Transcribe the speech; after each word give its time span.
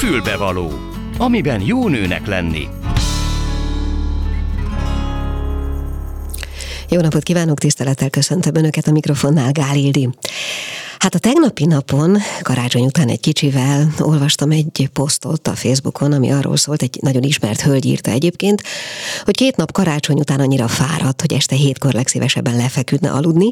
Fülbevaló, 0.00 0.70
amiben 1.18 1.60
jó 1.60 1.88
nőnek 1.88 2.26
lenni. 2.26 2.68
Jó 6.88 7.00
napot 7.00 7.22
kívánok, 7.22 7.58
tisztelettel 7.58 8.10
köszöntöm 8.10 8.54
Önöket 8.54 8.86
a 8.86 8.92
mikrofonnál, 8.92 9.52
Gál. 9.52 9.76
Hát 10.98 11.14
a 11.14 11.18
tegnapi 11.18 11.66
napon, 11.66 12.18
karácsony 12.42 12.84
után 12.84 13.08
egy 13.08 13.20
kicsivel 13.20 13.94
olvastam 13.98 14.50
egy 14.50 14.90
posztot 14.92 15.48
a 15.48 15.54
Facebookon, 15.54 16.12
ami 16.12 16.30
arról 16.30 16.56
szólt, 16.56 16.82
egy 16.82 16.98
nagyon 17.00 17.22
ismert 17.22 17.60
hölgy 17.60 17.84
írta 17.84 18.10
egyébként, 18.10 18.62
hogy 19.24 19.36
két 19.36 19.56
nap 19.56 19.72
karácsony 19.72 20.18
után 20.18 20.40
annyira 20.40 20.68
fáradt, 20.68 21.20
hogy 21.20 21.32
este 21.32 21.56
hétkor 21.56 21.92
legszívesebben 21.92 22.56
lefeküdne 22.56 23.10
aludni, 23.10 23.50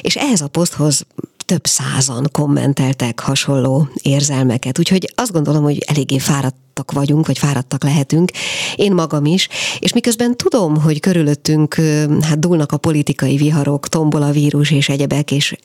és 0.00 0.16
ehhez 0.16 0.40
a 0.40 0.48
poszthoz 0.48 1.06
több 1.46 1.66
százan 1.66 2.28
kommenteltek 2.32 3.20
hasonló 3.20 3.88
érzelmeket, 4.02 4.78
úgyhogy 4.78 5.12
azt 5.14 5.32
gondolom, 5.32 5.62
hogy 5.62 5.78
eléggé 5.86 6.18
fáradt 6.18 6.65
fáradtak 6.76 6.92
vagyunk, 6.92 7.26
vagy 7.26 7.38
fáradtak 7.38 7.82
lehetünk, 7.84 8.30
én 8.76 8.92
magam 8.92 9.24
is, 9.24 9.48
és 9.78 9.92
miközben 9.92 10.36
tudom, 10.36 10.80
hogy 10.80 11.00
körülöttünk 11.00 11.74
hát 12.20 12.38
dúlnak 12.38 12.72
a 12.72 12.76
politikai 12.76 13.36
viharok, 13.36 13.88
tombol 13.88 14.22
a 14.22 14.30
vírus 14.30 14.70
és 14.70 14.88
egyebek, 14.88 15.30
és 15.30 15.56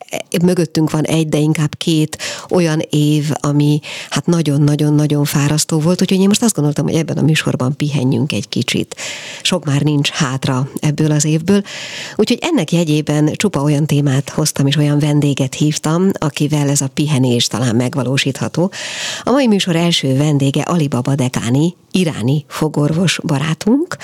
mögöttünk 0.44 0.92
van 0.92 1.04
egy, 1.04 1.30
de 1.30 1.38
inkább 1.38 1.76
két 1.78 2.18
olyan 2.50 2.82
év, 2.90 3.32
ami 3.40 3.80
hát 4.10 4.26
nagyon-nagyon-nagyon 4.26 5.26
fárasztó 5.26 5.80
volt, 5.80 6.02
úgyhogy 6.02 6.20
én 6.20 6.28
most 6.28 6.44
azt 6.44 6.54
gondoltam, 6.56 6.86
hogy 6.86 6.96
ebben 6.96 7.18
a 7.18 7.22
műsorban 7.22 7.76
pihenjünk 7.76 8.32
egy 8.32 8.50
kicsit. 8.50 8.96
Sok 9.42 9.66
már 9.66 9.82
nincs 9.82 10.10
hátra 10.10 10.70
ebből 10.80 11.12
az 11.12 11.26
évből, 11.26 11.62
úgyhogy 12.16 12.40
ennek 12.42 12.72
jegyében 12.72 13.32
csupa 13.34 13.62
olyan 13.62 13.86
témát 13.86 14.30
hoztam, 14.30 14.68
és 14.68 14.76
olyan 14.76 15.00
vendéget 15.00 15.54
hívtam, 15.56 16.10
akivel 16.14 16.70
ez 16.70 16.82
a 16.82 16.88
pihenés 16.88 17.48
talán 17.48 17.76
megvalósítható. 17.76 18.72
A 19.24 19.32
mai 19.32 19.48
műsor 19.48 19.76
első 19.76 20.18
vendége 20.18 20.62
Aliba 20.62 21.01
Badekáni, 21.02 21.76
iráni 21.92 22.46
fogorvos 22.48 23.20
barátunk, 23.24 23.98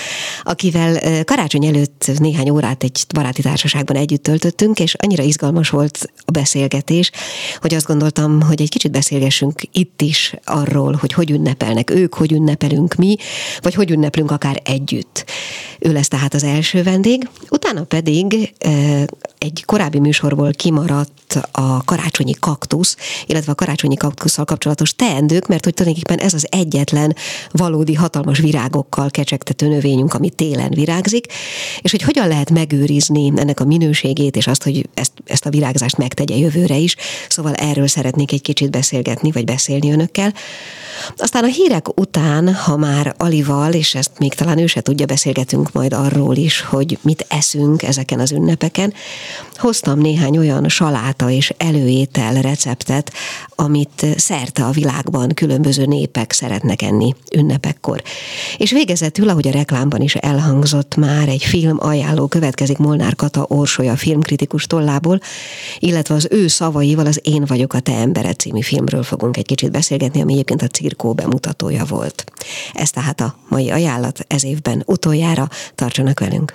akivel 0.44 1.24
karácsony 1.24 1.66
előtt 1.66 2.12
néhány 2.18 2.50
órát 2.50 2.84
egy 2.84 3.06
baráti 3.14 3.42
társaságban 3.42 3.96
együtt 3.96 4.24
töltöttünk, 4.24 4.80
és 4.80 4.94
annyira 4.94 5.24
izgalmas 5.24 5.70
volt 5.70 6.12
a 6.26 6.32
beszélgetés, 6.32 7.12
hogy 7.62 7.74
azt 7.74 7.88
gondoltam, 7.88 8.42
hogy 8.42 8.62
egy 8.62 8.70
kicsit 8.70 8.92
beszélgessünk 8.92 9.62
itt 9.72 10.02
is 10.02 10.34
arról, 10.44 10.98
hogy 11.00 11.14
hogy 11.14 11.32
ünnepelnek 11.32 11.90
ők, 11.90 12.14
hogy 12.14 12.32
ünnepelünk 12.32 12.96
mi, 12.96 13.16
vagy 13.60 13.74
hogy 13.74 13.92
ünneplünk 13.92 14.32
akár 14.32 14.62
együtt. 14.66 15.26
Ő 15.80 15.94
lesz 15.94 16.08
tehát 16.08 16.34
az 16.34 16.44
első 16.44 16.84
vendég, 16.84 17.30
utána 17.50 17.84
pedig 17.84 18.54
egy 19.38 19.64
korábbi 19.66 20.00
műsorból 20.00 20.52
kimaradt 20.52 21.40
a 21.52 21.84
karácsonyi 21.84 22.34
kaktusz, 22.40 22.96
illetve 23.26 23.52
a 23.52 23.56
karácsonyi 23.56 23.96
kaktusszal 23.96 24.46
kapcsolatos 24.46 24.96
teendők, 24.96 25.48
mert 25.48 25.64
hogy 25.64 25.74
tulajdonképpen 25.74 26.26
ez 26.26 26.34
az 26.34 26.48
egyetlen 26.50 27.16
valódi 27.52 27.94
hatalmas 27.94 28.40
virágokkal 28.40 29.10
kecsegtető 29.10 29.68
növényünk, 29.68 30.14
ami 30.14 30.30
télen 30.30 30.70
virágzik, 30.70 31.26
és 31.82 31.92
hogy 31.92 32.02
hogyan 32.02 32.28
lehet 32.28 32.50
megőrizni 32.50 33.32
ennek 33.36 33.60
a 33.60 33.66
minőségét, 33.66 34.36
és 34.36 34.48
azt, 34.48 34.64
hogy 34.64 34.90
ezt, 34.94 35.12
ezt 35.26 35.46
a 35.46 35.50
virágzást 35.50 35.98
megtegye 35.98 36.36
jövőre 36.36 36.76
is. 36.76 36.96
Szóval 37.30 37.54
erről 37.54 37.88
szeretnék 37.88 38.32
egy 38.32 38.42
kicsit 38.42 38.72
beszélgetni, 38.72 39.32
vagy 39.32 39.46
beszélni 39.46 39.92
önökkel. 39.92 40.34
Aztán 41.18 41.44
a 41.44 41.48
hírek 41.48 42.00
után, 42.00 42.54
ha 42.54 42.78
már 42.78 43.16
Alival, 43.18 43.74
és 43.74 43.96
ezt 43.96 44.12
még 44.20 44.34
talán 44.34 44.58
ő 44.58 44.66
se 44.66 44.82
tudja, 44.82 45.06
beszélgetünk 45.06 45.67
majd 45.74 45.94
arról 45.94 46.36
is, 46.36 46.62
hogy 46.62 46.98
mit 47.02 47.26
eszünk 47.30 47.84
ezeken 47.84 48.20
az 48.20 48.32
ünnepeken, 48.32 48.94
hoztam 49.56 50.00
néhány 50.00 50.38
olyan 50.38 50.70
saláta 50.70 51.30
és 51.30 51.54
előétel 51.58 52.42
receptet, 52.42 53.14
amit 53.56 54.06
szerte 54.18 54.64
a 54.64 54.72
világban 54.72 55.30
különböző 55.34 55.86
népek 55.86 56.32
szeretnek 56.32 56.82
enni 56.82 57.16
ünnepekkor. 57.36 58.02
És 58.58 58.72
végezetül, 58.72 59.30
ahogy 59.30 59.48
a 59.48 59.52
reklámban 59.52 60.02
is 60.02 60.16
elhangzott 60.16 60.96
már, 60.96 61.28
egy 61.28 61.44
film 61.44 61.78
ajánló 61.80 62.28
következik 62.28 62.78
Molnár 62.78 63.16
Kata 63.16 63.46
Orsolya 63.48 63.96
filmkritikus 63.96 64.68
tollából, 64.68 65.20
illetve 65.80 66.16
az 66.16 66.28
ő 66.32 66.48
szavaival 66.48 67.06
az 67.06 67.20
Én 67.24 67.46
vagyok 67.46 67.74
a 67.74 67.80
te 67.80 67.94
embered 67.94 68.40
című 68.40 68.62
filmről 68.62 69.04
fogunk 69.04 69.38
egy 69.38 69.46
kicsit 69.46 69.72
beszélgetni, 69.72 70.22
ami 70.22 70.34
egyébként 70.34 70.62
a 70.62 70.68
cirkó 70.68 71.14
bemutatója 71.14 71.86
volt. 71.86 72.24
Ez 72.74 72.90
tehát 72.90 73.22
a 73.22 73.36
mai 73.50 73.70
ajánlat 73.70 74.26
ez 74.28 74.44
évben 74.44 74.84
utoljára. 74.86 75.50
Tartsanak 75.76 76.20
velünk! 76.20 76.54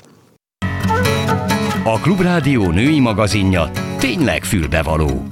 A 1.84 1.98
Klubrádió 2.00 2.70
női 2.70 3.00
magazinja 3.00 3.70
tényleg 3.98 4.44
fülbevaló. 4.44 5.22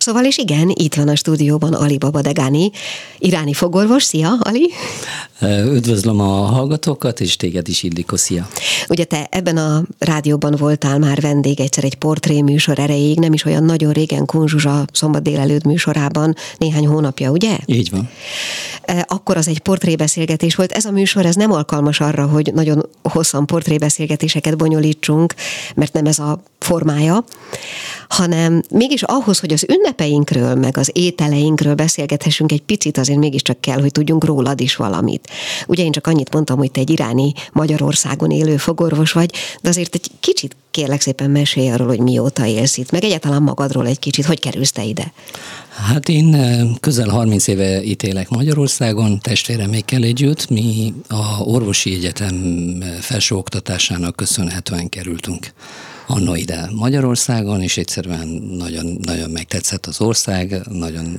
Szóval 0.00 0.24
és 0.24 0.38
igen, 0.38 0.72
itt 0.74 0.94
van 0.94 1.08
a 1.08 1.16
stúdióban 1.16 1.72
Ali 1.72 1.98
Babadegani, 1.98 2.70
iráni 3.18 3.52
fogorvos. 3.52 4.02
Szia, 4.02 4.38
Ali! 4.40 4.70
Üdvözlöm 5.74 6.20
a 6.20 6.44
hallgatókat, 6.44 7.20
és 7.20 7.36
téged 7.36 7.68
is, 7.68 7.82
Ildiko, 7.82 8.16
szia! 8.16 8.48
Ugye 8.88 9.04
te 9.04 9.26
ebben 9.30 9.56
a 9.56 9.82
rádióban 9.98 10.54
voltál 10.58 10.98
már 10.98 11.20
vendég 11.20 11.60
egyszer 11.60 11.84
egy 11.84 11.94
portré 11.94 12.42
műsor 12.42 12.78
erejéig, 12.78 13.18
nem 13.18 13.32
is 13.32 13.44
olyan 13.44 13.64
nagyon 13.64 13.92
régen 13.92 14.24
Kunzsuzsa 14.24 14.84
szombat 14.92 15.22
délelőtt 15.22 15.64
műsorában, 15.64 16.34
néhány 16.58 16.86
hónapja, 16.86 17.30
ugye? 17.30 17.58
Így 17.66 17.90
van. 17.90 18.08
Akkor 19.06 19.36
az 19.36 19.48
egy 19.48 19.58
portrébeszélgetés 19.58 20.54
volt. 20.54 20.72
Ez 20.72 20.84
a 20.84 20.90
műsor 20.90 21.26
ez 21.26 21.34
nem 21.34 21.52
alkalmas 21.52 22.00
arra, 22.00 22.26
hogy 22.26 22.50
nagyon 22.54 22.88
hosszan 23.02 23.46
portrébeszélgetéseket 23.46 24.56
bonyolítsunk, 24.56 25.34
mert 25.74 25.92
nem 25.92 26.06
ez 26.06 26.18
a 26.18 26.42
formája, 26.58 27.24
hanem 28.08 28.62
mégis 28.70 29.02
ahhoz, 29.02 29.38
hogy 29.38 29.52
az 29.52 29.68
ünnepeinkről, 29.90 30.54
meg 30.54 30.76
az 30.76 30.90
ételeinkről 30.92 31.74
beszélgethessünk 31.74 32.52
egy 32.52 32.62
picit, 32.62 32.98
azért 32.98 33.18
mégiscsak 33.18 33.60
kell, 33.60 33.80
hogy 33.80 33.92
tudjunk 33.92 34.24
rólad 34.24 34.60
is 34.60 34.76
valamit. 34.76 35.28
Ugye 35.66 35.84
én 35.84 35.92
csak 35.92 36.06
annyit 36.06 36.32
mondtam, 36.32 36.58
hogy 36.58 36.70
te 36.70 36.80
egy 36.80 36.90
iráni 36.90 37.32
Magyarországon 37.52 38.30
élő 38.30 38.56
fogorvos 38.56 39.12
vagy, 39.12 39.32
de 39.62 39.68
azért 39.68 39.94
egy 39.94 40.10
kicsit 40.20 40.56
kérlek 40.70 41.00
szépen 41.00 41.30
mesélj 41.30 41.70
arról, 41.70 41.86
hogy 41.86 42.00
mióta 42.00 42.46
élsz 42.46 42.76
itt, 42.76 42.90
meg 42.90 43.04
egyáltalán 43.04 43.42
magadról 43.42 43.86
egy 43.86 43.98
kicsit, 43.98 44.24
hogy 44.24 44.40
kerülsz 44.40 44.72
te 44.72 44.84
ide? 44.84 45.12
Hát 45.68 46.08
én 46.08 46.36
közel 46.80 47.08
30 47.08 47.46
éve 47.46 47.82
ítélek 47.82 48.28
Magyarországon, 48.28 49.20
testvéremékkel 49.20 50.02
együtt. 50.02 50.48
Mi 50.48 50.94
a 51.08 51.42
orvosi 51.42 51.94
egyetem 51.94 52.34
felsőoktatásának 53.00 54.16
köszönhetően 54.16 54.88
kerültünk 54.88 55.52
annó 56.09 56.35
ide 56.35 56.69
Magyarországon, 56.71 57.61
és 57.61 57.77
egyszerűen 57.77 58.27
nagyon, 58.57 58.97
nagyon 59.01 59.29
megtetszett 59.29 59.85
az 59.85 60.01
ország, 60.01 60.61
nagyon 60.69 61.17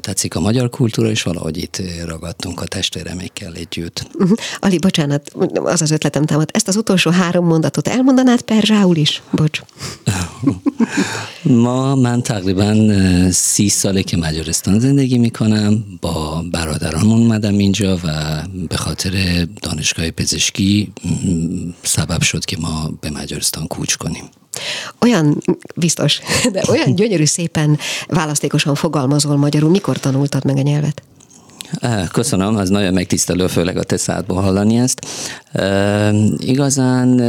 tetszik 0.00 0.34
a 0.34 0.40
magyar 0.40 0.70
kultúra, 0.70 1.10
és 1.10 1.22
valahogy 1.22 1.56
itt 1.56 1.82
ragadtunk 2.06 2.60
a 2.60 2.66
testvéremékkel 2.66 3.54
együtt. 3.54 4.06
Uh-huh. 4.14 4.38
Ali, 4.58 4.78
bocsánat, 4.78 5.32
az 5.54 5.82
az 5.82 5.90
ötletem 5.90 6.24
támad. 6.24 6.48
Ezt 6.52 6.68
az 6.68 6.76
utolsó 6.76 7.10
három 7.10 7.46
mondatot 7.46 7.88
elmondanád 7.88 8.42
perzsául 8.42 8.96
is? 8.96 9.22
Bocs. 9.30 9.62
Ma 11.44 11.94
من 11.94 12.22
تقریبا 12.22 12.70
سی 13.30 13.68
ساله 13.68 14.02
که 14.02 14.16
مجارستان 14.16 14.80
زندگی 14.80 15.18
میکنم 15.18 15.84
با 16.00 16.44
برادران 16.52 17.06
اومدم 17.06 17.58
اینجا 17.58 17.96
و 18.04 18.08
به 18.68 18.76
خاطر 18.76 19.44
دانشگاه 19.62 20.10
پزشکی 20.10 20.92
سبب 21.82 22.22
شد 22.22 22.44
که 22.44 22.56
ما 22.60 22.98
به 23.00 23.10
مجارستان 23.10 23.44
aztán 23.49 23.67
kulcskolni. 23.67 24.23
Olyan 25.01 25.43
biztos, 25.75 26.19
de 26.53 26.63
olyan 26.69 26.95
gyönyörű 26.95 27.25
szépen 27.25 27.77
választékosan 28.07 28.75
fogalmazol 28.75 29.37
magyarul. 29.37 29.69
Mikor 29.69 29.97
tanultad 29.97 30.45
meg 30.45 30.57
a 30.57 30.61
nyelvet? 30.61 31.03
Köszönöm, 32.11 32.55
az 32.55 32.69
nagyon 32.69 32.93
megtisztelő, 32.93 33.47
főleg 33.47 33.77
a 33.77 33.83
te 33.83 33.97
szádból 33.97 34.41
hallani 34.41 34.77
ezt. 34.77 35.05
E, 35.51 36.11
igazán 36.37 37.19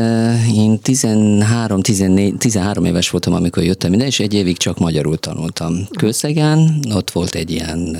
én 0.54 0.80
13, 0.80 1.80
14, 1.80 2.36
13 2.36 2.84
éves 2.84 3.10
voltam, 3.10 3.34
amikor 3.34 3.62
jöttem 3.62 3.92
ide, 3.92 4.06
és 4.06 4.20
egy 4.20 4.34
évig 4.34 4.56
csak 4.56 4.78
magyarul 4.78 5.18
tanultam. 5.18 5.88
Kőszegen, 5.98 6.84
ott 6.94 7.10
volt 7.10 7.34
egy 7.34 7.50
ilyen 7.50 7.98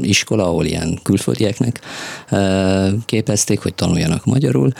iskola, 0.00 0.44
ahol 0.44 0.64
ilyen 0.64 0.98
külföldieknek 1.02 1.80
képezték, 3.06 3.60
hogy 3.60 3.74
tanuljanak 3.74 4.24
magyarul, 4.24 4.72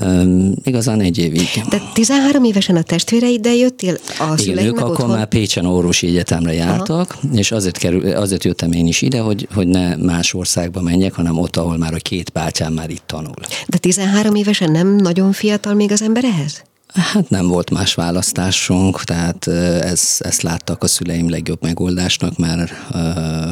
Um, 0.00 0.52
igazán 0.64 1.00
egy 1.00 1.18
évig. 1.18 1.48
De 1.68 1.82
13 1.94 2.44
évesen 2.44 2.76
a 2.76 2.82
testvéreiddel 2.82 3.54
jöttél? 3.54 3.96
A 4.18 4.34
Igen, 4.36 4.64
ők 4.64 4.78
akkor 4.78 4.90
otthon? 4.90 5.10
már 5.10 5.26
Pécsen 5.26 5.64
orvosi 5.64 6.06
egyetemre 6.06 6.52
jártak, 6.52 7.16
Aha. 7.22 7.34
és 7.34 7.52
azért, 7.52 7.78
kerül, 7.78 8.10
azért 8.10 8.44
jöttem 8.44 8.72
én 8.72 8.86
is 8.86 9.02
ide, 9.02 9.20
hogy, 9.20 9.48
hogy 9.54 9.66
ne 9.66 9.96
más 9.96 10.34
országba 10.34 10.80
menjek, 10.80 11.14
hanem 11.14 11.38
ott, 11.38 11.56
ahol 11.56 11.76
már 11.76 11.94
a 11.94 11.98
két 11.98 12.32
bátyám 12.32 12.72
már 12.72 12.90
itt 12.90 13.02
tanul. 13.06 13.34
De 13.66 13.78
13 13.78 14.34
évesen 14.34 14.70
nem 14.70 14.96
nagyon 14.96 15.32
fiatal 15.32 15.74
még 15.74 15.92
az 15.92 16.02
ember 16.02 16.24
ehhez? 16.24 16.62
Hát 16.94 17.30
nem 17.30 17.46
volt 17.46 17.70
más 17.70 17.94
választásunk, 17.94 19.04
tehát 19.04 19.46
ez, 19.82 20.16
ezt 20.18 20.42
láttak 20.42 20.82
a 20.82 20.86
szüleim 20.86 21.30
legjobb 21.30 21.62
megoldásnak, 21.62 22.38
mert 22.38 22.70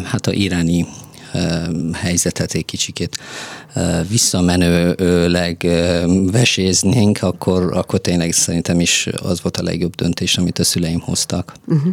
hát 0.05 0.27
a 0.27 0.33
iráni 0.33 0.87
helyzetet 1.93 2.53
egy 2.53 2.65
kicsikét 2.65 3.19
visszamenőleg 4.09 5.67
veséznénk, 6.33 7.23
akkor, 7.23 7.77
akkor 7.77 8.01
tényleg 8.01 8.33
szerintem 8.33 8.81
is 8.81 9.09
az 9.23 9.43
volt 9.43 9.57
a 9.57 9.63
legjobb 9.63 9.95
döntés, 9.95 10.37
amit 10.37 10.59
a 10.59 10.65
szüleim 10.65 11.01
hoztak. 11.01 11.55
Uh-huh. 11.67 11.93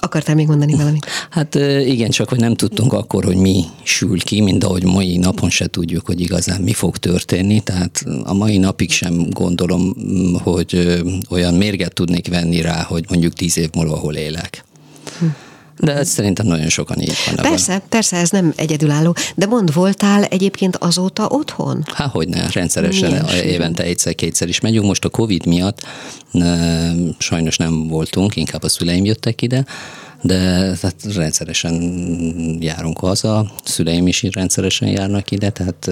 Akartál 0.00 0.34
még 0.34 0.46
mondani 0.46 0.74
valamit? 0.76 1.06
Hát 1.30 1.54
igen, 1.84 2.10
csak 2.10 2.28
hogy 2.28 2.38
nem 2.38 2.54
tudtunk 2.54 2.92
akkor, 2.92 3.24
hogy 3.24 3.36
mi 3.36 3.64
sül 3.82 4.18
ki, 4.20 4.40
mint 4.40 4.64
ahogy 4.64 4.84
mai 4.84 5.16
napon 5.16 5.50
se 5.50 5.66
tudjuk, 5.66 6.06
hogy 6.06 6.20
igazán 6.20 6.60
mi 6.60 6.72
fog 6.72 6.96
történni. 6.96 7.60
Tehát 7.60 8.04
a 8.24 8.34
mai 8.34 8.58
napig 8.58 8.90
sem 8.90 9.30
gondolom, 9.30 9.94
hogy 10.42 11.00
olyan 11.30 11.54
mérget 11.54 11.94
tudnék 11.94 12.28
venni 12.28 12.60
rá, 12.60 12.82
hogy 12.82 13.04
mondjuk 13.08 13.32
tíz 13.32 13.58
év 13.58 13.68
múlva 13.74 13.96
hol 13.96 14.14
élek. 14.14 14.64
Hm. 15.18 15.26
De 15.80 15.94
ez 15.94 16.08
szerintem 16.08 16.46
nagyon 16.46 16.68
sokan 16.68 17.00
így 17.00 17.16
vannak. 17.26 17.42
Persze, 17.42 17.72
van. 17.72 17.82
persze, 17.88 18.16
ez 18.16 18.30
nem 18.30 18.52
egyedülálló. 18.56 19.16
De 19.34 19.46
mond, 19.46 19.72
voltál 19.72 20.24
egyébként 20.24 20.76
azóta 20.76 21.26
otthon? 21.28 21.84
Há, 21.94 22.06
hogy 22.06 22.28
ne, 22.28 22.50
rendszeresen 22.50 23.10
Milyen 23.10 23.44
évente 23.44 23.82
egyszer-kétszer 23.82 24.48
is 24.48 24.60
megyünk. 24.60 24.86
Most 24.86 25.04
a 25.04 25.08
Covid 25.08 25.46
miatt 25.46 25.86
sajnos 27.18 27.56
nem 27.56 27.88
voltunk, 27.88 28.36
inkább 28.36 28.62
a 28.62 28.68
szüleim 28.68 29.04
jöttek 29.04 29.42
ide, 29.42 29.64
de 30.22 30.38
tehát 30.80 30.96
rendszeresen 31.14 31.74
járunk 32.60 32.98
haza, 32.98 33.52
szüleim 33.64 34.06
is 34.06 34.26
rendszeresen 34.30 34.88
járnak 34.88 35.30
ide, 35.30 35.50
tehát 35.50 35.90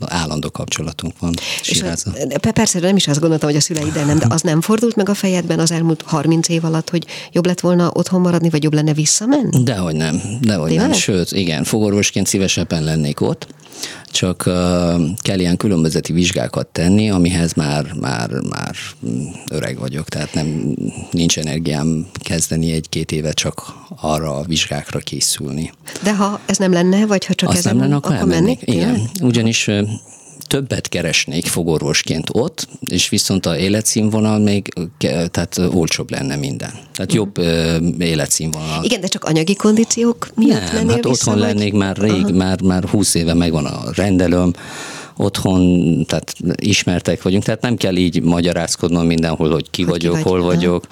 állandó 0.00 0.50
kapcsolatunk 0.50 1.18
van 1.18 1.34
Siráza. 1.62 2.12
Persze, 2.52 2.80
nem 2.80 2.96
is 2.96 3.08
azt 3.08 3.20
gondoltam, 3.20 3.48
hogy 3.48 3.58
a 3.58 3.60
szülei 3.60 3.86
ide 3.86 4.04
nem, 4.04 4.18
de 4.18 4.26
az 4.28 4.40
nem 4.40 4.60
fordult 4.60 4.96
meg 4.96 5.08
a 5.08 5.14
fejedben 5.14 5.58
az 5.58 5.70
elmúlt 5.70 6.02
30 6.02 6.48
év 6.48 6.64
alatt, 6.64 6.90
hogy 6.90 7.06
jobb 7.32 7.46
lett 7.46 7.60
volna 7.60 7.90
otthon 7.92 8.20
maradni, 8.20 8.50
vagy 8.50 8.62
jobb 8.62 8.74
lenne 8.74 8.92
visszamenni? 8.92 9.62
Dehogy 9.62 9.94
nem, 9.94 10.22
dehogy 10.40 10.74
nem. 10.74 10.92
Sőt, 10.92 11.32
igen, 11.32 11.64
fogorvosként 11.64 12.26
szívesebben 12.26 12.84
lennék 12.84 13.20
ott, 13.20 13.46
csak 14.06 14.42
kell 15.22 15.38
ilyen 15.38 15.56
különbözeti 15.56 16.12
vizsgákat 16.12 16.66
tenni, 16.66 17.10
amihez 17.10 17.52
már, 17.52 17.92
már, 18.00 18.30
már 18.30 18.74
öreg 19.50 19.78
vagyok, 19.78 20.08
tehát 20.08 20.34
nem, 20.34 20.74
nincs 21.10 21.38
energiám 21.38 22.06
kezdeni 22.20 22.72
egy-két 22.72 23.12
éve 23.12 23.32
csak 23.32 23.74
arra 24.00 24.36
a 24.36 24.44
vizsgákra 24.44 24.98
készülni. 24.98 25.72
De 26.02 26.14
ha 26.14 26.40
ez 26.46 26.56
nem 26.56 26.72
lenne, 26.72 27.06
vagy 27.06 27.24
ha 27.24 27.34
csak 27.34 27.54
ez 27.54 27.64
nem 27.64 27.78
lenne, 27.78 27.94
akkor, 27.94 28.14
akkor 28.14 28.22
elmennék. 28.22 28.60
Igen, 28.64 29.10
ugyanis 29.20 29.70
többet 30.46 30.88
keresnék 30.88 31.46
fogorvosként 31.46 32.28
ott, 32.32 32.68
és 32.80 33.08
viszont 33.08 33.46
a 33.46 33.58
életszínvonal 33.58 34.38
még 34.38 34.72
tehát 35.30 35.58
olcsóbb 35.72 36.10
lenne 36.10 36.36
minden. 36.36 36.70
Tehát 36.92 37.12
jobb 37.12 37.38
uh, 37.38 37.76
életszínvonal. 37.98 38.84
Igen, 38.84 39.00
de 39.00 39.06
csak 39.06 39.24
anyagi 39.24 39.54
kondíciók 39.54 40.28
miatt 40.34 40.72
Nem, 40.72 40.88
hát 40.88 41.06
otthon 41.06 41.34
vagy? 41.38 41.42
lennék 41.42 41.72
már 41.72 41.96
rég, 41.96 42.10
Aha. 42.10 42.30
már, 42.30 42.60
már 42.60 42.84
20 42.84 43.14
éve 43.14 43.34
megvan 43.34 43.64
a 43.64 43.82
rendelőm, 43.94 44.52
otthon, 45.16 46.04
tehát 46.06 46.34
ismertek 46.54 47.22
vagyunk, 47.22 47.44
tehát 47.44 47.60
nem 47.60 47.76
kell 47.76 47.96
így 47.96 48.22
magyarázkodnom 48.22 49.06
mindenhol, 49.06 49.50
hogy 49.50 49.70
ki 49.70 49.82
hogy 49.82 49.90
vagyok, 49.90 50.16
ki 50.16 50.22
vagy, 50.22 50.30
hol 50.32 50.42
vagyok. 50.42 50.86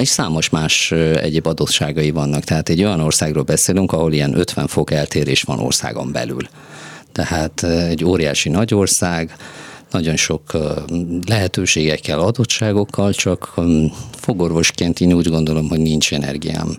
És 0.00 0.08
számos 0.08 0.48
más 0.48 0.90
egyéb 1.20 1.46
adottságai 1.46 2.10
vannak. 2.10 2.44
Tehát 2.44 2.68
egy 2.68 2.84
olyan 2.84 3.00
országról 3.00 3.42
beszélünk, 3.42 3.92
ahol 3.92 4.12
ilyen 4.12 4.38
50 4.38 4.66
fok 4.66 4.90
eltérés 4.90 5.42
van 5.42 5.58
országon 5.58 6.12
belül. 6.12 6.48
Tehát 7.18 7.62
egy 7.62 8.04
óriási 8.04 8.48
nagy 8.48 8.74
ország, 8.74 9.36
nagyon 9.90 10.16
sok 10.16 10.58
lehetőségekkel, 11.26 12.20
adottságokkal, 12.20 13.12
csak 13.12 13.54
fogorvosként 14.12 15.00
én 15.00 15.12
úgy 15.12 15.28
gondolom, 15.28 15.68
hogy 15.68 15.78
nincs 15.78 16.12
energiám 16.12 16.76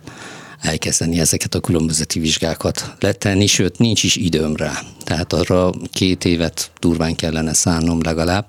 elkezdeni 0.62 1.20
ezeket 1.20 1.56
a 1.56 1.60
különbözeti 1.60 2.20
vizsgákat 2.20 2.96
letenni, 3.00 3.46
sőt 3.46 3.78
nincs 3.78 4.04
is 4.04 4.16
időm 4.16 4.56
rá. 4.56 4.82
Tehát 5.04 5.34
arra 5.34 5.72
két 5.94 6.26
évet 6.26 6.72
durván 6.80 7.16
kellene 7.16 7.54
szánnom 7.54 8.02
legalább, 8.02 8.46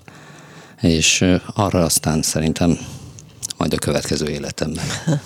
és 0.81 1.25
arra 1.53 1.83
aztán 1.83 2.21
szerintem 2.21 2.77
majd 3.57 3.73
a 3.73 3.77
következő 3.77 4.29
életemben. 4.29 4.85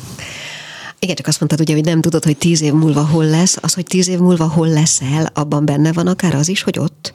Igen, 1.06 1.18
csak 1.18 1.28
azt 1.28 1.40
mondtad 1.40 1.60
ugye, 1.62 1.74
hogy 1.74 1.86
nem 1.86 2.02
tudod, 2.02 2.24
hogy 2.24 2.38
tíz 2.38 2.62
év 2.62 2.74
múlva 2.74 3.06
hol 3.06 3.26
lesz. 3.26 3.58
Az, 3.62 3.74
hogy 3.74 3.86
tíz 3.86 4.08
év 4.08 4.20
múlva 4.20 4.48
hol 4.48 4.68
leszel, 4.68 5.30
abban 5.34 5.66
benne 5.66 5.92
van 5.94 6.08
akár 6.08 6.36
az 6.36 6.48
is, 6.48 6.62
hogy 6.62 6.80
ott? 6.80 7.14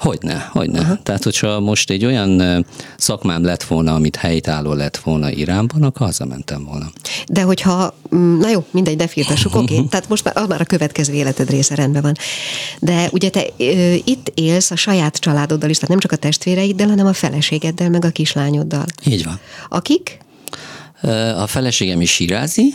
Hogyne, 0.00 0.48
hogyne. 0.52 0.80
Aha. 0.80 0.98
Tehát, 1.02 1.22
hogyha 1.22 1.60
most 1.60 1.90
egy 1.90 2.04
olyan 2.04 2.64
szakmám 2.96 3.44
lett 3.44 3.62
volna, 3.62 3.94
amit 3.94 4.16
helytálló 4.16 4.72
lett 4.72 4.96
volna 4.96 5.30
Iránban, 5.30 5.82
akkor 5.82 6.06
hazamentem 6.06 6.64
volna. 6.64 6.90
De 7.28 7.42
hogyha, 7.42 7.94
mm, 8.14 8.38
na 8.38 8.48
jó, 8.48 8.64
mindegy, 8.70 8.96
de 8.96 9.06
firtassuk, 9.06 9.54
oké, 9.54 9.74
okay. 9.74 9.86
tehát 9.90 10.08
most 10.08 10.24
már, 10.24 10.36
az 10.36 10.48
már 10.48 10.60
a 10.60 10.64
következő 10.64 11.12
életed 11.12 11.50
része 11.50 11.74
rendben 11.74 12.02
van. 12.02 12.16
De 12.80 13.08
ugye 13.12 13.30
te 13.30 13.46
ö, 13.56 13.94
itt 14.04 14.32
élsz 14.34 14.70
a 14.70 14.76
saját 14.76 15.16
családoddal 15.16 15.70
is, 15.70 15.74
tehát 15.74 15.90
nem 15.90 15.98
csak 15.98 16.12
a 16.12 16.16
testvéreiddel, 16.16 16.88
hanem 16.88 17.06
a 17.06 17.12
feleségeddel, 17.12 17.90
meg 17.90 18.04
a 18.04 18.10
kislányoddal. 18.10 18.84
Így 19.04 19.24
van. 19.24 19.40
Akik? 19.68 20.22
A 21.36 21.46
feleségem 21.46 22.00
is 22.00 22.10
sírázi, 22.10 22.74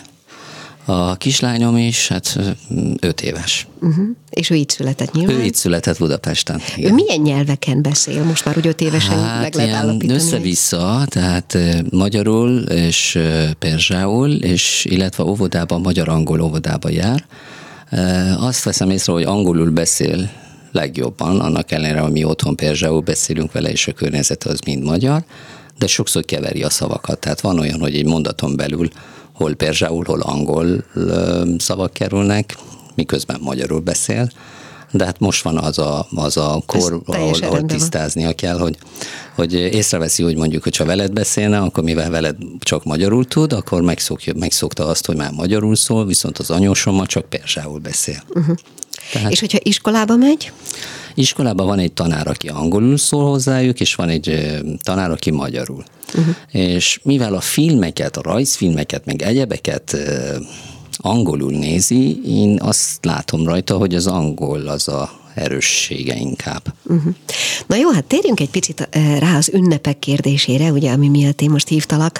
a 0.89 1.15
kislányom 1.15 1.77
is, 1.77 2.07
hát 2.07 2.39
öt 2.99 3.21
éves. 3.21 3.67
Uh-huh. 3.81 4.05
És 4.29 4.49
ő 4.49 4.55
itt 4.55 4.69
született 4.69 5.11
nyilván? 5.11 5.35
Ő 5.35 5.43
itt 5.43 5.55
született 5.55 5.97
Budapesten. 5.97 6.61
Igen. 6.75 6.91
Ő 6.91 6.93
milyen 6.93 7.21
nyelveken 7.21 7.81
beszél? 7.81 8.23
Most 8.23 8.45
már 8.45 8.57
úgy 8.57 8.67
öt 8.67 8.81
évesen 8.81 9.23
hát 9.23 9.41
meg 9.41 9.55
lehet 9.55 9.75
állapítani. 9.75 10.13
Össze-vissza, 10.13 11.05
tehát 11.05 11.57
magyarul 11.89 12.59
és 12.59 13.19
perzsául, 13.59 14.31
és 14.31 14.85
illetve 14.89 15.23
óvodában, 15.23 15.81
magyar-angol 15.81 16.41
óvodában 16.41 16.91
jár. 16.91 17.25
Azt 18.39 18.63
veszem 18.63 18.89
észre, 18.89 19.13
hogy 19.13 19.23
angolul 19.23 19.69
beszél 19.69 20.29
legjobban, 20.71 21.39
annak 21.39 21.71
ellenére, 21.71 21.99
hogy 21.99 22.11
mi 22.11 22.23
otthon 22.23 22.55
perzsául 22.55 23.01
beszélünk 23.01 23.51
vele, 23.51 23.71
és 23.71 23.87
a 23.87 23.91
környezet 23.91 24.43
az 24.43 24.59
mind 24.59 24.83
magyar, 24.83 25.23
de 25.77 25.87
sokszor 25.87 26.25
keveri 26.25 26.63
a 26.63 26.69
szavakat. 26.69 27.19
Tehát 27.19 27.41
van 27.41 27.59
olyan, 27.59 27.79
hogy 27.79 27.95
egy 27.95 28.05
mondaton 28.05 28.55
belül 28.55 28.89
hol 29.39 29.53
perzsául, 29.53 30.03
hol 30.07 30.21
angol 30.21 30.83
szavak 31.57 31.93
kerülnek, 31.93 32.57
miközben 32.95 33.39
magyarul 33.41 33.79
beszél, 33.79 34.31
de 34.91 35.05
hát 35.05 35.19
most 35.19 35.43
van 35.43 35.57
az 35.57 35.77
a, 35.77 36.07
az 36.15 36.37
a 36.37 36.63
kor, 36.65 37.01
ahol, 37.05 37.33
ahol 37.41 37.65
tisztáznia 37.65 38.33
kell, 38.33 38.57
hogy, 38.57 38.77
hogy 39.35 39.53
észreveszi, 39.53 40.23
hogy 40.23 40.35
mondjuk, 40.35 40.63
hogyha 40.63 40.85
veled 40.85 41.11
beszélne, 41.11 41.57
akkor 41.57 41.83
mivel 41.83 42.09
veled 42.09 42.35
csak 42.59 42.83
magyarul 42.83 43.25
tud, 43.25 43.53
akkor 43.53 43.81
megszokja, 43.81 44.33
megszokta 44.35 44.85
azt, 44.85 45.05
hogy 45.05 45.15
már 45.15 45.31
magyarul 45.31 45.75
szól, 45.75 46.05
viszont 46.05 46.37
az 46.37 46.49
anyósommal 46.49 47.05
csak 47.05 47.29
perzsául 47.29 47.79
beszél. 47.79 48.23
Uh-huh. 48.29 48.55
Tehát, 49.11 49.31
és 49.31 49.39
hogyha 49.39 49.59
iskolába 49.61 50.15
megy? 50.15 50.51
Iskolában 51.13 51.65
van 51.65 51.79
egy 51.79 51.93
tanár, 51.93 52.27
aki 52.27 52.47
angolul 52.47 52.97
szól 52.97 53.29
hozzájuk, 53.29 53.79
és 53.79 53.95
van 53.95 54.09
egy 54.09 54.57
tanár, 54.83 55.11
aki 55.11 55.31
magyarul. 55.31 55.83
Uh-huh. 56.07 56.35
És 56.51 56.99
mivel 57.03 57.33
a 57.33 57.41
filmeket, 57.41 58.17
a 58.17 58.21
rajzfilmeket, 58.21 59.05
meg 59.05 59.21
egyebeket 59.21 59.97
angolul 60.97 61.51
nézi, 61.51 62.21
én 62.25 62.57
azt 62.61 63.05
látom 63.05 63.45
rajta, 63.45 63.77
hogy 63.77 63.95
az 63.95 64.07
angol 64.07 64.67
az 64.67 64.87
a 64.87 65.19
erőssége 65.39 66.15
inkább. 66.15 66.73
Uh-huh. 66.83 67.13
Na 67.67 67.75
jó, 67.75 67.89
hát 67.89 68.05
térjünk 68.05 68.39
egy 68.39 68.49
picit 68.49 68.89
rá 69.19 69.37
az 69.37 69.49
ünnepek 69.53 69.99
kérdésére, 69.99 70.71
ugye, 70.71 70.91
ami 70.91 71.07
miatt 71.07 71.41
én 71.41 71.49
most 71.49 71.67
hívtalak. 71.67 72.19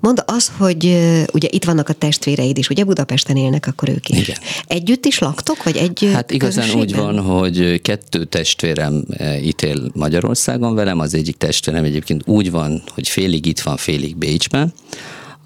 Mondd 0.00 0.20
az, 0.26 0.52
hogy 0.56 0.84
ugye 1.32 1.48
itt 1.50 1.64
vannak 1.64 1.88
a 1.88 1.92
testvéreid 1.92 2.58
is, 2.58 2.68
ugye 2.68 2.84
Budapesten 2.84 3.36
élnek, 3.36 3.66
akkor 3.66 3.88
ők 3.88 4.08
is. 4.08 4.28
Igen. 4.28 4.38
Együtt 4.66 5.04
is 5.04 5.18
laktok, 5.18 5.62
vagy 5.62 5.76
egy 5.76 6.10
Hát 6.12 6.30
igazán 6.30 6.70
úgy 6.70 6.94
van, 6.94 7.20
hogy 7.20 7.80
kettő 7.80 8.24
testvérem 8.24 9.04
itt 9.42 9.62
él 9.62 9.90
Magyarországon 9.94 10.74
velem, 10.74 10.98
az 10.98 11.14
egyik 11.14 11.36
testvérem 11.36 11.84
egyébként 11.84 12.22
úgy 12.26 12.50
van, 12.50 12.82
hogy 12.94 13.08
félig 13.08 13.46
itt 13.46 13.60
van, 13.60 13.76
félig 13.76 14.16
Bécsben, 14.16 14.72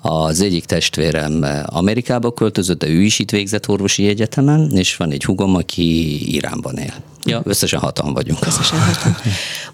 az 0.01 0.41
egyik 0.41 0.65
testvérem 0.65 1.47
Amerikába 1.67 2.33
költözött, 2.33 2.79
de 2.79 2.89
ő 2.89 3.03
is 3.03 3.19
itt 3.19 3.31
végzett 3.31 3.69
orvosi 3.69 4.07
egyetemen, 4.07 4.71
és 4.71 4.97
van 4.97 5.11
egy 5.11 5.25
hugom, 5.25 5.55
aki 5.55 6.19
Iránban 6.35 6.77
él. 6.77 6.95
Ja, 7.25 7.41
összesen 7.45 7.81
hatan 7.81 8.13
vagyunk. 8.13 8.47
Összesen 8.47 8.79
hatan. 8.79 9.17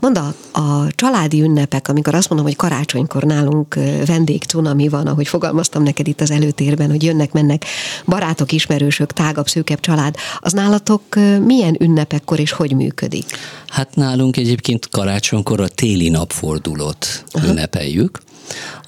Mondd, 0.00 0.18
a, 0.18 0.34
a 0.60 0.86
családi 0.94 1.42
ünnepek, 1.42 1.88
amikor 1.88 2.14
azt 2.14 2.28
mondom, 2.28 2.46
hogy 2.46 2.56
karácsonykor 2.56 3.22
nálunk 3.22 3.74
vendég 4.06 4.42
cunami 4.42 4.88
van, 4.88 5.06
ahogy 5.06 5.28
fogalmaztam 5.28 5.82
neked 5.82 6.08
itt 6.08 6.20
az 6.20 6.30
előtérben, 6.30 6.90
hogy 6.90 7.02
jönnek, 7.02 7.32
mennek 7.32 7.64
barátok, 8.06 8.52
ismerősök, 8.52 9.12
tágabb, 9.12 9.48
szűkebb 9.48 9.80
család, 9.80 10.14
az 10.38 10.52
nálatok 10.52 11.02
milyen 11.44 11.76
ünnepekkor 11.78 12.40
és 12.40 12.52
hogy 12.52 12.72
működik? 12.72 13.24
Hát 13.68 13.94
nálunk 13.94 14.36
egyébként 14.36 14.88
karácsonykor 14.88 15.60
a 15.60 15.68
téli 15.68 16.08
napfordulót 16.08 17.24
Aha. 17.30 17.46
ünnepeljük 17.46 18.20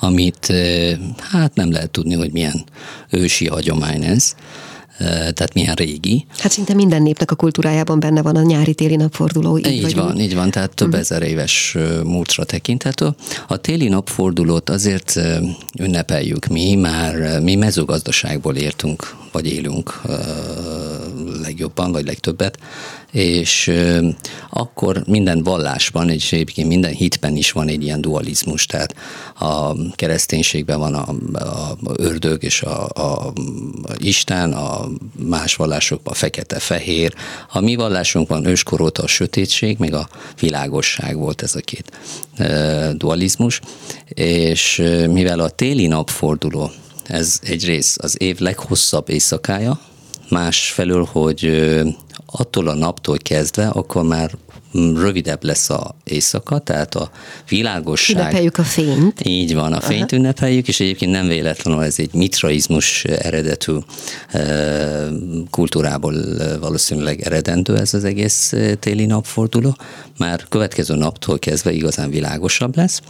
amit 0.00 0.52
hát 1.18 1.54
nem 1.54 1.72
lehet 1.72 1.90
tudni, 1.90 2.14
hogy 2.14 2.32
milyen 2.32 2.64
ősi 3.10 3.46
hagyomány 3.46 4.04
ez 4.04 4.34
tehát 4.98 5.54
milyen 5.54 5.74
régi. 5.74 6.26
Hát 6.38 6.52
szinte 6.52 6.74
minden 6.74 7.02
népnek 7.02 7.30
a 7.30 7.34
kultúrájában 7.34 8.00
benne 8.00 8.22
van 8.22 8.36
a 8.36 8.42
nyári-téli 8.42 8.96
napforduló. 8.96 9.58
Így, 9.58 9.66
így 9.66 9.94
van, 9.94 10.20
így 10.20 10.34
van, 10.34 10.50
tehát 10.50 10.74
több 10.74 10.86
uh-huh. 10.86 11.02
ezer 11.02 11.22
éves 11.22 11.76
múltra 12.04 12.44
tekinthető. 12.44 13.08
A 13.48 13.56
téli 13.56 13.88
napfordulót 13.88 14.70
azért 14.70 15.20
ünnepeljük 15.78 16.46
mi, 16.46 16.74
már 16.74 17.40
mi 17.40 17.54
mezőgazdaságból 17.54 18.56
értünk, 18.56 19.16
vagy 19.32 19.46
élünk 19.46 20.00
legjobban, 21.42 21.92
vagy 21.92 22.04
legtöbbet, 22.06 22.58
és 23.12 23.72
akkor 24.50 25.02
minden 25.06 25.42
vallásban, 25.42 26.10
és 26.10 26.32
egyébként 26.32 26.68
minden 26.68 26.92
hitben 26.92 27.36
is 27.36 27.52
van 27.52 27.68
egy 27.68 27.82
ilyen 27.82 28.00
dualizmus, 28.00 28.66
tehát 28.66 28.94
a 29.38 29.74
kereszténységben 29.94 30.78
van 30.78 30.94
a, 30.94 31.08
a 31.44 31.76
ördög 31.96 32.42
és 32.42 32.62
a, 32.62 32.88
a, 32.94 33.26
a 33.82 33.94
Isten, 33.96 34.52
a 34.52 34.88
más 35.28 35.56
vallásokban 35.56 36.14
fekete-fehér. 36.14 37.14
A 37.52 37.60
mi 37.60 37.74
vallásunkban 37.74 38.44
őskor 38.44 38.80
óta 38.80 39.02
a 39.02 39.06
sötétség, 39.06 39.78
meg 39.78 39.94
a 39.94 40.08
világosság 40.40 41.16
volt 41.16 41.42
ez 41.42 41.54
a 41.54 41.60
két 41.60 41.92
dualizmus, 42.96 43.60
és 44.08 44.82
mivel 45.10 45.40
a 45.40 45.48
téli 45.48 45.86
napforduló, 45.86 46.70
ez 47.06 47.38
egyrészt 47.42 47.98
az 47.98 48.22
év 48.22 48.38
leghosszabb 48.38 49.08
éjszakája, 49.08 49.80
másfelől, 50.32 51.08
hogy 51.12 51.70
attól 52.26 52.68
a 52.68 52.74
naptól 52.74 53.16
kezdve, 53.16 53.68
akkor 53.68 54.02
már 54.02 54.30
rövidebb 54.94 55.44
lesz 55.44 55.70
a 55.70 55.94
éjszaka, 56.04 56.58
tehát 56.58 56.94
a 56.94 57.10
világosság... 57.48 58.16
Ünnepeljük 58.16 58.58
a 58.58 58.62
fényt. 58.62 59.20
Így 59.26 59.54
van, 59.54 59.72
a 59.72 59.80
fényt 59.80 60.12
Aha. 60.12 60.20
ünnepeljük, 60.20 60.68
és 60.68 60.80
egyébként 60.80 61.10
nem 61.10 61.26
véletlenül 61.26 61.82
ez 61.82 61.98
egy 61.98 62.14
mitraizmus 62.14 63.04
eredetű 63.04 63.72
kultúrából 65.50 66.14
valószínűleg 66.60 67.20
eredendő 67.20 67.76
ez 67.76 67.94
az 67.94 68.04
egész 68.04 68.54
téli 68.78 69.06
napforduló. 69.06 69.76
Már 70.18 70.44
következő 70.48 70.94
naptól 70.94 71.38
kezdve 71.38 71.72
igazán 71.72 72.10
világosabb 72.10 72.76
lesz, 72.76 73.00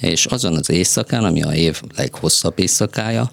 és 0.00 0.26
azon 0.26 0.54
az 0.56 0.70
éjszakán, 0.70 1.24
ami 1.24 1.42
a 1.42 1.54
év 1.54 1.82
leghosszabb 1.96 2.58
éjszakája, 2.58 3.30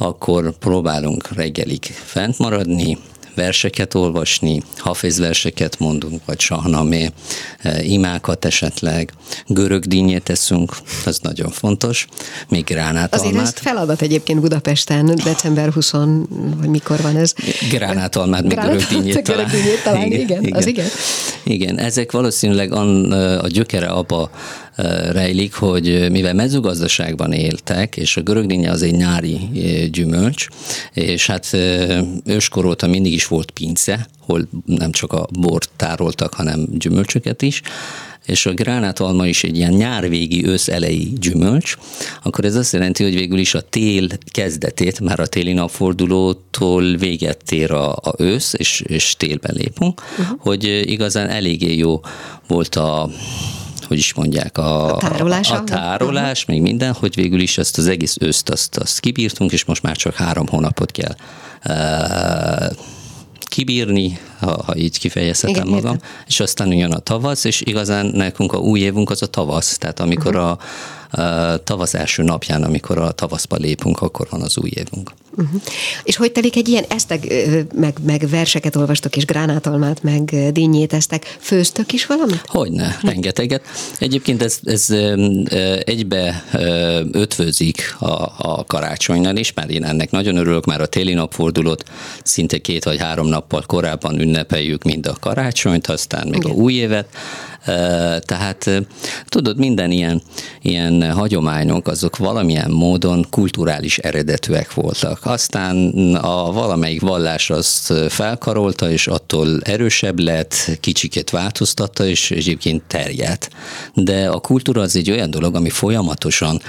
akkor 0.00 0.58
próbálunk 0.58 1.28
reggelig 1.34 1.82
fent 1.82 2.38
maradni, 2.38 2.98
verseket 3.34 3.94
olvasni, 3.94 4.62
hafiz 4.76 5.18
verseket 5.18 5.78
mondunk, 5.78 6.20
vagy 6.24 6.40
sahnamé, 6.40 7.10
eh, 7.58 7.90
imákat 7.90 8.44
esetleg, 8.44 9.12
görög 9.46 9.84
dínyét 9.84 10.22
teszünk, 10.22 10.76
az 11.04 11.18
nagyon 11.22 11.50
fontos, 11.50 12.06
még 12.48 12.64
gránátalmát. 12.64 13.14
Azért 13.14 13.36
ez 13.36 13.52
feladat 13.54 14.02
egyébként 14.02 14.40
Budapesten, 14.40 15.14
december 15.24 15.72
20, 15.72 15.90
vagy 16.56 16.68
mikor 16.68 17.00
van 17.00 17.16
ez? 17.16 17.34
Gránátalmát, 17.70 18.42
még 18.42 18.58
görög 18.58 18.82
dínyét 18.82 19.22
talán. 19.24 19.46
Görög 19.46 19.62
dínyét 19.62 19.82
talán, 19.82 20.06
igen, 20.06 20.20
igen, 20.20 20.42
igen. 20.42 20.56
Az 20.56 20.66
igen. 20.66 20.86
Igen, 21.42 21.78
ezek 21.78 22.12
valószínűleg 22.12 22.72
a 23.42 23.46
gyökere 23.48 23.86
abba 23.86 24.30
rejlik, 25.12 25.54
hogy 25.54 26.10
mivel 26.10 26.34
mezőgazdaságban 26.34 27.32
éltek, 27.32 27.96
és 27.96 28.16
a 28.16 28.20
görögdínje 28.20 28.70
az 28.70 28.82
egy 28.82 28.94
nyári 28.94 29.38
gyümölcs, 29.92 30.46
és 30.92 31.26
hát 31.26 31.56
őskor 32.24 32.64
óta 32.64 32.86
mindig 32.86 33.12
is 33.12 33.26
volt 33.26 33.50
pince, 33.50 34.08
hol 34.18 34.48
nem 34.66 34.92
csak 34.92 35.12
a 35.12 35.26
bort 35.38 35.70
tároltak, 35.76 36.34
hanem 36.34 36.66
gyümölcsöket 36.78 37.42
is, 37.42 37.62
és 38.26 38.46
a 38.46 38.54
gránátalma 38.54 39.26
is 39.26 39.44
egy 39.44 39.56
ilyen 39.56 39.72
nyárvégi 39.72 40.46
ősz 40.46 40.68
elejé 40.68 41.02
gyümölcs, 41.02 41.76
akkor 42.22 42.44
ez 42.44 42.54
azt 42.54 42.72
jelenti, 42.72 43.02
hogy 43.02 43.14
végül 43.14 43.38
is 43.38 43.54
a 43.54 43.60
tél 43.60 44.08
kezdetét, 44.30 45.00
már 45.00 45.20
a 45.20 45.26
téli 45.26 45.52
napfordulótól 45.52 46.96
véget 46.96 47.52
ér 47.52 47.70
a, 47.70 47.92
a 47.92 48.14
ősz, 48.18 48.54
és, 48.56 48.80
és 48.86 49.14
télbe 49.16 49.52
lépünk, 49.52 50.02
uh-huh. 50.18 50.38
hogy 50.38 50.64
igazán 50.90 51.28
eléggé 51.28 51.76
jó 51.76 52.00
volt 52.46 52.74
a 52.74 53.10
hogy 53.90 53.98
is 53.98 54.14
mondják, 54.14 54.58
a, 54.58 54.94
a 54.94 54.96
tárolás, 54.96 55.50
a, 55.50 55.54
a 55.54 55.64
tárolás 55.64 56.44
még 56.44 56.60
minden, 56.60 56.92
hogy 56.92 57.14
végül 57.14 57.40
is 57.40 57.58
ezt 57.58 57.78
az 57.78 57.86
egész 57.86 58.16
őszt 58.20 58.48
azt, 58.48 58.76
azt 58.76 59.00
kibírtunk, 59.00 59.52
és 59.52 59.64
most 59.64 59.82
már 59.82 59.96
csak 59.96 60.14
három 60.14 60.46
hónapot 60.46 60.90
kell 60.90 61.14
uh, 61.64 62.76
kibírni, 63.44 64.18
ha, 64.40 64.62
ha 64.64 64.76
így 64.76 64.98
kifejezhetem 64.98 65.66
Igen, 65.66 65.74
magam, 65.74 65.94
értem. 65.94 66.08
és 66.26 66.40
aztán 66.40 66.72
jön 66.72 66.92
a 66.92 66.98
tavasz, 66.98 67.44
és 67.44 67.60
igazán 67.60 68.06
nekünk 68.06 68.52
a 68.52 68.58
új 68.58 68.80
évünk 68.80 69.10
az 69.10 69.22
a 69.22 69.26
tavasz, 69.26 69.78
tehát 69.78 70.00
amikor 70.00 70.36
uh-huh. 70.36 70.50
a 70.50 71.56
tavasz 71.64 71.94
első 71.94 72.22
napján, 72.22 72.62
amikor 72.62 72.98
a 72.98 73.12
tavaszba 73.12 73.56
lépünk, 73.56 74.00
akkor 74.00 74.26
van 74.30 74.42
az 74.42 74.58
új 74.58 74.70
évünk. 74.74 75.12
Uh-huh. 75.36 75.60
És 76.02 76.16
hogy 76.16 76.32
telik 76.32 76.56
egy 76.56 76.68
ilyen, 76.68 76.84
eztek, 76.88 77.32
meg, 77.74 77.96
meg 78.02 78.28
verseket 78.28 78.76
olvastok, 78.76 79.16
és 79.16 79.24
gránátalmát, 79.24 80.02
meg 80.02 80.52
dinnyéteztek, 80.52 81.36
főztök 81.40 81.92
is 81.92 82.06
valamit? 82.06 82.42
Hogyne, 82.46 82.98
rengeteget. 83.02 83.62
Egyébként 83.98 84.42
ez, 84.42 84.58
ez 84.64 84.90
egybe 85.84 86.44
ötvözik 87.12 87.96
a, 87.98 88.32
a 88.36 88.64
karácsonynál 88.66 89.36
is, 89.36 89.52
mert 89.52 89.70
én 89.70 89.84
ennek 89.84 90.10
nagyon 90.10 90.36
örülök, 90.36 90.64
már 90.64 90.80
a 90.80 90.86
téli 90.86 91.12
napfordulót 91.12 91.84
szinte 92.22 92.58
két 92.58 92.84
vagy 92.84 92.98
három 92.98 93.26
nappal 93.26 93.62
korábban 93.66 94.14
ünnepeljük 94.30 94.82
mind 94.82 95.06
a 95.06 95.16
karácsonyt, 95.20 95.86
aztán 95.86 96.28
még 96.28 96.42
Igen. 96.42 96.50
a 96.50 96.54
új 96.54 96.72
évet. 96.72 97.06
Tehát 98.20 98.70
tudod, 99.28 99.58
minden 99.58 99.90
ilyen, 99.90 100.22
ilyen 100.62 101.12
hagyományok, 101.12 101.88
azok 101.88 102.16
valamilyen 102.16 102.70
módon 102.70 103.26
kulturális 103.30 103.98
eredetűek 103.98 104.74
voltak. 104.74 105.20
Aztán 105.22 105.94
a 106.14 106.52
valamelyik 106.52 107.00
vallás 107.00 107.50
azt 107.50 107.92
felkarolta, 108.08 108.90
és 108.90 109.06
attól 109.06 109.60
erősebb 109.62 110.18
lett, 110.18 110.70
kicsikét 110.80 111.30
változtatta, 111.30 112.06
és 112.06 112.30
egyébként 112.30 112.82
terjedt. 112.82 113.50
De 113.94 114.28
a 114.28 114.38
kultúra 114.38 114.80
az 114.80 114.96
egy 114.96 115.10
olyan 115.10 115.30
dolog, 115.30 115.54
ami 115.54 115.70
folyamatosan 115.70 116.62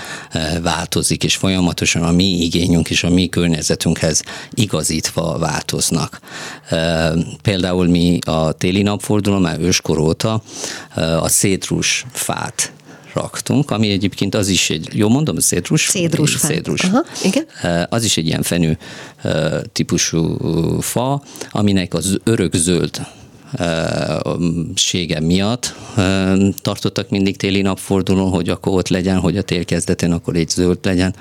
változik, 0.61 1.23
és 1.23 1.35
folyamatosan 1.35 2.03
a 2.03 2.11
mi 2.11 2.43
igényünk 2.43 2.89
és 2.89 3.03
a 3.03 3.09
mi 3.09 3.29
környezetünkhez 3.29 4.23
igazítva 4.53 5.37
változnak. 5.37 6.19
Például 7.51 7.87
mi 7.87 8.19
a 8.25 8.51
téli 8.51 8.81
napforduló 8.81 9.37
már 9.37 9.59
őskor 9.59 9.97
óta 9.97 10.41
a 10.95 11.27
szétrus 11.27 12.05
fát 12.11 12.71
raktunk, 13.13 13.71
ami 13.71 13.91
egyébként 13.91 14.35
az 14.35 14.47
is 14.47 14.69
egy, 14.69 14.89
jó 14.91 15.09
mondom, 15.09 15.39
szétrus? 15.39 15.81
Szétrus. 15.81 16.35
Szétrus. 16.37 16.83
Aha, 16.83 17.03
igen. 17.23 17.45
Az 17.89 18.03
is 18.03 18.17
egy 18.17 18.25
ilyen 18.25 18.41
fenő 18.41 18.77
típusú 19.71 20.37
fa, 20.79 21.23
aminek 21.49 21.93
az 21.93 22.19
örök 22.23 22.55
zöld 22.55 23.01
sége 24.75 25.19
miatt 25.19 25.75
tartottak 26.61 27.09
mindig 27.09 27.37
téli 27.37 27.61
napfordulón, 27.61 28.29
hogy 28.29 28.49
akkor 28.49 28.77
ott 28.77 28.87
legyen, 28.87 29.19
hogy 29.19 29.37
a 29.37 29.41
tél 29.41 29.65
kezdetén 29.65 30.11
akkor 30.11 30.35
egy 30.35 30.49
zöld 30.49 30.77
legyen. 30.81 31.15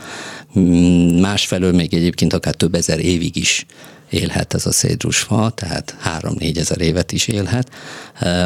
Másfelől 1.21 1.73
még 1.73 1.95
egyébként 1.95 2.33
akár 2.33 2.55
több 2.55 2.75
ezer 2.75 2.99
évig 2.99 3.37
is 3.37 3.67
élhet 4.11 4.55
ez 4.55 4.67
a 4.67 4.73
szédrusfa, 4.73 5.51
tehát 5.55 5.97
3-4 6.21 6.59
ezer 6.59 6.81
évet 6.81 7.13
is 7.13 7.29
élhet. 7.29 7.71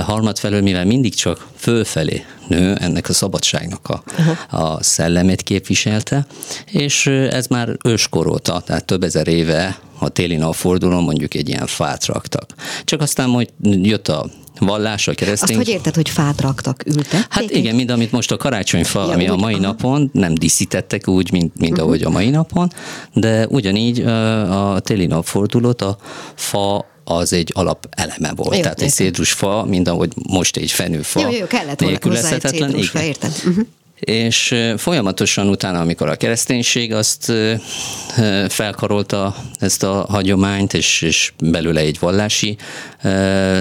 Harmadfelől, 0.04 0.62
mivel 0.62 0.85
mindig 0.85 1.14
csak 1.14 1.47
fölfelé 1.56 2.25
nő, 2.49 2.75
ennek 2.75 3.09
a 3.09 3.12
szabadságnak 3.12 3.88
a, 3.88 4.02
a 4.56 4.83
szellemét 4.83 5.42
képviselte, 5.42 6.26
és 6.71 7.06
ez 7.06 7.47
már 7.47 7.76
őskor 7.85 8.26
óta, 8.26 8.61
tehát 8.61 8.85
több 8.85 9.02
ezer 9.02 9.28
éve 9.28 9.78
a 9.99 10.09
téli 10.09 10.37
napfordulón 10.37 11.02
mondjuk 11.02 11.35
egy 11.35 11.49
ilyen 11.49 11.66
fát 11.66 12.06
raktak. 12.06 12.54
Csak 12.85 13.00
aztán 13.00 13.28
majd 13.28 13.49
jött 13.62 14.09
a 14.09 14.26
vallás, 14.58 15.08
a 15.08 15.14
keresztény. 15.14 15.56
Azt 15.56 15.66
hogy 15.66 15.75
érted, 15.75 15.94
hogy 15.94 16.08
fát 16.08 16.40
raktak, 16.40 16.82
ültek? 16.87 17.26
Hát 17.28 17.50
igen, 17.50 17.75
mind 17.75 17.90
amit 17.90 18.12
most 18.12 18.32
a 18.32 18.37
karácsonyfa, 18.37 19.00
ja, 19.00 19.12
ami 19.12 19.23
úgy, 19.23 19.30
a 19.30 19.37
mai 19.37 19.54
aha. 19.54 19.62
napon, 19.62 20.11
nem 20.12 20.34
díszítettek 20.34 21.08
úgy, 21.08 21.32
mint, 21.32 21.58
mint 21.58 21.73
uh-huh. 21.73 21.87
ahogy 21.87 22.02
a 22.02 22.11
mai 22.11 22.30
napon, 22.30 22.73
de 23.12 23.46
ugyanígy 23.46 24.00
a 24.00 24.80
téli 24.80 25.06
napfordulót 25.06 25.82
a 25.82 25.96
fa 26.34 26.92
az 27.04 27.32
egy 27.32 27.50
alap 27.54 27.87
eleme 27.90 28.32
volt. 28.34 28.54
Jó, 28.54 28.61
Tehát 28.61 28.80
értem. 28.80 28.87
egy 28.87 28.92
szédrusfa, 28.92 29.64
mint 29.64 29.88
ahogy 29.88 30.12
most 30.28 30.56
egy 30.56 30.70
fenőfa. 30.70 31.20
Jó, 31.20 31.30
jó, 31.30 31.46
kellett 31.46 31.80
volna 31.80 31.99
hozzá 32.02 32.30
egy 32.30 32.46
szédrusfa, 32.46 33.02
értem. 33.02 33.30
Uh-huh 33.46 33.66
és 34.04 34.54
folyamatosan 34.76 35.49
utána, 35.49 35.80
amikor 35.80 36.08
a 36.08 36.16
kereszténység 36.16 36.92
azt 36.92 37.32
felkarolta 38.49 39.37
ezt 39.58 39.82
a 39.82 40.06
hagyományt, 40.08 40.75
és, 40.75 41.02
és 41.02 41.32
belőle 41.38 41.80
egy 41.80 41.99
vallási 41.99 42.56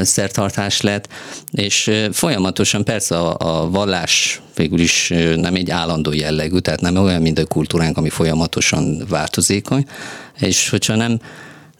szertartás 0.01 0.81
lett, 0.81 1.07
és 1.51 1.91
folyamatosan 2.11 2.83
persze 2.83 3.17
a, 3.17 3.35
a 3.39 3.69
vallás 3.69 4.41
végül 4.55 4.79
is 4.79 5.13
nem 5.35 5.55
egy 5.55 5.69
állandó 5.69 6.13
jellegű, 6.13 6.57
tehát 6.57 6.81
nem 6.81 6.95
olyan, 6.95 7.21
mint 7.21 7.39
a 7.39 7.45
kultúránk, 7.45 7.97
ami 7.97 8.09
folyamatosan 8.09 9.05
változékony, 9.09 9.85
és 10.39 10.69
hogyha 10.69 10.95
nem 10.95 11.19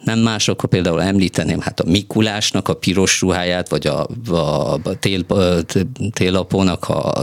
nem 0.04 0.20
más, 0.20 0.48
akkor 0.48 0.70
például 0.70 1.02
említeném 1.02 1.62
hát 1.62 1.80
a 1.80 1.90
Mikulásnak 1.90 2.68
a 2.68 2.74
piros 2.74 3.22
ruháját, 3.22 3.70
vagy 3.70 3.88
a, 3.88 4.08
a, 4.30 4.74
a 4.74 4.80
tél, 5.00 5.26
télapónak 6.14 6.90
a 6.90 7.22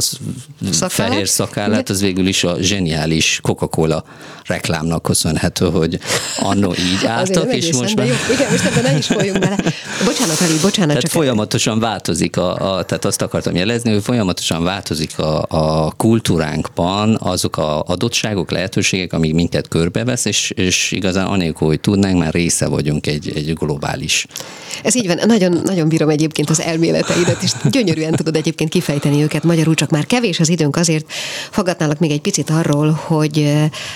Szakállat? 0.71 0.93
fehér 0.93 1.29
szakállát, 1.29 1.89
az 1.89 2.01
végül 2.01 2.27
is 2.27 2.45
a 2.45 2.57
zseniális 2.61 3.39
Coca-Cola 3.43 4.05
reklámnak 4.47 5.03
köszönhető, 5.03 5.71
hogy 5.71 5.99
annó 6.41 6.75
így 6.75 7.07
álltak, 7.07 7.55
és 7.55 7.73
most 7.73 7.97
már... 7.97 8.07
Jó, 8.07 8.15
igen, 8.33 8.51
most 8.51 8.65
ebben 8.65 8.83
ne 8.83 8.99
is 8.99 9.07
folyunk 9.07 9.39
bele. 9.39 9.57
Bocsánat, 10.05 10.41
Ali, 10.41 10.59
bocsánat. 10.63 10.89
Tehát 10.89 11.03
csak 11.03 11.11
folyamatosan 11.11 11.75
el... 11.75 11.81
változik, 11.81 12.37
a, 12.37 12.77
a, 12.77 12.85
tehát 12.85 13.05
azt 13.05 13.23
akartam 13.23 13.55
jelezni, 13.55 13.93
hogy 13.93 14.03
folyamatosan 14.03 14.65
változik 14.65 15.19
a, 15.19 15.45
a 15.49 15.93
kultúránkban 15.97 17.17
azok 17.21 17.57
a 17.57 17.83
adottságok, 17.83 18.51
lehetőségek, 18.51 19.13
amik 19.13 19.35
minket 19.35 19.69
körbevesz, 19.69 20.25
és, 20.25 20.51
és 20.51 20.93
igazán 20.93 21.27
anélkül, 21.27 21.67
hogy 21.67 21.81
tudnánk, 21.81 22.19
már 22.19 22.33
része 22.33 22.69
vagyunk 22.71 23.07
egy, 23.07 23.33
egy 23.35 23.53
globális. 23.53 24.27
Ez 24.83 24.97
így 24.97 25.07
van. 25.07 25.19
Nagyon, 25.27 25.61
nagyon 25.65 25.89
bírom 25.89 26.09
egyébként 26.09 26.51
az 26.51 26.61
elméleteidet, 26.61 27.43
és 27.43 27.53
gyönyörűen 27.71 28.13
tudod 28.13 28.37
egyébként 28.37 28.71
kifejteni 28.71 29.23
őket 29.23 29.43
magyarul, 29.43 29.75
csak 29.75 29.91
már 29.91 30.07
kevés 30.07 30.41
az 30.41 30.49
időnk 30.49 30.77
azért. 30.77 31.05
Fogadnálak 31.51 31.99
még 31.99 32.11
egy 32.11 32.21
picit 32.21 32.51
arról, 32.51 32.91
hogy 32.91 33.53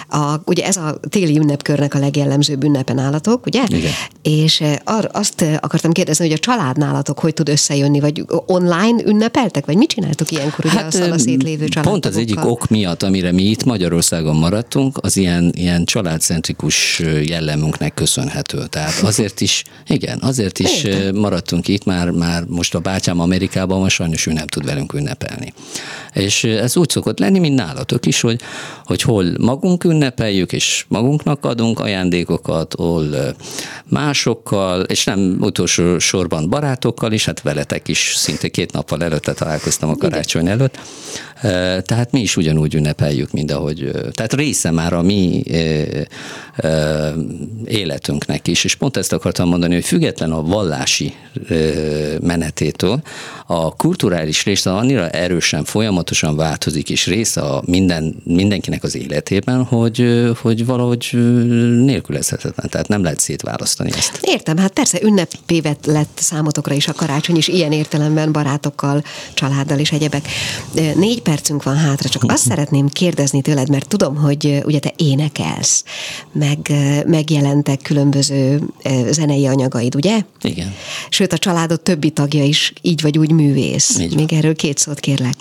a, 0.09 0.35
ugye 0.45 0.65
ez 0.67 0.77
a 0.77 0.99
téli 1.09 1.39
ünnepkörnek 1.39 1.95
a 1.95 1.99
legjellemzőbb 1.99 2.65
ünnepen 2.65 2.99
állatok, 2.99 3.47
ugye? 3.47 3.63
Igen. 3.69 3.93
És 4.23 4.63
ar, 4.85 5.09
azt 5.13 5.45
akartam 5.61 5.93
kérdezni, 5.93 6.25
hogy 6.27 6.35
a 6.35 6.39
családnálatok 6.39 7.19
hogy 7.19 7.35
tud 7.35 7.49
összejönni, 7.49 8.01
vagy 8.01 8.25
online 8.47 9.03
ünnepeltek, 9.05 9.67
vagy 9.67 9.77
mit 9.77 9.89
csináltok 9.89 10.31
ilyenkor 10.31 10.65
ugye 10.65 10.75
hát, 10.75 10.95
a 10.95 11.19
szétlévő 11.19 11.69
család? 11.69 11.89
Pont 11.91 12.07
az 12.07 12.17
egyik 12.17 12.45
ok 12.45 12.69
miatt, 12.69 13.03
amire 13.03 13.33
mi 13.33 13.43
itt 13.43 13.65
Magyarországon 13.65 14.37
maradtunk, 14.37 14.99
az 15.01 15.17
ilyen, 15.17 15.53
ilyen 15.55 15.85
családcentrikus 15.85 17.03
jellemünknek 17.23 17.95
köszönhető. 17.95 18.64
Tehát 18.67 19.03
azért 19.03 19.41
is, 19.41 19.65
igen, 19.87 20.19
azért 20.23 20.59
is 20.59 20.83
Értem. 20.83 21.17
maradtunk 21.17 21.69
itt, 21.69 21.85
már, 21.85 22.11
már 22.11 22.45
most 22.45 22.75
a 22.75 22.79
bátyám 22.79 23.21
Amerikában 23.21 23.81
most 23.81 23.95
sajnos 23.95 24.27
ő 24.27 24.33
nem 24.33 24.47
tud 24.47 24.65
velünk 24.65 24.93
ünnepelni. 24.93 25.53
És 26.13 26.45
ez 26.45 26.77
úgy 26.77 26.89
szokott 26.89 27.19
lenni, 27.19 27.39
mint 27.39 27.55
nálatok 27.55 28.07
is, 28.07 28.21
hogy, 28.21 28.41
hogy 28.85 29.03
hol 29.03 29.25
magunk 29.41 29.85
ünnepeljük, 29.85 30.53
és 30.53 30.85
magunknak 30.89 31.45
adunk 31.45 31.81
ajándékokat, 31.81 32.75
hol 32.75 33.35
másokkal, 33.85 34.83
és 34.83 35.05
nem 35.05 35.37
utolsó 35.41 35.99
sorban 35.99 36.49
barátokkal 36.49 37.13
is, 37.13 37.25
hát 37.25 37.43
veletek 37.43 37.89
is 37.89 38.15
szinte 38.17 38.49
két 38.49 38.73
nappal 38.73 39.03
előtte 39.03 39.33
találkoztam 39.33 39.89
a 39.89 39.97
karácsony 39.97 40.49
előtt. 40.49 40.79
Tehát 41.83 42.13
mi 42.13 42.21
is 42.21 42.37
ugyanúgy 42.37 42.75
ünnepeljük, 42.75 43.31
mint 43.31 43.51
ahogy, 43.51 43.91
tehát 44.13 44.35
része 44.35 44.71
már 44.71 44.93
a 44.93 45.03
mi 45.03 45.43
életünknek 47.65 48.49
is, 48.49 48.54
és 48.63 48.75
pont 48.75 48.97
ezt 48.97 49.13
akartam 49.13 49.49
mondani, 49.49 49.75
hogy 49.75 49.85
független 49.85 50.33
a 50.33 50.43
vallási 50.43 51.15
menetétől, 52.21 53.03
a 53.47 53.77
kulturális 53.77 54.45
része 54.45 54.73
annyira 54.73 55.09
erősen, 55.09 55.65
folyamatosan 55.65 56.37
változik, 56.37 56.91
és 56.91 57.07
része 57.07 57.41
a 57.41 57.63
minden, 57.67 58.17
mindenkinek 58.25 58.83
az 58.83 58.97
életében, 58.97 59.65
hogy, 59.65 60.31
hogy 60.41 60.67
valahogy 60.67 61.09
nélkülözhetetlen, 61.85 62.69
tehát 62.69 62.89
nem 62.89 63.03
lehet 63.03 63.21
szétválasztani 63.21 63.91
ezt. 63.97 64.19
Értem, 64.23 64.57
hát 64.57 64.73
persze 64.73 64.99
ünnepévet 65.03 65.87
lett 65.87 66.19
számotokra 66.21 66.75
is 66.75 66.89
a 66.89 66.93
karácsony, 66.93 67.37
is 67.37 67.49
ilyen 67.49 67.73
értelemben 67.73 68.33
barátokkal, 68.33 69.03
családdal 69.35 69.79
és 69.79 69.93
egyebek. 69.93 70.29
Négy 70.95 71.23
percünk 71.23 71.63
van 71.63 71.77
hátra, 71.77 72.09
csak 72.09 72.25
azt 72.27 72.47
szeretném 72.47 72.89
kérdezni 72.89 73.43
tőled, 73.43 73.69
mert 73.69 73.89
tudom, 73.89 74.17
hogy 74.17 74.61
ugye 74.65 74.79
te 74.79 74.93
énekelsz, 74.97 75.85
meg 76.33 76.59
megjelentek 77.07 77.83
különböző 77.83 78.44
zenei 79.11 79.47
anyagaid, 79.47 79.95
ugye? 79.95 80.21
Igen. 80.43 80.75
Sőt, 81.09 81.33
a 81.33 81.39
családod 81.39 81.81
többi 81.81 82.11
tagja 82.11 82.45
is 82.45 82.73
így 82.83 83.03
vagy 83.03 83.19
úgy 83.19 83.33
művész. 83.33 83.99
Így 83.99 84.15
Még 84.15 84.33
erről 84.33 84.55
két 84.55 84.79
szót 84.79 85.01
kérlek. 85.01 85.35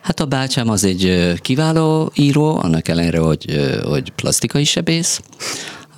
Hát 0.00 0.20
a 0.20 0.24
bácsám 0.24 0.68
az 0.68 0.84
egy 0.84 1.32
kiváló 1.40 2.12
író, 2.14 2.58
annak 2.62 2.88
ellenére, 2.88 3.18
hogy, 3.18 3.44
hogy 3.84 4.10
plastikai 4.10 4.64
sebész, 4.64 5.20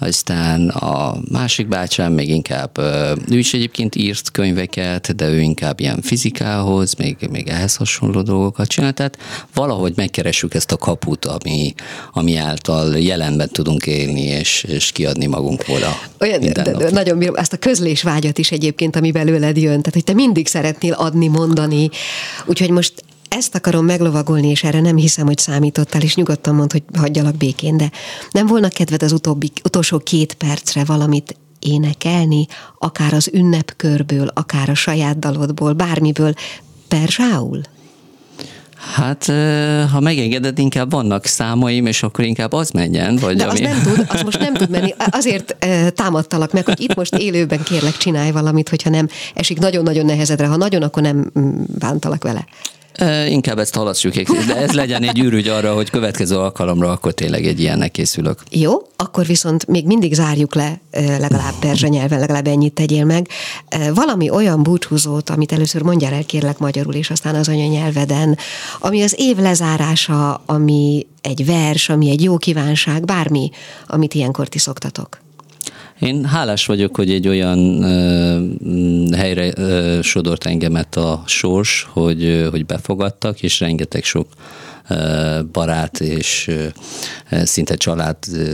aztán 0.01 0.69
a 0.69 1.17
másik 1.31 1.69
bácsám 1.69 2.13
még 2.13 2.29
inkább, 2.29 2.79
ő 3.31 3.39
is 3.39 3.55
egyébként 3.55 3.97
írt 3.97 4.31
könyveket, 4.31 5.17
de 5.17 5.29
ő 5.29 5.41
inkább 5.41 5.81
ilyen 5.81 6.01
fizikához, 6.03 6.95
még, 6.95 7.17
még 7.31 7.49
ehhez 7.49 7.77
hasonló 7.77 8.23
dolgokat 8.23 8.69
csinál, 8.69 8.93
tehát 8.93 9.19
valahogy 9.55 9.93
megkeressük 9.97 10.55
ezt 10.55 10.73
a 10.73 10.77
kaput, 10.77 11.25
ami, 11.25 11.75
ami 12.13 12.37
által 12.37 12.99
jelenben 12.99 13.49
tudunk 13.49 13.87
élni, 13.87 14.23
és, 14.23 14.65
és 14.69 14.93
kiadni 14.93 15.27
magunkból 15.27 15.83
a 15.83 16.01
Olyan, 16.21 16.41
de, 16.41 16.63
de, 16.63 16.91
nagyon 16.91 17.19
bírom 17.19 17.35
ezt 17.35 17.53
a 17.53 17.57
közlésvágyat 17.57 18.39
is 18.39 18.51
egyébként, 18.51 18.97
ami 18.97 19.11
belőled 19.11 19.57
jön, 19.57 19.81
tehát 19.81 19.95
hogy 19.95 20.05
te 20.05 20.15
mindig 20.15 20.47
szeretnél 20.47 20.93
adni, 20.93 21.29
mondani, 21.29 21.91
úgyhogy 22.47 22.71
most 22.71 22.93
ezt 23.31 23.55
akarom 23.55 23.85
meglovagolni, 23.85 24.49
és 24.49 24.65
erre 24.65 24.81
nem 24.81 24.97
hiszem, 24.97 25.27
hogy 25.27 25.39
számítottál, 25.39 26.03
és 26.03 26.15
nyugodtan 26.15 26.55
mond, 26.55 26.73
hogy 26.73 26.83
hagyjalak 26.97 27.37
békén, 27.37 27.77
de 27.77 27.91
nem 28.31 28.47
volna 28.47 28.69
kedved 28.69 29.03
az 29.03 29.13
utóbbi, 29.13 29.51
utolsó 29.65 29.99
két 29.99 30.35
percre 30.35 30.85
valamit 30.85 31.37
énekelni, 31.59 32.47
akár 32.79 33.13
az 33.13 33.31
ünnepkörből, 33.33 34.31
akár 34.35 34.69
a 34.69 34.75
saját 34.75 35.19
dalodból, 35.19 35.73
bármiből, 35.73 36.35
perzsául? 36.89 37.61
Hát, 38.95 39.25
ha 39.93 40.01
megengeded, 40.01 40.59
inkább 40.59 40.91
vannak 40.91 41.25
számaim, 41.25 41.87
és 41.87 42.03
akkor 42.03 42.25
inkább 42.25 42.53
az 42.53 42.71
menjen. 42.71 43.17
Vagy 43.17 43.37
De 43.37 43.45
ami... 43.45 43.53
az 43.53 43.73
nem 43.73 43.83
tud, 43.83 44.07
az 44.09 44.23
most 44.23 44.39
nem 44.39 44.55
tud 44.55 44.71
menni. 44.71 44.95
Azért 45.11 45.57
támadtalak 45.95 46.53
meg, 46.53 46.65
hogy 46.65 46.81
itt 46.81 46.95
most 46.95 47.15
élőben 47.15 47.63
kérlek 47.63 47.97
csinálj 47.97 48.31
valamit, 48.31 48.69
hogyha 48.69 48.91
nem 48.91 49.09
esik 49.35 49.59
nagyon-nagyon 49.59 50.05
nehezedre. 50.05 50.47
Ha 50.47 50.57
nagyon, 50.57 50.83
akkor 50.83 51.03
nem 51.03 51.31
mm, 51.39 51.63
bántalak 51.79 52.23
vele. 52.23 52.47
Inkább 53.29 53.59
ezt 53.59 53.75
halasszuk, 53.75 54.15
de 54.47 54.57
ez 54.57 54.73
legyen 54.73 55.03
egy 55.03 55.19
űrügy 55.19 55.49
arra, 55.49 55.75
hogy 55.75 55.91
következő 55.91 56.37
alkalomra 56.37 56.91
akkor 56.91 57.13
tényleg 57.13 57.47
egy 57.47 57.61
ilyennek 57.61 57.91
készülök. 57.91 58.43
Jó, 58.51 58.73
akkor 58.97 59.27
viszont 59.27 59.67
még 59.67 59.87
mindig 59.87 60.15
zárjuk 60.15 60.55
le, 60.55 60.81
legalább 61.19 61.55
perzsa 61.61 61.87
nyelven, 61.87 62.19
legalább 62.19 62.47
ennyit 62.47 62.73
tegyél 62.73 63.05
meg. 63.05 63.29
Valami 63.95 64.31
olyan 64.31 64.63
búcsúzót, 64.63 65.31
amit 65.31 65.53
először 65.53 65.83
mondjál 65.83 66.13
el 66.13 66.25
kérlek 66.25 66.59
magyarul, 66.59 66.95
és 66.95 67.11
aztán 67.11 67.35
az 67.35 67.49
anyanyelveden, 67.49 68.39
ami 68.79 69.03
az 69.03 69.15
év 69.19 69.37
lezárása, 69.37 70.43
ami 70.47 71.07
egy 71.21 71.47
vers, 71.47 71.89
ami 71.89 72.11
egy 72.11 72.23
jó 72.23 72.37
kívánság, 72.37 73.05
bármi, 73.05 73.51
amit 73.87 74.15
ilyenkor 74.15 74.49
ti 74.49 74.59
szoktatok. 74.59 75.21
Én 76.01 76.25
hálás 76.25 76.67
vagyok, 76.67 76.97
hogy 76.97 77.11
egy 77.11 77.29
olyan 77.29 77.83
ö, 77.83 79.15
helyre 79.17 79.53
ö, 79.57 79.99
sodort 80.03 80.45
engemet 80.45 80.97
a 80.97 81.23
sors, 81.27 81.89
hogy, 81.93 82.47
hogy 82.51 82.67
befogadtak, 82.67 83.43
és 83.43 83.61
rengeteg 83.61 84.05
sok 84.05 84.27
barát 85.53 86.01
és 86.01 86.51
szinte 87.31 87.75
családként 87.75 88.51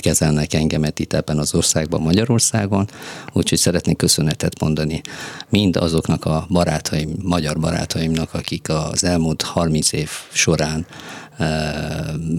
kezelnek 0.00 0.54
engemet 0.54 0.98
itt 0.98 1.12
ebben 1.12 1.38
az 1.38 1.54
országban, 1.54 2.00
Magyarországon, 2.00 2.88
úgyhogy 3.32 3.58
szeretnék 3.58 3.96
köszönetet 3.96 4.60
mondani 4.60 5.00
mind 5.48 5.76
azoknak 5.76 6.24
a 6.24 6.46
barátaim, 6.48 7.14
magyar 7.22 7.58
barátaimnak, 7.58 8.34
akik 8.34 8.68
az 8.68 9.04
elmúlt 9.04 9.42
30 9.42 9.92
év 9.92 10.10
során 10.32 10.86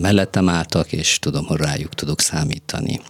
mellettem 0.02 0.50
álltak, 0.50 0.92
és 0.92 1.20
tudom, 1.20 1.46
hogy 1.46 1.60
rájuk 1.60 1.94
tudok 1.94 2.22
számítani. 2.22 3.02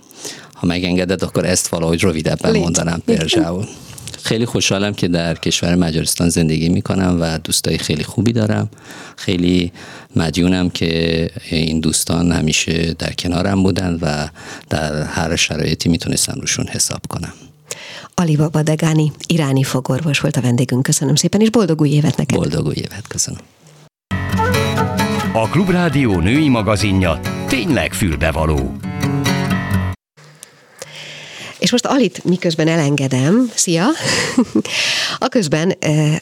Ha 0.54 0.66
megengeded, 0.66 1.22
akkor 1.22 1.46
ezt 1.46 1.68
valahogy 1.68 2.02
rövidebben 2.02 2.52
Légy. 2.52 2.62
mondanám 2.62 3.02
perzsául. 3.06 3.68
خیلی 4.24 4.46
خوشحالم 4.46 4.94
که 4.94 5.08
در 5.08 5.36
کشور 5.36 5.76
مجارستان 5.76 6.30
زندگی 6.30 6.70
می‌کنم 6.70 7.18
و 7.22 7.38
دوستای 7.38 7.78
خیلی 7.78 8.04
خوبی 8.04 8.32
دارم 8.32 8.70
خیلی 9.18 9.72
مدیونم 10.16 10.70
که 10.70 11.30
این 11.50 11.80
دوستان 11.80 12.32
همیشه 12.32 12.94
در 13.00 13.12
کنارم 13.12 13.64
بودن 13.64 14.00
و 14.02 14.28
در 14.70 15.04
هر 15.04 15.36
شرایطی 15.36 15.90
می‌تونستم 15.90 16.40
روشون 16.42 16.68
حساب 16.68 17.02
کنم 17.10 17.34
Ali 18.22 18.36
Baba 18.38 18.62
Degani, 18.64 19.12
iráni 19.28 19.64
fogorvos 19.64 20.20
volt 20.20 20.36
a 20.36 20.42
vendégünk. 20.42 20.84
Köszönöm 20.84 21.16
szépen, 21.16 21.42
és 21.42 21.50
boldog 21.50 21.82
új 21.82 21.90
évet 21.90 22.18
neked! 22.18 22.38
Boldog 22.38 22.66
új 22.66 22.76
évet, 22.76 23.08
köszönöm! 23.08 23.40
A 25.34 25.50
Klubrádió 25.50 26.20
női 26.20 26.50
magazinja 26.50 27.20
tényleg 27.48 27.94
fülbevaló. 27.94 28.91
És 31.62 31.72
most 31.72 31.86
Alit 31.86 32.24
miközben 32.24 32.68
elengedem, 32.68 33.52
szia! 33.56 33.86
a 35.26 35.28
közben 35.28 35.74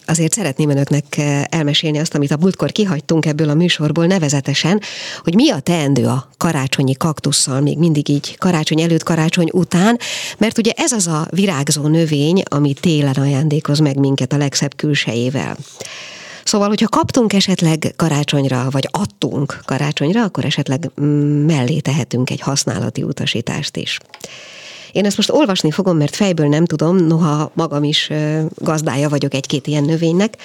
azért 0.06 0.34
szeretném 0.34 0.70
önöknek 0.70 1.04
elmesélni 1.50 1.98
azt, 1.98 2.16
amit 2.16 2.32
a 2.32 2.38
múltkor 2.40 2.72
kihagytunk 2.72 3.26
ebből 3.26 3.50
a 3.50 3.54
műsorból, 3.54 4.06
nevezetesen, 4.06 4.82
hogy 5.24 5.36
mi 5.36 5.50
a 5.52 5.60
teendő 5.60 6.06
a 6.06 6.30
karácsonyi 6.38 6.94
kaktusszal, 6.94 7.62
még 7.62 7.78
mindig 7.78 8.10
így 8.10 8.38
karácsony 8.38 8.82
előtt, 8.82 9.04
karácsony 9.04 9.50
után, 9.52 10.00
mert 10.38 10.58
ugye 10.58 10.72
ez 10.76 10.92
az 10.92 11.08
a 11.08 11.28
virágzó 11.30 11.88
növény, 11.88 12.44
ami 12.50 12.74
télen 12.74 13.16
ajándékoz 13.16 13.80
meg 13.80 13.98
minket 13.98 14.34
a 14.34 14.38
legszebb 14.38 14.76
külsejével. 14.76 15.58
Szóval, 16.44 16.68
hogyha 16.68 16.88
kaptunk 16.88 17.34
esetleg 17.34 17.94
karácsonyra, 17.96 18.68
vagy 18.72 18.88
adtunk 18.92 19.60
karácsonyra, 19.66 20.24
akkor 20.24 20.46
esetleg 20.46 20.92
mm, 21.02 21.46
mellé 21.46 21.80
tehetünk 21.80 22.30
egy 22.30 22.42
használati 22.42 23.04
utasítást 23.04 23.78
is. 23.78 24.00
Én 24.92 25.06
ezt 25.06 25.18
most 25.18 25.32
olvasni 25.32 25.72
fogom, 25.72 25.98
mert 25.98 26.16
fejből 26.16 26.48
nem 26.48 26.66
tudom, 26.66 26.96
noha 26.96 27.52
magam 27.54 27.84
is 27.84 28.12
gazdája 28.56 29.10
vagyok 29.10 29.34
egy-két 29.34 29.68
ilyen 29.68 29.84
növénynek, 29.84 30.38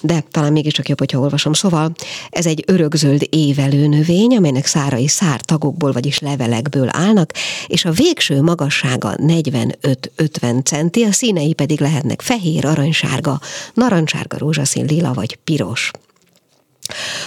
de 0.00 0.24
talán 0.30 0.52
mégiscsak 0.52 0.88
jobb, 0.88 0.98
hogyha 0.98 1.18
olvasom. 1.18 1.52
Szóval 1.52 1.92
ez 2.30 2.46
egy 2.46 2.64
örökzöld 2.66 3.26
évelő 3.30 3.86
növény, 3.86 4.36
amelynek 4.36 4.66
szárai 4.66 5.08
szártagokból, 5.08 5.92
vagyis 5.92 6.18
levelekből 6.18 6.88
állnak, 6.92 7.32
és 7.66 7.84
a 7.84 7.90
végső 7.90 8.42
magassága 8.42 9.14
45-50 9.16 10.64
centi, 10.64 11.02
a 11.02 11.12
színei 11.12 11.52
pedig 11.52 11.80
lehetnek 11.80 12.20
fehér, 12.20 12.66
aranysárga, 12.66 13.40
narancssárga, 13.74 14.38
rózsaszín, 14.38 14.84
lila 14.84 15.12
vagy 15.12 15.36
piros. 15.36 15.90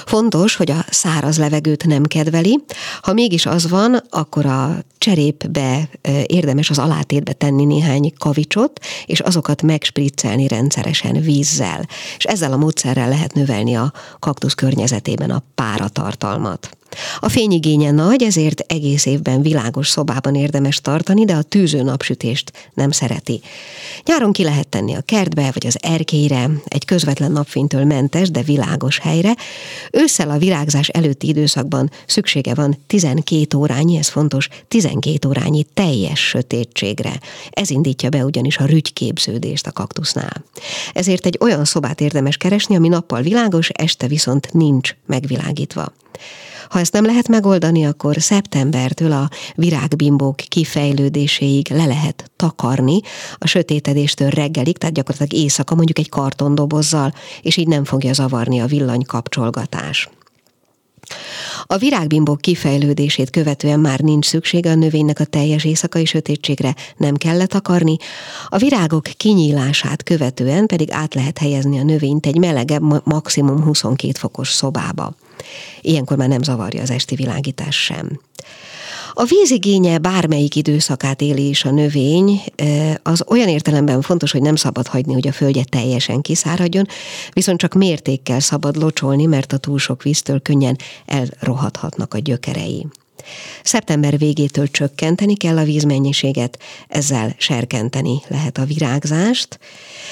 Fontos, 0.05 0.55
hogy 0.55 0.71
a 0.71 0.85
száraz 0.89 1.37
levegőt 1.37 1.85
nem 1.85 2.03
kedveli. 2.03 2.59
Ha 3.01 3.13
mégis 3.13 3.45
az 3.45 3.69
van, 3.69 4.03
akkor 4.09 4.45
a 4.45 4.83
cserépbe 4.99 5.89
érdemes 6.25 6.69
az 6.69 6.79
alátétbe 6.79 7.33
tenni 7.33 7.65
néhány 7.65 8.13
kavicsot, 8.17 8.79
és 9.05 9.19
azokat 9.19 9.61
megspriccelni 9.61 10.47
rendszeresen 10.47 11.21
vízzel. 11.21 11.87
És 12.17 12.23
ezzel 12.23 12.51
a 12.51 12.57
módszerrel 12.57 13.09
lehet 13.09 13.33
növelni 13.33 13.75
a 13.75 13.93
kaktusz 14.19 14.53
környezetében 14.53 15.29
a 15.29 15.43
páratartalmat. 15.55 16.77
A 17.19 17.29
fényigénye 17.29 17.91
nagy, 17.91 18.23
ezért 18.23 18.59
egész 18.59 19.05
évben 19.05 19.41
világos 19.41 19.87
szobában 19.87 20.35
érdemes 20.35 20.81
tartani, 20.81 21.25
de 21.25 21.33
a 21.33 21.41
tűző 21.41 21.81
napsütést 21.81 22.51
nem 22.73 22.91
szereti. 22.91 23.41
Nyáron 24.05 24.31
ki 24.31 24.43
lehet 24.43 24.67
tenni 24.67 24.95
a 24.95 25.01
kertbe, 25.01 25.51
vagy 25.53 25.65
az 25.65 25.77
erkélyre, 25.81 26.49
egy 26.65 26.85
közvetlen 26.85 27.31
napfénytől 27.31 27.83
mentes, 27.83 28.31
de 28.31 28.41
világos 28.41 28.99
helyre. 28.99 29.35
Ősszel 29.91 30.29
a 30.29 30.37
virágzás 30.37 30.87
előtti 30.87 31.27
időszakban 31.27 31.91
szüksége 32.05 32.53
van 32.53 32.77
12 32.87 33.57
órányi, 33.57 33.97
ez 33.97 34.07
fontos, 34.07 34.47
12 34.67 34.88
órányi 35.27 35.65
teljes 35.73 36.19
sötétségre. 36.19 37.19
Ez 37.49 37.69
indítja 37.69 38.09
be 38.09 38.25
ugyanis 38.25 38.57
a 38.57 38.65
rügyképződést 38.65 39.67
a 39.67 39.71
kaktusznál. 39.71 40.43
Ezért 40.93 41.25
egy 41.25 41.37
olyan 41.41 41.65
szobát 41.65 42.01
érdemes 42.01 42.37
keresni, 42.37 42.75
ami 42.75 42.87
nappal 42.87 43.21
világos, 43.21 43.69
este 43.69 44.07
viszont 44.07 44.53
nincs 44.53 44.95
megvilágítva. 45.05 45.93
Ha 46.69 46.79
ezt 46.79 46.93
nem 46.93 47.05
lehet 47.05 47.27
megoldani, 47.27 47.85
akkor 47.85 48.15
szeptembertől 48.19 49.11
a 49.11 49.29
virágbimbók 49.55 50.35
kifejlődéséig 50.35 51.69
le 51.69 51.85
lehet 51.85 52.31
takarni 52.35 52.99
a 53.37 53.47
sötétedéstől 53.47 54.29
reggelig, 54.29 54.77
tehát 54.77 54.95
gyakorlatilag 54.95 55.43
éjszaka 55.43 55.75
mondjuk 55.75 55.99
egy 55.99 56.09
kartondobozzal, 56.09 57.13
és 57.41 57.57
így 57.57 57.67
nem 57.67 57.85
fogja 57.85 58.13
zavarni 58.13 58.59
a 58.59 58.65
villanykapcsolgatás. 58.65 60.09
A 61.71 61.77
virágbimbok 61.77 62.41
kifejlődését 62.41 63.29
követően 63.29 63.79
már 63.79 63.99
nincs 63.99 64.25
szüksége 64.25 64.71
a 64.71 64.75
növénynek 64.75 65.19
a 65.19 65.25
teljes 65.25 65.65
éjszakai 65.65 66.05
sötétségre, 66.05 66.75
nem 66.97 67.15
kell 67.15 67.37
letakarni, 67.37 67.97
a 68.47 68.57
virágok 68.57 69.03
kinyílását 69.03 70.03
követően 70.03 70.65
pedig 70.65 70.91
át 70.91 71.13
lehet 71.13 71.37
helyezni 71.37 71.79
a 71.79 71.83
növényt 71.83 72.25
egy 72.25 72.37
melegebb, 72.37 73.05
maximum 73.05 73.63
22 73.63 74.11
fokos 74.19 74.49
szobába. 74.49 75.15
Ilyenkor 75.81 76.17
már 76.17 76.27
nem 76.27 76.43
zavarja 76.43 76.81
az 76.81 76.91
esti 76.91 77.15
világítás 77.15 77.83
sem. 77.83 78.19
A 79.19 79.25
vízigénye 79.25 79.97
bármelyik 79.97 80.55
időszakát 80.55 81.21
éli 81.21 81.47
is 81.47 81.65
a 81.65 81.71
növény, 81.71 82.41
az 83.03 83.23
olyan 83.27 83.47
értelemben 83.47 84.01
fontos, 84.01 84.31
hogy 84.31 84.41
nem 84.41 84.55
szabad 84.55 84.87
hagyni, 84.87 85.13
hogy 85.13 85.27
a 85.27 85.31
földje 85.31 85.63
teljesen 85.63 86.21
kiszáradjon, 86.21 86.85
viszont 87.33 87.59
csak 87.59 87.73
mértékkel 87.73 88.39
szabad 88.39 88.75
locsolni, 88.75 89.25
mert 89.25 89.53
a 89.53 89.57
túl 89.57 89.77
sok 89.77 90.03
víztől 90.03 90.39
könnyen 90.39 90.77
elrohadhatnak 91.05 92.13
a 92.13 92.17
gyökerei. 92.17 92.87
Szeptember 93.63 94.17
végétől 94.17 94.67
csökkenteni 94.67 95.35
kell 95.35 95.57
a 95.57 95.63
vízmennyiséget, 95.63 96.59
ezzel 96.87 97.35
serkenteni 97.37 98.21
lehet 98.27 98.57
a 98.57 98.65
virágzást. 98.65 99.59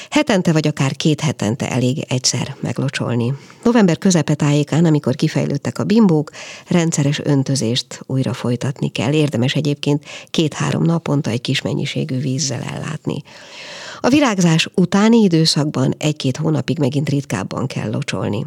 Hetente 0.09 0.51
vagy 0.51 0.67
akár 0.67 0.95
két 0.95 1.21
hetente 1.21 1.71
elég 1.71 2.05
egyszer 2.07 2.55
meglocsolni. 2.59 3.33
November 3.63 3.97
közepe 3.97 4.33
tájékán, 4.33 4.85
amikor 4.85 5.15
kifejlődtek 5.15 5.79
a 5.79 5.83
bimbók, 5.83 6.31
rendszeres 6.67 7.19
öntözést 7.23 7.99
újra 8.05 8.33
folytatni 8.33 8.89
kell. 8.89 9.13
Érdemes 9.13 9.53
egyébként 9.53 10.05
két-három 10.31 10.83
naponta 10.83 11.29
egy 11.29 11.41
kis 11.41 11.61
mennyiségű 11.61 12.19
vízzel 12.19 12.61
ellátni. 12.73 13.23
A 13.99 14.09
virágzás 14.09 14.69
utáni 14.75 15.17
időszakban 15.21 15.95
egy-két 15.97 16.37
hónapig 16.37 16.79
megint 16.79 17.09
ritkábban 17.09 17.67
kell 17.67 17.89
locsolni. 17.89 18.45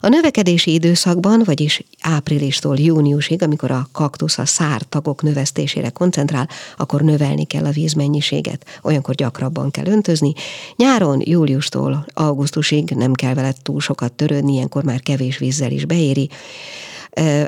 A 0.00 0.08
növekedési 0.08 0.72
időszakban, 0.72 1.42
vagyis 1.44 1.82
áprilistól 2.00 2.78
júniusig, 2.78 3.42
amikor 3.42 3.70
a 3.70 3.88
kaktusz 3.92 4.38
a 4.38 4.46
szár 4.46 4.82
tagok 4.88 5.22
növesztésére 5.22 5.90
koncentrál, 5.90 6.48
akkor 6.76 7.00
növelni 7.00 7.44
kell 7.44 7.64
a 7.64 7.70
vízmennyiséget, 7.70 8.64
olyankor 8.82 9.14
gyakrabban 9.14 9.70
kell 9.70 9.86
öntözni. 9.86 10.32
Nyáron, 10.76 11.22
júliustól 11.24 12.06
augusztusig 12.14 12.90
nem 12.90 13.12
kell 13.12 13.34
vele 13.34 13.54
túl 13.62 13.80
sokat 13.80 14.12
törődni, 14.12 14.52
ilyenkor 14.52 14.84
már 14.84 15.00
kevés 15.00 15.38
vízzel 15.38 15.70
is 15.70 15.84
beéri 15.84 16.30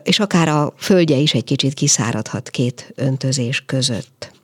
és 0.02 0.18
akár 0.18 0.48
a 0.48 0.72
földje 0.76 1.16
is 1.16 1.34
egy 1.34 1.44
kicsit 1.44 1.74
kiszáradhat 1.74 2.50
két 2.50 2.92
öntözés 2.94 3.62
között. 3.66 4.39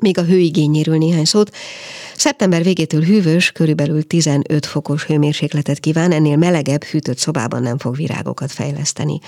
Még 0.00 0.18
a 0.18 0.24
hőigényéről 0.24 0.98
néhány 0.98 1.24
szót. 1.24 1.50
Szeptember 2.16 2.62
végétől 2.62 3.02
hűvös, 3.02 3.52
körülbelül 3.52 4.02
15 4.06 4.66
fokos 4.66 5.04
hőmérsékletet 5.04 5.78
kíván, 5.78 6.12
ennél 6.12 6.36
melegebb, 6.36 6.84
hűtött 6.84 7.18
szobában 7.18 7.62
nem 7.62 7.78
fog 7.78 7.96
virágokat 7.96 8.52
fejleszteni. 8.52 9.20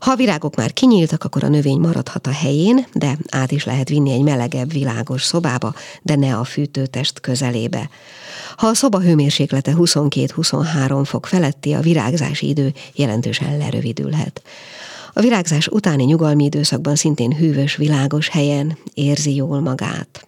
Ha 0.00 0.10
a 0.10 0.16
virágok 0.16 0.56
már 0.56 0.72
kinyíltak, 0.72 1.24
akkor 1.24 1.44
a 1.44 1.48
növény 1.48 1.78
maradhat 1.78 2.26
a 2.26 2.30
helyén, 2.30 2.86
de 2.92 3.18
át 3.30 3.52
is 3.52 3.64
lehet 3.64 3.88
vinni 3.88 4.12
egy 4.12 4.22
melegebb, 4.22 4.72
világos 4.72 5.22
szobába, 5.22 5.74
de 6.02 6.14
ne 6.14 6.36
a 6.36 6.44
fűtőtest 6.44 7.20
közelébe. 7.20 7.90
Ha 8.56 8.66
a 8.66 8.74
szoba 8.74 9.00
hőmérséklete 9.00 9.72
22-23 9.76 11.02
fok 11.04 11.26
feletti, 11.26 11.72
a 11.72 11.80
virágzási 11.80 12.48
idő 12.48 12.72
jelentősen 12.94 13.56
lerövidülhet. 13.58 14.42
A 15.12 15.20
virágzás 15.20 15.68
utáni 15.68 16.04
nyugalmi 16.04 16.44
időszakban 16.44 16.96
szintén 16.96 17.36
hűvös, 17.36 17.76
világos 17.76 18.28
helyen 18.28 18.78
érzi 18.94 19.34
jól 19.34 19.60
magát. 19.60 20.26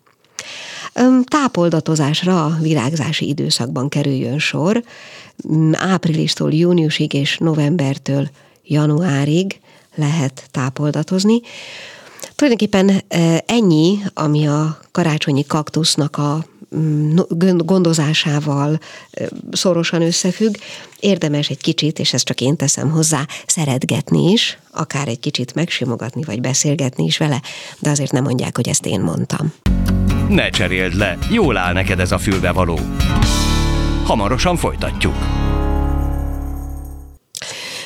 Tápoldatozásra 1.25 2.45
a 2.45 2.57
virágzási 2.61 3.29
időszakban 3.29 3.89
kerüljön 3.89 4.39
sor, 4.39 4.83
áprilistól 5.73 6.53
júniusig 6.53 7.13
és 7.13 7.39
novembertől 7.39 8.29
januárig 8.65 9.61
lehet 9.95 10.49
tápoldatozni. 10.51 11.41
Tulajdonképpen 12.35 13.03
ennyi, 13.47 13.99
ami 14.15 14.47
a 14.47 14.79
karácsonyi 14.93 15.45
kaktusznak 15.47 16.17
a 16.17 16.45
gondozásával 17.57 18.79
szorosan 19.51 20.03
összefügg. 20.03 20.55
Érdemes 21.01 21.49
egy 21.49 21.61
kicsit, 21.61 21.99
és 21.99 22.13
ezt 22.13 22.25
csak 22.25 22.41
én 22.41 22.57
teszem 22.57 22.91
hozzá, 22.91 23.27
szeretgetni 23.47 24.33
is, 24.33 24.59
akár 24.71 25.09
egy 25.09 25.21
kicsit 25.21 25.55
megsimogatni, 25.55 26.23
vagy 26.25 26.41
beszélgetni 26.41 27.05
is 27.05 27.19
vele, 27.19 27.43
de 27.79 27.91
azért 27.91 28.13
nem 28.13 28.23
mondják, 28.23 28.57
hogy 28.57 28.69
ezt 28.69 28.87
én 28.87 29.01
mondtam. 29.01 29.53
Ne 30.29 30.51
cseréld 30.51 30.95
le, 30.95 31.19
jól 31.31 31.57
áll 31.57 31.73
neked 31.73 32.01
ez 32.01 32.13
a 32.13 32.19
fülbevaló. 32.19 32.79
Hamarosan 34.05 34.57
folytatjuk. 34.57 35.17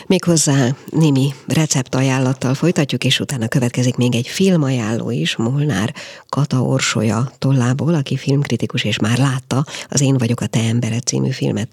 Méghozzá 0.09 0.69
némi 0.91 1.35
receptajánlattal 1.47 2.55
folytatjuk, 2.55 3.05
és 3.05 3.21
utána 3.21 3.49
következik 3.49 3.97
még 3.97 4.15
egy 4.15 4.27
filmajánló 4.27 5.11
is, 5.11 5.37
Molnár 5.37 5.95
Kata 6.29 6.63
Orsolya 6.63 7.33
tollából, 7.39 7.95
aki 7.95 8.17
filmkritikus 8.17 8.85
és 8.85 8.99
már 8.99 9.19
látta 9.19 9.65
az 9.89 10.01
Én 10.01 10.19
vagyok 10.19 10.41
a 10.41 10.47
te 10.47 10.61
embered 10.61 11.03
című 11.03 11.31
filmet. 11.31 11.69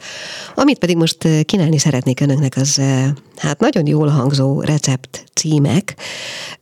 Amit 0.56 0.78
pedig 0.78 0.98
most 0.98 1.26
eh, 1.26 1.41
kínálni 1.41 1.78
szeretnék 1.78 2.19
önöknek, 2.19 2.56
az 2.56 2.80
eh, 2.80 3.10
hát 3.36 3.60
nagyon 3.60 3.88
jól 3.88 4.08
hangzó 4.08 4.62
recept 4.62 5.24
címek. 5.34 5.95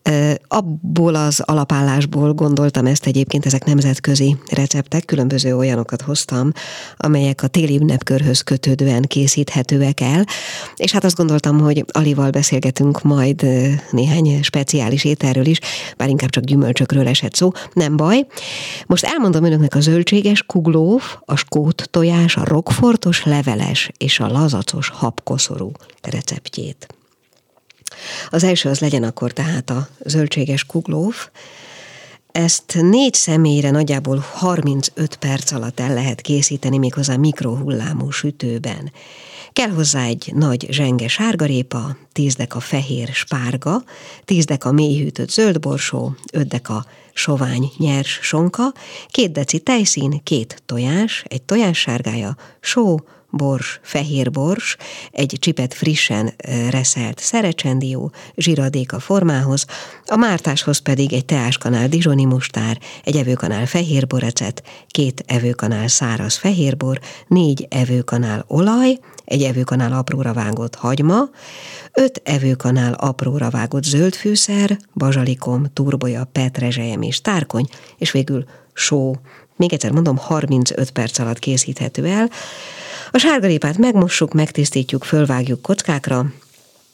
Eh, 0.01 0.33
abból 0.47 1.15
az 1.15 1.39
alapállásból 1.39 2.33
gondoltam 2.33 2.85
ezt 2.85 3.05
egyébként, 3.05 3.45
ezek 3.45 3.65
nemzetközi 3.65 4.37
receptek, 4.49 5.05
különböző 5.05 5.57
olyanokat 5.57 6.01
hoztam, 6.01 6.51
amelyek 6.97 7.43
a 7.43 7.47
téli 7.47 7.77
ünnepkörhöz 7.77 8.41
kötődően 8.41 9.01
készíthetőek 9.01 10.01
el, 10.01 10.25
és 10.75 10.91
hát 10.91 11.03
azt 11.03 11.15
gondoltam, 11.15 11.61
hogy 11.63 11.85
Alival 11.91 12.29
beszélgetünk 12.29 13.01
majd 13.01 13.47
néhány 13.91 14.43
speciális 14.43 15.03
ételről 15.03 15.45
is, 15.45 15.59
bár 15.97 16.09
inkább 16.09 16.29
csak 16.29 16.43
gyümölcsökről 16.43 17.07
esett 17.07 17.35
szó, 17.35 17.51
nem 17.73 17.97
baj. 17.97 18.25
Most 18.85 19.03
elmondom 19.03 19.43
önöknek 19.43 19.75
a 19.75 19.79
zöldséges 19.79 20.43
kuglóf, 20.43 21.17
a 21.25 21.35
skót 21.35 21.87
tojás, 21.91 22.35
a 22.35 22.45
rokfortos 22.45 23.23
leveles 23.23 23.91
és 23.97 24.19
a 24.19 24.27
lazacos 24.27 24.89
habkoszorú 24.89 25.71
receptjét. 26.01 26.87
Az 28.29 28.43
első 28.43 28.69
az 28.69 28.79
legyen 28.79 29.03
akkor 29.03 29.31
tehát 29.31 29.69
a 29.69 29.87
zöldséges 30.05 30.63
kuglóf, 30.63 31.29
ezt 32.33 32.77
négy 32.81 33.13
személyre 33.13 33.71
nagyjából 33.71 34.25
35 34.33 35.15
perc 35.15 35.51
alatt 35.51 35.79
el 35.79 35.93
lehet 35.93 36.21
készíteni, 36.21 36.77
méghozzá 36.77 37.15
mikrohullámú 37.15 38.09
sütőben. 38.09 38.91
Kell 39.53 39.69
hozzá 39.69 40.03
egy 40.03 40.31
nagy 40.35 40.67
zsenge 40.69 41.07
sárgarépa, 41.07 41.97
10 42.11 42.35
deka 42.35 42.59
fehér 42.59 43.07
spárga, 43.07 43.83
10 44.25 44.45
deka 44.45 44.71
mélyhűtött 44.71 45.29
zöldborsó, 45.29 46.15
5 46.31 46.47
deka 46.47 46.85
sovány 47.13 47.71
nyers 47.77 48.19
sonka, 48.21 48.73
két 49.07 49.31
deci 49.31 49.59
tejszín, 49.59 50.23
két 50.23 50.61
tojás, 50.65 51.23
egy 51.27 51.41
tojás 51.41 51.79
sárgája, 51.79 52.35
só, 52.59 52.97
bors, 53.35 53.79
fehér 53.83 54.31
bors, 54.31 54.77
egy 55.11 55.37
csipet 55.39 55.73
frissen 55.73 56.33
reszelt 56.69 57.19
szerecsendió, 57.19 58.11
a 58.87 58.99
formához, 58.99 59.65
a 60.05 60.15
mártáshoz 60.15 60.77
pedig 60.77 61.13
egy 61.13 61.25
teáskanál 61.25 61.87
dizsoni 61.87 62.25
mustár, 62.25 62.77
egy 63.03 63.15
evőkanál 63.15 63.65
fehér 63.65 64.07
borecet, 64.07 64.63
két 64.87 65.23
evőkanál 65.27 65.87
száraz 65.87 66.35
fehérbor, 66.35 66.99
négy 67.27 67.67
evőkanál 67.69 68.45
olaj, 68.47 68.99
egy 69.25 69.43
evőkanál 69.43 69.93
apróra 69.93 70.33
vágott 70.33 70.75
hagyma, 70.75 71.29
öt 71.93 72.21
evőkanál 72.23 72.93
apróra 72.93 73.49
vágott 73.49 73.83
zöldfűszer, 73.83 74.77
bazsalikom, 74.93 75.65
turboja, 75.73 76.29
petrezselyem 76.31 77.01
és 77.01 77.21
tárkony, 77.21 77.67
és 77.97 78.11
végül 78.11 78.45
só. 78.73 79.15
Még 79.55 79.73
egyszer 79.73 79.91
mondom, 79.91 80.17
35 80.17 80.91
perc 80.91 81.19
alatt 81.19 81.39
készíthető 81.39 82.05
el. 82.05 82.29
A 83.15 83.19
sárgarépát 83.19 83.77
megmossuk, 83.77 84.33
megtisztítjuk, 84.33 85.03
fölvágjuk 85.03 85.61
kockákra, 85.61 86.33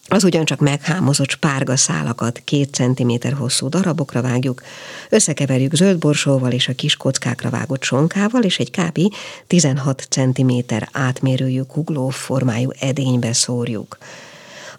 az 0.08 0.24
ugyancsak 0.24 0.60
meghámozott 0.60 1.30
spárga 1.30 1.76
szálakat 1.76 2.42
két 2.44 2.74
centiméter 2.74 3.34
hosszú 3.34 3.70
darabokra 3.70 4.22
vágjuk, 4.22 4.62
összekeverjük 5.10 5.76
zöldborsóval 5.76 6.52
és 6.52 6.68
a 6.68 6.74
kis 6.74 6.96
kockákra 6.96 7.50
vágott 7.50 7.84
sonkával, 7.84 8.44
és 8.44 8.60
egy 8.60 8.72
kb. 8.72 9.00
16 9.48 10.08
centiméter 10.10 10.90
átmérőjű 10.92 11.62
kugló 11.62 12.10
formájú 12.10 12.70
edénybe 12.80 13.34
szórjuk. 13.34 13.98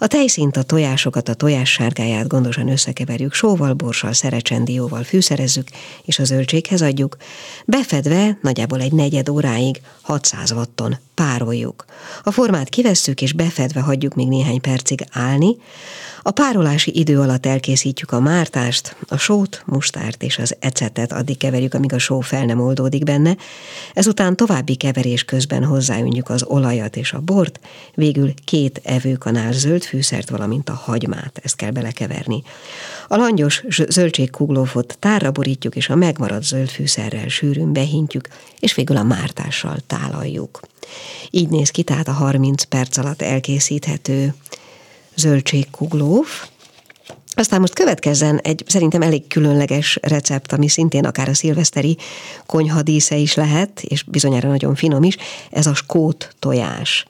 A 0.02 0.06
tejszint, 0.06 0.56
a 0.56 0.62
tojásokat, 0.62 1.28
a 1.28 1.34
tojás 1.34 1.70
sárgáját 1.70 2.26
gondosan 2.26 2.68
összekeverjük, 2.68 3.32
sóval, 3.32 3.74
borssal, 3.74 4.12
szerecsendióval 4.12 5.02
fűszerezzük, 5.02 5.68
és 6.04 6.18
a 6.18 6.24
zöldséghez 6.24 6.82
adjuk. 6.82 7.16
Befedve 7.64 8.38
nagyjából 8.42 8.80
egy 8.80 8.92
negyed 8.92 9.28
óráig 9.28 9.80
600 10.00 10.52
watton 10.52 10.96
pároljuk. 11.14 11.84
A 12.22 12.30
formát 12.30 12.68
kivesszük, 12.68 13.22
és 13.22 13.32
befedve 13.32 13.80
hagyjuk 13.80 14.14
még 14.14 14.28
néhány 14.28 14.60
percig 14.60 15.04
állni, 15.12 15.56
a 16.22 16.30
párolási 16.30 16.98
idő 16.98 17.20
alatt 17.20 17.46
elkészítjük 17.46 18.12
a 18.12 18.20
mártást, 18.20 18.96
a 19.08 19.16
sót, 19.16 19.62
mustárt 19.66 20.22
és 20.22 20.38
az 20.38 20.56
ecetet. 20.58 21.12
Addig 21.12 21.36
keverjük, 21.36 21.74
amíg 21.74 21.92
a 21.92 21.98
só 21.98 22.20
fel 22.20 22.44
nem 22.44 22.60
oldódik 22.60 23.04
benne, 23.04 23.36
ezután 23.94 24.36
további 24.36 24.74
keverés 24.74 25.24
közben 25.24 25.64
hozzáönjük 25.64 26.28
az 26.28 26.44
olajat 26.44 26.96
és 26.96 27.12
a 27.12 27.20
bort, 27.20 27.60
végül 27.94 28.34
két 28.44 28.80
evőkanál 28.84 29.52
zöld 29.52 29.82
fűszert, 29.82 30.30
valamint 30.30 30.68
a 30.68 30.74
hagymát, 30.74 31.40
ezt 31.42 31.56
kell 31.56 31.70
belekeverni. 31.70 32.42
A 33.08 33.16
langyos 33.16 33.64
zöldségkuglófot 33.68 34.96
tárra 34.98 35.30
borítjuk, 35.30 35.76
és 35.76 35.88
a 35.88 35.94
megmaradt 35.94 36.44
zöld 36.44 36.68
fűszerrel 36.68 37.28
sűrűn 37.28 37.72
behintjük, 37.72 38.28
és 38.58 38.74
végül 38.74 38.96
a 38.96 39.02
mártással 39.02 39.76
tálaljuk. 39.86 40.60
Így 41.30 41.48
néz 41.48 41.70
ki 41.70 41.82
tehát 41.82 42.08
a 42.08 42.12
30 42.12 42.62
perc 42.62 42.96
alatt 42.96 43.22
elkészíthető 43.22 44.34
zöldségkuglóf. 45.20 46.48
Aztán 47.34 47.60
most 47.60 47.74
következzen 47.74 48.38
egy 48.38 48.64
szerintem 48.66 49.02
elég 49.02 49.26
különleges 49.26 49.98
recept, 50.02 50.52
ami 50.52 50.68
szintén 50.68 51.04
akár 51.04 51.28
a 51.28 51.34
szilveszteri 51.34 51.96
konyha 52.46 52.82
dísze 52.82 53.16
is 53.16 53.34
lehet, 53.34 53.82
és 53.82 54.02
bizonyára 54.02 54.48
nagyon 54.48 54.74
finom 54.74 55.02
is, 55.02 55.16
ez 55.50 55.66
a 55.66 55.74
skót 55.74 56.34
tojás. 56.38 57.06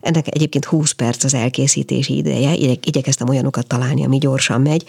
Ennek 0.00 0.26
egyébként 0.34 0.64
20 0.64 0.92
perc 0.92 1.24
az 1.24 1.34
elkészítési 1.34 2.16
ideje, 2.16 2.52
igyekeztem 2.84 3.28
olyanokat 3.28 3.66
találni, 3.66 4.04
ami 4.04 4.18
gyorsan 4.18 4.60
megy. 4.60 4.84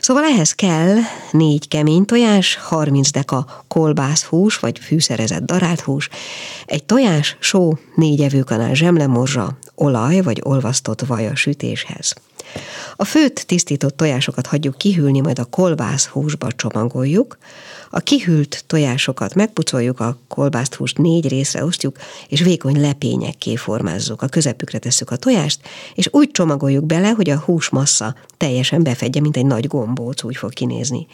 Szóval 0.00 0.24
ehhez 0.24 0.52
kell 0.52 0.96
négy 1.30 1.68
kemény 1.68 2.04
tojás, 2.04 2.56
30 2.56 3.10
deka 3.10 3.64
kolbászhús, 3.68 4.58
vagy 4.58 4.78
fűszerezett 4.78 5.42
darált 5.42 5.80
hús, 5.80 6.08
egy 6.66 6.84
tojás, 6.84 7.36
só, 7.40 7.72
négy 7.94 8.20
evőkanál 8.20 8.74
zsemlemorzsa, 8.74 9.58
olaj 9.74 10.20
vagy 10.20 10.40
olvasztott 10.44 11.06
vaj 11.06 11.28
a 11.28 11.34
sütéshez. 11.34 12.14
A 12.96 13.04
főt 13.04 13.46
tisztított 13.46 13.96
tojásokat 13.96 14.46
hagyjuk 14.46 14.78
kihűlni, 14.78 15.20
majd 15.20 15.38
a 15.38 15.44
kolbász 15.44 16.06
húsba 16.06 16.52
csomagoljuk, 16.52 17.38
a 17.90 18.00
kihűlt 18.00 18.64
tojásokat 18.66 19.34
megpucoljuk, 19.34 20.00
a 20.00 20.18
kolbászt 20.28 20.74
húst 20.74 20.98
négy 20.98 21.28
részre 21.28 21.64
osztjuk, 21.64 21.96
és 22.28 22.40
vékony 22.40 22.80
lepényekké 22.80 23.56
formázzuk. 23.56 24.22
A 24.22 24.26
közepükre 24.26 24.78
tesszük 24.78 25.10
a 25.10 25.16
tojást, 25.16 25.60
és 25.94 26.08
úgy 26.10 26.30
csomagoljuk 26.30 26.84
bele, 26.84 27.08
hogy 27.08 27.30
a 27.30 27.38
húsmassa 27.38 28.14
teljesen 28.36 28.82
befedje, 28.82 29.20
mint 29.20 29.36
egy 29.36 29.46
nagy 29.46 29.66
gombóc, 29.66 30.22
úgy 30.22 30.36
fog 30.36 30.52
kinézni. 30.52 31.06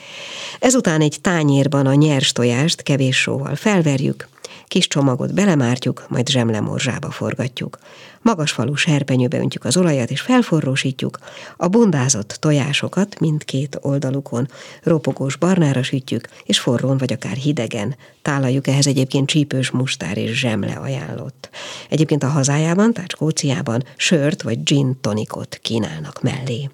Ezután 0.60 1.00
egy 1.00 1.18
tányérban 1.20 1.86
a 1.86 1.94
nyers 1.94 2.32
tojást 2.32 2.82
kevés 2.82 3.16
sóval 3.16 3.54
felverjük, 3.54 4.28
Kis 4.68 4.88
csomagot 4.88 5.34
belemártjuk, 5.34 6.06
majd 6.08 6.28
zsemlemorzsába 6.28 7.10
forgatjuk. 7.10 7.78
Magas 8.22 8.52
falu 8.52 8.74
serpenyőbe 8.74 9.38
öntjük 9.38 9.64
az 9.64 9.76
olajat, 9.76 10.10
és 10.10 10.20
felforrósítjuk. 10.20 11.18
A 11.56 11.68
bundázott 11.68 12.36
tojásokat 12.40 13.20
mindkét 13.20 13.78
oldalukon 13.80 14.48
ropogós 14.82 15.36
barnára 15.36 15.82
sütjük, 15.82 16.28
és 16.44 16.58
forrón 16.58 16.98
vagy 16.98 17.12
akár 17.12 17.36
hidegen. 17.36 17.96
Tálaljuk 18.22 18.66
ehhez 18.66 18.86
egyébként 18.86 19.28
csípős 19.28 19.70
mustár 19.70 20.16
és 20.16 20.38
zsemle 20.38 20.72
ajánlott. 20.72 21.50
Egyébként 21.88 22.22
a 22.22 22.28
hazájában, 22.28 22.92
tehát 22.92 23.10
Skóciában 23.10 23.84
sört 23.96 24.42
vagy 24.42 24.62
gin 24.62 25.00
tonikot 25.00 25.58
kínálnak 25.62 26.22
mellé. 26.22 26.70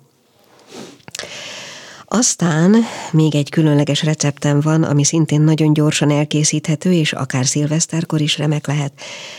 Aztán 2.16 2.76
még 3.12 3.34
egy 3.34 3.50
különleges 3.50 4.02
receptem 4.02 4.60
van, 4.60 4.82
ami 4.82 5.04
szintén 5.04 5.40
nagyon 5.40 5.72
gyorsan 5.72 6.10
elkészíthető, 6.10 6.92
és 6.92 7.12
akár 7.12 7.46
szilveszterkor 7.46 8.20
is 8.20 8.38
remek 8.38 8.66
lehet. 8.66 8.92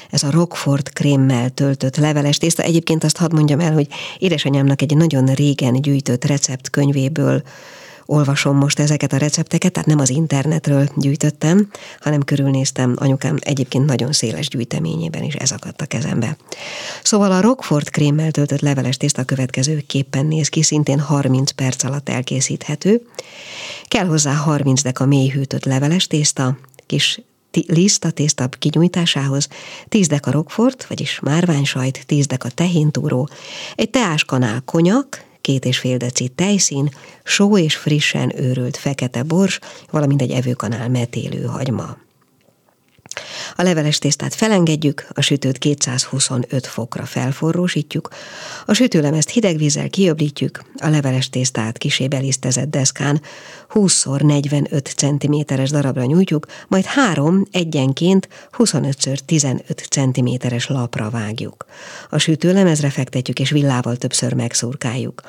Ez 0.10 0.24
a 0.24 0.32
Rockford 0.32 0.94
krémmel 0.94 1.50
töltött 1.50 1.98
leveles 1.98 2.38
tészta. 2.38 2.64
Egyébként 2.64 3.04
azt 3.04 3.18
hadd 3.18 3.34
mondjam 3.34 3.60
el, 3.60 3.74
hogy 3.74 3.88
édesanyámnak 4.18 4.82
egy 4.82 4.98
nagyon 4.98 5.26
régen 5.26 5.82
gyűjtött 5.82 6.26
receptkönyvéből 6.26 7.42
olvasom 8.06 8.58
most 8.58 8.80
ezeket 8.80 9.14
a 9.14 9.18
recepteket, 9.18 9.72
tehát 9.72 9.88
nem 9.88 10.00
az 10.00 10.10
internetről 10.10 10.90
gyűjtöttem, 10.96 11.70
hanem 12.00 12.24
körülnéztem 12.24 12.94
anyukám 12.96 13.38
egyébként 13.40 13.86
nagyon 13.86 14.12
széles 14.12 14.48
gyűjteményében 14.48 15.24
is 15.24 15.34
ez 15.34 15.52
akadt 15.52 15.82
a 15.82 15.86
kezembe. 15.86 16.38
Szóval 17.04 17.32
a 17.32 17.42
Rockford 17.42 17.90
krémmel 17.90 18.32
töltött 18.32 18.62
leveles 18.62 18.98
tészta 18.98 19.24
következő 19.24 19.84
képpen 19.88 20.26
néz 20.26 20.50
ki, 20.50 20.64
szintén 20.64 21.00
30 21.00 21.52
perc 21.52 21.84
alatt 21.84 22.10
elkészíthető. 22.10 23.02
Kell 23.88 24.06
hozzá 24.06 24.34
30 24.34 24.82
deka 24.82 25.06
mélyhűtött 25.06 25.66
leveles 25.66 26.08
tészta, 26.08 26.58
kis 26.86 27.20
liszt 27.68 28.06
a 28.06 28.12
tészta 28.12 28.48
kinyújtásához, 28.48 29.48
10 29.90 30.08
deka 30.08 30.32
rockfort, 30.32 30.86
vagyis 30.86 31.20
márványsajt, 31.20 32.04
10 32.06 32.28
deka 32.28 32.50
tehintúró, 32.50 33.30
egy 33.76 33.90
teáskanál 33.90 34.62
konyak, 34.66 35.24
két 35.46 35.66
és 35.66 35.78
fél 35.78 35.98
deci 35.98 36.28
tejszín, 36.28 36.90
só 37.24 37.58
és 37.58 37.76
frissen 37.76 38.42
őrült 38.42 38.78
fekete 38.78 39.24
bors, 39.24 39.60
valamint 39.92 40.22
egy 40.22 40.32
evőkanál 40.32 40.90
metélő 40.90 41.44
hagyma. 41.44 41.98
A 43.56 43.62
leveles 43.62 43.98
tésztát 43.98 44.36
felengedjük, 44.36 45.08
a 45.14 45.22
sütőt 45.22 45.58
225 45.58 46.68
fokra 46.68 47.06
felforrósítjuk, 47.06 48.10
a 48.66 48.74
sütőlemezt 48.74 49.30
hideg 49.30 49.58
vízzel 49.58 49.90
kiöblítjük, 49.90 50.64
a 50.78 50.88
leveles 50.88 51.30
tésztát 51.30 51.78
kisé 51.78 52.08
belisztezett 52.08 52.70
deszkán 52.70 53.22
20x45 53.74 54.96
cm-es 54.96 55.70
darabra 55.70 56.06
nyújtjuk, 56.06 56.46
majd 56.68 56.86
három 56.86 57.46
egyenként 57.52 58.28
25x15 58.58 59.88
cm-es 59.90 60.68
lapra 60.68 61.10
vágjuk. 61.10 61.66
A 62.10 62.18
sütőlemezre 62.18 62.90
fektetjük 62.90 63.40
és 63.40 63.50
villával 63.50 63.96
többször 63.96 64.34
megszurkáljuk. 64.34 65.22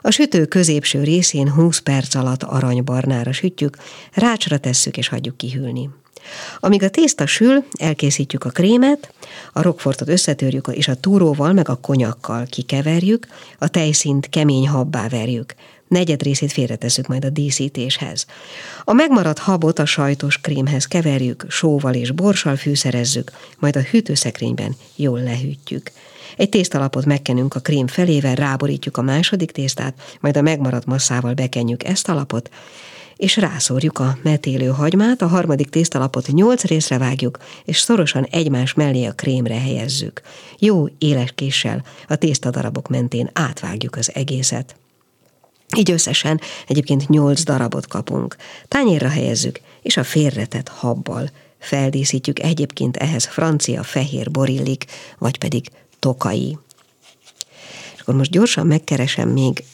A 0.00 0.10
sütő 0.10 0.44
középső 0.46 1.02
részén 1.02 1.50
20 1.50 1.78
perc 1.78 2.14
alatt 2.14 2.42
aranybarnára 2.42 3.32
sütjük, 3.32 3.76
rácsra 4.12 4.58
tesszük 4.58 4.96
és 4.96 5.08
hagyjuk 5.08 5.36
kihűlni. 5.36 5.90
Amíg 6.60 6.82
a 6.82 6.90
tészta 6.90 7.26
sül, 7.26 7.64
elkészítjük 7.78 8.44
a 8.44 8.50
krémet, 8.50 9.12
a 9.52 9.62
rockfortot 9.62 10.08
összetörjük, 10.08 10.68
és 10.72 10.88
a 10.88 10.94
túróval 10.94 11.52
meg 11.52 11.68
a 11.68 11.76
konyakkal 11.76 12.46
kikeverjük, 12.50 13.26
a 13.58 13.68
tejszint 13.68 14.28
kemény 14.28 14.68
habbá 14.68 15.08
verjük. 15.08 15.54
Negyed 15.88 16.22
részét 16.22 16.52
félretesszük 16.52 17.06
majd 17.06 17.24
a 17.24 17.30
díszítéshez. 17.30 18.26
A 18.84 18.92
megmaradt 18.92 19.38
habot 19.38 19.78
a 19.78 19.84
sajtos 19.84 20.38
krémhez 20.40 20.84
keverjük, 20.84 21.44
sóval 21.48 21.94
és 21.94 22.10
borssal 22.10 22.56
fűszerezzük, 22.56 23.32
majd 23.58 23.76
a 23.76 23.80
hűtőszekrényben 23.80 24.76
jól 24.96 25.22
lehűtjük. 25.22 25.90
Egy 26.36 26.48
tésztalapot 26.48 27.04
megkenünk 27.04 27.54
a 27.54 27.60
krém 27.60 27.86
felével, 27.86 28.34
ráborítjuk 28.34 28.96
a 28.96 29.02
második 29.02 29.50
tésztát, 29.50 29.94
majd 30.20 30.36
a 30.36 30.42
megmaradt 30.42 30.86
masszával 30.86 31.34
bekenjük 31.34 31.84
ezt 31.84 32.08
a 32.08 32.14
lapot, 32.14 32.50
és 33.20 33.36
rászórjuk 33.36 33.98
a 33.98 34.18
metélő 34.22 34.66
hagymát, 34.66 35.22
a 35.22 35.26
harmadik 35.26 35.68
tésztalapot 35.68 36.26
nyolc 36.26 36.64
részre 36.64 36.98
vágjuk, 36.98 37.38
és 37.64 37.78
szorosan 37.78 38.24
egymás 38.24 38.74
mellé 38.74 39.04
a 39.04 39.12
krémre 39.12 39.60
helyezzük. 39.60 40.20
Jó 40.58 40.86
éles 40.98 41.32
késsel 41.34 41.84
a 42.08 42.16
tésztadarabok 42.16 42.88
mentén 42.88 43.30
átvágjuk 43.32 43.96
az 43.96 44.10
egészet. 44.14 44.76
Így 45.76 45.90
összesen 45.90 46.40
egyébként 46.66 47.08
nyolc 47.08 47.42
darabot 47.42 47.86
kapunk. 47.86 48.36
Tányérra 48.68 49.08
helyezzük, 49.08 49.60
és 49.82 49.96
a 49.96 50.04
félretett 50.04 50.68
habbal 50.68 51.30
feldíszítjük 51.58 52.38
egyébként 52.38 52.96
ehhez 52.96 53.24
francia 53.24 53.82
fehér 53.82 54.30
borillik, 54.30 54.84
vagy 55.18 55.38
pedig 55.38 55.68
tokai. 55.98 56.58
És 57.94 58.00
akkor 58.00 58.14
most 58.14 58.30
gyorsan 58.30 58.66
megkeresem 58.66 59.28
még 59.28 59.64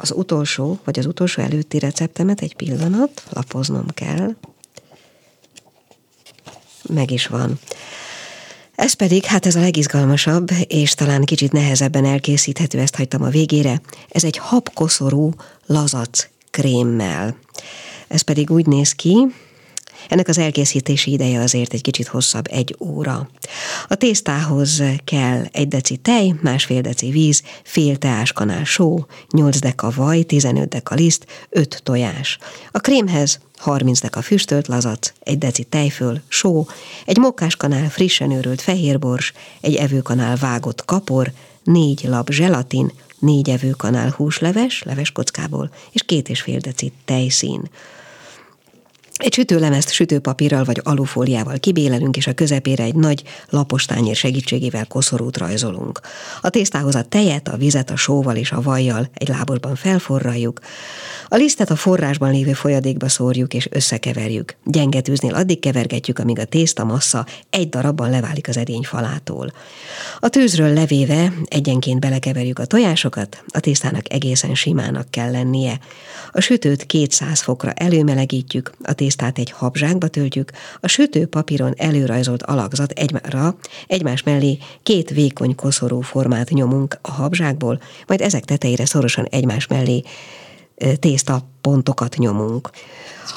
az 0.00 0.12
utolsó, 0.16 0.78
vagy 0.84 0.98
az 0.98 1.06
utolsó 1.06 1.42
előtti 1.42 1.78
receptemet, 1.78 2.40
egy 2.40 2.54
pillanat, 2.54 3.22
lapoznom 3.30 3.86
kell. 3.94 4.34
Meg 6.88 7.10
is 7.10 7.26
van. 7.26 7.58
Ez 8.74 8.92
pedig, 8.92 9.24
hát 9.24 9.46
ez 9.46 9.54
a 9.54 9.60
legizgalmasabb, 9.60 10.48
és 10.66 10.94
talán 10.94 11.24
kicsit 11.24 11.52
nehezebben 11.52 12.04
elkészíthető, 12.04 12.78
ezt 12.78 12.96
hagytam 12.96 13.22
a 13.22 13.28
végére. 13.28 13.80
Ez 14.08 14.24
egy 14.24 14.36
habkoszorú 14.36 15.30
lazac 15.66 16.28
krémmel. 16.50 17.36
Ez 18.08 18.20
pedig 18.20 18.50
úgy 18.50 18.66
néz 18.66 18.92
ki, 18.92 19.26
ennek 20.08 20.28
az 20.28 20.38
elkészítési 20.38 21.12
ideje 21.12 21.40
azért 21.40 21.72
egy 21.72 21.82
kicsit 21.82 22.06
hosszabb, 22.06 22.46
egy 22.50 22.76
óra. 22.78 23.28
A 23.88 23.94
tésztához 23.94 24.82
kell 25.04 25.44
egy 25.52 25.68
deci 25.68 25.96
tej, 25.96 26.34
másfél 26.42 26.80
deci 26.80 27.10
víz, 27.10 27.42
fél 27.62 27.96
teáskanál 27.96 28.64
só, 28.64 29.06
8 29.30 29.58
deka 29.58 29.92
vaj, 29.96 30.22
15 30.22 30.68
deka 30.68 30.94
liszt, 30.94 31.26
5 31.50 31.80
tojás. 31.82 32.38
A 32.72 32.78
krémhez 32.78 33.40
30 33.56 34.00
deka 34.00 34.22
füstölt 34.22 34.66
lazac, 34.66 35.12
egy 35.20 35.38
deci 35.38 35.64
tejföl, 35.64 36.20
só, 36.28 36.66
egy 37.04 37.18
mokkáskanál 37.18 37.88
frissen 37.88 38.30
őrült 38.30 38.60
fehérbors, 38.60 39.32
egy 39.60 39.74
evőkanál 39.74 40.36
vágott 40.36 40.84
kapor, 40.84 41.32
négy 41.64 42.04
lap 42.04 42.30
zselatin, 42.30 42.92
négy 43.18 43.50
evőkanál 43.50 44.14
húsleves, 44.16 44.82
leves 44.82 45.12
kockából, 45.12 45.70
és 45.90 46.02
két 46.02 46.28
és 46.28 46.40
fél 46.40 46.58
deci 46.58 46.92
tejszín. 47.04 47.70
Egy 49.18 49.32
sütőlemezt 49.32 49.92
sütőpapírral 49.92 50.64
vagy 50.64 50.80
alufóliával 50.84 51.58
kibélelünk, 51.58 52.16
és 52.16 52.26
a 52.26 52.32
közepére 52.32 52.82
egy 52.82 52.94
nagy 52.94 53.22
lapos 53.48 53.84
tányér 53.84 54.16
segítségével 54.16 54.86
koszorút 54.86 55.36
rajzolunk. 55.36 56.00
A 56.40 56.48
tésztához 56.48 56.94
a 56.94 57.02
tejet, 57.02 57.48
a 57.48 57.56
vizet 57.56 57.90
a 57.90 57.96
sóval 57.96 58.36
és 58.36 58.52
a 58.52 58.62
vajjal 58.62 59.08
egy 59.14 59.28
lábosban 59.28 59.74
felforraljuk. 59.74 60.60
A 61.28 61.36
lisztet 61.36 61.70
a 61.70 61.76
forrásban 61.76 62.30
lévő 62.30 62.52
folyadékba 62.52 63.08
szórjuk 63.08 63.54
és 63.54 63.68
összekeverjük. 63.70 64.56
Gyenge 64.64 65.00
tűznél 65.00 65.34
addig 65.34 65.60
kevergetjük, 65.60 66.18
amíg 66.18 66.38
a 66.38 66.44
tészta 66.44 66.84
massza 66.84 67.26
egy 67.50 67.68
darabban 67.68 68.10
leválik 68.10 68.48
az 68.48 68.56
edény 68.56 68.82
falától. 68.82 69.52
A 70.18 70.28
tűzről 70.28 70.72
levéve 70.72 71.32
egyenként 71.44 72.00
belekeverjük 72.00 72.58
a 72.58 72.64
tojásokat, 72.64 73.42
a 73.48 73.60
tésztának 73.60 74.12
egészen 74.12 74.54
simának 74.54 75.10
kell 75.10 75.30
lennie. 75.30 75.78
A 76.32 76.40
sütőt 76.40 76.86
200 76.86 77.40
fokra 77.40 77.72
előmelegítjük, 77.72 78.72
a 78.82 78.92
tésztát 79.08 79.38
egy 79.38 79.50
habzsákba 79.50 80.08
töltjük, 80.08 80.50
a 80.80 80.88
sütő 80.88 81.26
papíron 81.26 81.74
előrajzolt 81.76 82.42
alakzat 82.42 82.90
egymára, 82.90 83.56
egymás 83.86 84.22
mellé 84.22 84.58
két 84.82 85.10
vékony 85.10 85.54
koszorú 85.54 86.00
formát 86.00 86.50
nyomunk 86.50 86.98
a 87.02 87.10
habzsákból, 87.10 87.80
majd 88.06 88.20
ezek 88.20 88.44
tetejére 88.44 88.86
szorosan 88.86 89.24
egymás 89.24 89.66
mellé 89.66 90.02
tészta 91.00 91.48
pontokat 91.60 92.16
nyomunk. 92.16 92.70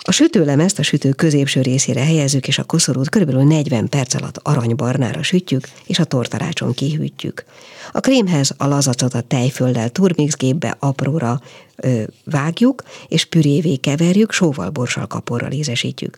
A 0.01 0.11
sütőlemezt 0.11 0.79
a 0.79 0.83
sütő 0.83 1.11
középső 1.11 1.61
részére 1.61 2.03
helyezzük, 2.03 2.47
és 2.47 2.57
a 2.57 2.63
koszorút 2.63 3.09
kb. 3.09 3.31
40 3.31 3.89
perc 3.89 4.13
alatt 4.13 4.39
aranybarnára 4.43 5.23
sütjük, 5.23 5.67
és 5.85 5.99
a 5.99 6.03
tortarácson 6.03 6.73
kihűtjük. 6.73 7.45
A 7.91 7.99
krémhez 7.99 8.53
a 8.57 8.67
lazacot 8.67 9.13
a 9.13 9.21
tejfölddel 9.21 9.89
turmixgépbe 9.89 10.75
apróra 10.79 11.41
vágjuk, 12.25 12.83
és 13.07 13.25
pürévé 13.25 13.75
keverjük, 13.75 14.31
sóval, 14.31 14.69
borssal, 14.69 15.07
kaporral 15.07 15.51
ízesítjük. 15.51 16.17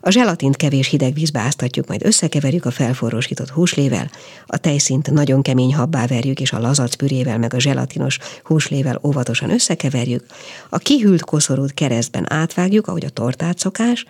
A 0.00 0.10
zselatint 0.10 0.56
kevés 0.56 0.88
hideg 0.88 1.14
vízbe 1.14 1.40
áztatjuk, 1.40 1.86
majd 1.86 2.04
összekeverjük 2.04 2.64
a 2.64 2.70
felforrósított 2.70 3.50
húslével, 3.50 4.10
a 4.46 4.56
tejszint 4.56 5.10
nagyon 5.10 5.42
kemény 5.42 5.74
habbá 5.74 6.06
verjük, 6.06 6.40
és 6.40 6.52
a 6.52 6.60
lazac 6.60 6.94
pürével 6.94 7.38
meg 7.38 7.54
a 7.54 7.60
zselatinos 7.60 8.18
húslével 8.42 9.00
óvatosan 9.02 9.50
összekeverjük. 9.50 10.24
A 10.68 10.78
kihűlt 10.78 11.24
koszorút 11.24 11.74
keresztben 11.74 12.32
átvágjuk, 12.32 12.86
ahogy 12.86 13.04
a 13.04 13.10
tortát 13.10 13.58
szokás, 13.58 14.04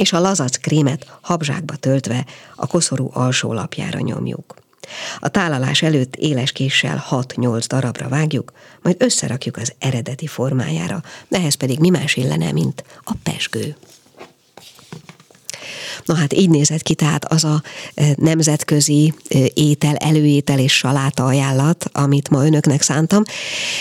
és 0.00 0.12
a 0.12 0.20
lazac 0.20 0.56
krémet 0.56 1.18
habzsákba 1.20 1.76
töltve 1.76 2.26
a 2.54 2.66
koszorú 2.66 3.10
alsó 3.12 3.52
lapjára 3.52 3.98
nyomjuk. 4.00 4.61
A 5.18 5.28
tálalás 5.28 5.82
előtt 5.82 6.16
éles 6.16 6.52
késsel 6.52 7.04
6-8 7.10 7.64
darabra 7.66 8.08
vágjuk, 8.08 8.52
majd 8.82 8.96
összerakjuk 8.98 9.56
az 9.56 9.72
eredeti 9.78 10.26
formájára, 10.26 11.02
ehhez 11.30 11.54
pedig 11.54 11.78
mi 11.78 11.88
más 11.88 12.16
illene, 12.16 12.52
mint 12.52 12.84
a 13.04 13.12
pesgő. 13.22 13.76
Na 16.04 16.14
hát 16.14 16.32
így 16.32 16.50
nézett 16.50 16.82
ki 16.82 16.94
tehát 16.94 17.32
az 17.32 17.44
a 17.44 17.62
e, 17.94 18.04
nemzetközi 18.16 19.14
e, 19.28 19.38
étel, 19.54 19.96
előétel 19.96 20.58
és 20.58 20.76
saláta 20.76 21.24
ajánlat, 21.24 21.84
amit 21.92 22.30
ma 22.30 22.44
önöknek 22.44 22.82
szántam. 22.82 23.22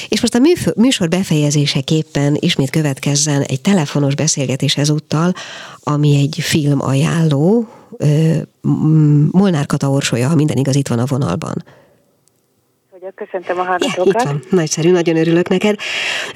És 0.10 0.22
most 0.22 0.36
a 0.36 0.72
műsor 0.76 1.08
befejezéseképpen 1.08 2.38
ismét 2.40 2.70
következzen 2.70 3.42
egy 3.42 3.62
telefonos 3.62 4.16
beszélgetés 4.16 4.78
ezúttal, 4.78 5.34
ami 5.84 6.16
egy 6.16 6.38
film 6.42 6.82
ajánló, 6.82 7.68
e, 7.98 8.08
Molnár 9.32 9.66
Kata 9.66 9.90
Orsolya, 9.90 10.28
ha 10.28 10.36
minden 10.36 10.58
igaz, 10.58 10.76
itt 10.76 10.88
van 10.88 11.00
a 11.00 11.06
vonalban 11.06 11.64
vagyok, 13.02 13.16
köszöntöm 13.16 13.60
a 13.60 13.64
hallgatókat. 13.64 14.24
Ja, 14.24 14.40
nagyszerű, 14.50 14.92
nagyon 14.92 15.18
örülök 15.18 15.48
neked. 15.48 15.76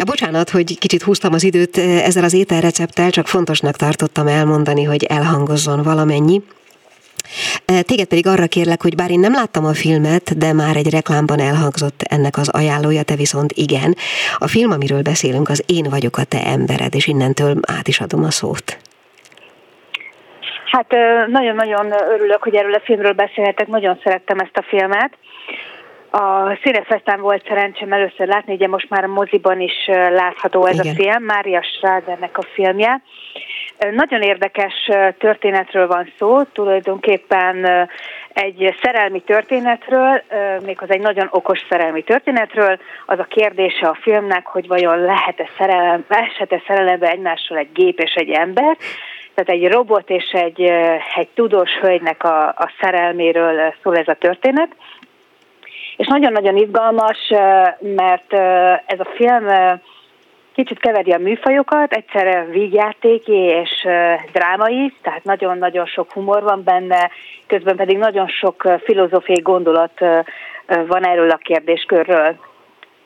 Bocsánat, 0.06 0.50
hogy 0.50 0.80
kicsit 0.80 1.02
húztam 1.02 1.34
az 1.34 1.44
időt 1.44 1.78
eh, 1.78 2.06
ezzel 2.06 2.24
az 2.24 2.34
ételrecepttel, 2.34 3.10
csak 3.10 3.28
fontosnak 3.28 3.76
tartottam 3.76 4.28
elmondani, 4.28 4.84
hogy 4.84 5.04
elhangozzon 5.04 5.84
valamennyi. 5.84 6.42
Eh, 7.66 7.82
téged 7.82 8.08
pedig 8.08 8.28
arra 8.28 8.48
kérlek, 8.48 8.82
hogy 8.82 8.96
bár 8.96 9.12
én 9.12 9.20
nem 9.20 9.34
láttam 9.34 9.66
a 9.66 9.74
filmet, 9.74 10.38
de 10.38 10.54
már 10.54 10.76
egy 10.76 10.90
reklámban 10.90 11.40
elhangzott 11.40 12.02
ennek 12.10 12.38
az 12.38 12.50
ajánlója, 12.50 13.04
te 13.04 13.16
viszont 13.16 13.52
igen. 13.52 13.96
A 14.38 14.48
film, 14.48 14.72
amiről 14.72 15.02
beszélünk, 15.02 15.50
az 15.50 15.64
Én 15.68 15.86
vagyok 15.90 16.18
a 16.18 16.24
te 16.24 16.46
embered, 16.46 16.96
és 16.96 17.08
innentől 17.08 17.56
át 17.78 17.88
is 17.88 18.00
adom 18.00 18.24
a 18.24 18.32
szót. 18.32 18.78
Hát 20.72 20.92
nagyon-nagyon 21.28 21.92
örülök, 22.10 22.44
hogy 22.44 22.56
erről 22.56 22.74
a 22.74 22.82
filmről 22.84 23.14
beszélhetek, 23.14 23.68
nagyon 23.68 24.00
szerettem 24.04 24.40
ezt 24.40 24.58
a 24.58 24.66
filmet. 24.70 25.12
A 26.18 26.58
Színefesztán 26.64 27.22
volt 27.22 27.46
szerencsém 27.48 27.94
először 27.94 28.28
látni, 28.28 28.54
ugye 28.54 28.68
most 28.68 28.90
már 28.90 29.04
a 29.04 29.08
moziban 29.08 29.60
is 29.60 29.86
látható 30.10 30.66
ez 30.66 30.80
Igen. 30.80 30.94
a 30.94 30.96
film, 30.96 31.24
Mária 31.24 31.64
Schradernek 31.64 32.38
a 32.38 32.42
filmje. 32.42 33.02
Nagyon 33.92 34.22
érdekes 34.22 34.90
történetről 35.18 35.88
van 35.88 36.12
szó, 36.18 36.44
tulajdonképpen 36.44 37.66
egy 38.34 38.76
szerelmi 38.82 39.22
történetről, 39.22 40.22
méghozzá 40.66 40.94
egy 40.94 41.02
nagyon 41.02 41.28
okos 41.32 41.60
szerelmi 41.70 42.04
történetről. 42.04 42.80
Az 43.06 43.20
a 43.20 43.24
kérdése 43.24 43.88
a 43.88 43.98
filmnek, 44.02 44.46
hogy 44.46 44.68
vajon 44.68 45.00
lehet-e 45.00 45.50
szerelem, 45.58 46.06
lehet-e 46.08 46.62
szerelembe 46.68 47.10
egymással 47.10 47.58
egy 47.58 47.72
gép 47.74 48.00
és 48.00 48.14
egy 48.14 48.30
ember, 48.30 48.78
tehát 49.36 49.62
egy 49.62 49.72
robot 49.72 50.10
és 50.10 50.32
egy, 50.32 50.62
egy 51.16 51.28
tudós 51.34 51.72
hölgynek 51.72 52.24
a, 52.24 52.48
a 52.48 52.72
szerelméről 52.80 53.74
szól 53.84 53.98
ez 53.98 54.08
a 54.08 54.14
történet. 54.14 54.70
És 55.98 56.08
nagyon-nagyon 56.08 56.58
izgalmas, 56.58 57.18
mert 57.80 58.34
ez 58.86 59.00
a 59.00 59.12
film 59.16 59.48
kicsit 60.54 60.80
keveri 60.80 61.12
a 61.12 61.18
műfajokat, 61.18 61.94
egyszerre 61.94 62.46
vígjátéki 62.46 63.34
és 63.34 63.88
drámai, 64.32 64.94
tehát 65.02 65.24
nagyon-nagyon 65.24 65.86
sok 65.86 66.12
humor 66.12 66.44
van 66.44 66.64
benne, 66.64 67.10
közben 67.48 67.76
pedig 67.76 67.98
nagyon 67.98 68.28
sok 68.28 68.80
filozófiai 68.84 69.42
gondolat 69.42 70.00
van 70.88 71.06
erről 71.06 71.30
a 71.30 71.38
kérdéskörről. 71.38 72.36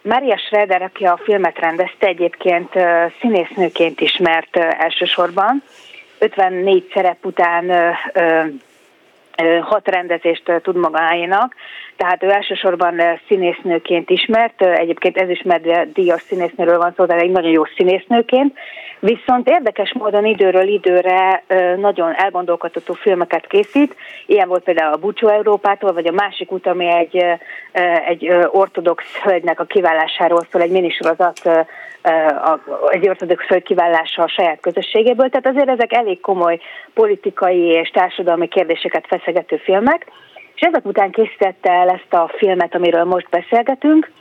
Maria 0.01 0.37
Schroeder, 0.37 0.81
aki 0.81 1.05
a 1.05 1.19
filmet 1.23 1.59
rendezte, 1.59 2.07
egyébként 2.07 2.73
színésznőként 3.19 4.01
ismert 4.01 4.57
elsősorban. 4.57 5.63
54 6.19 6.89
szerep 6.93 7.25
után 7.25 7.95
hat 9.61 9.87
rendezést 9.87 10.51
tud 10.61 10.75
magáénak, 10.75 11.55
tehát 11.99 12.23
ő 12.23 12.29
elsősorban 12.29 13.01
színésznőként 13.27 14.09
ismert, 14.09 14.61
egyébként 14.61 15.17
ez 15.17 15.29
is 15.29 15.43
díjas 15.93 16.21
színésznőről 16.21 16.77
van 16.77 16.93
szó, 16.95 17.05
tehát 17.05 17.21
egy 17.21 17.31
nagyon 17.31 17.51
jó 17.51 17.65
színésznőként, 17.65 18.57
viszont 18.99 19.49
érdekes 19.49 19.93
módon 19.93 20.25
időről 20.25 20.67
időre 20.67 21.43
nagyon 21.77 22.13
elgondolkodható 22.15 22.93
filmeket 22.93 23.47
készít, 23.47 23.95
ilyen 24.25 24.47
volt 24.47 24.63
például 24.63 24.93
a 24.93 24.97
Bucsó 24.97 25.27
Európától, 25.27 25.93
vagy 25.93 26.07
a 26.07 26.11
másik 26.11 26.51
út, 26.51 26.67
ami 26.67 26.87
egy, 26.87 27.25
egy 28.07 28.29
ortodox 28.51 29.03
hölgynek 29.23 29.59
a 29.59 29.63
kiválásáról 29.63 30.47
szól, 30.51 30.61
egy 30.61 30.71
minisorozat 30.71 31.49
egy 32.89 33.07
ortodox 33.07 33.43
hölgy 33.43 33.63
kiválása 33.63 34.23
a 34.23 34.27
saját 34.27 34.59
közösségéből, 34.59 35.29
tehát 35.29 35.47
azért 35.47 35.69
ezek 35.69 35.93
elég 35.93 36.19
komoly 36.19 36.59
politikai 36.93 37.59
és 37.59 37.89
társadalmi 37.89 38.47
kérdéseket 38.47 39.07
feszegető 39.07 39.57
filmek, 39.57 40.05
és 40.59 40.65
ezek 40.65 40.85
után 40.85 41.11
készítette 41.11 41.71
el 41.71 41.89
ezt 41.89 42.13
a 42.13 42.31
filmet, 42.37 42.75
amiről 42.75 43.03
most 43.03 43.29
beszélgetünk, 43.29 44.11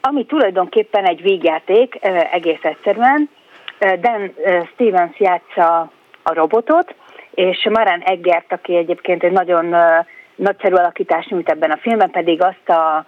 ami 0.00 0.24
tulajdonképpen 0.24 1.04
egy 1.04 1.22
végjáték, 1.22 1.98
egész 2.32 2.62
egyszerűen. 2.62 3.30
Dan 3.78 4.34
Stevens 4.72 5.18
játsza 5.18 5.90
a 6.22 6.34
robotot, 6.34 6.94
és 7.34 7.68
Marán 7.70 8.00
Eggert, 8.00 8.52
aki 8.52 8.76
egyébként 8.76 9.22
egy 9.22 9.32
nagyon 9.32 9.74
nagyszerű 10.34 10.74
alakítást 10.74 11.30
nyújt 11.30 11.50
ebben 11.50 11.70
a 11.70 11.76
filmben, 11.76 12.10
pedig 12.10 12.42
azt 12.42 12.68
a 12.68 13.04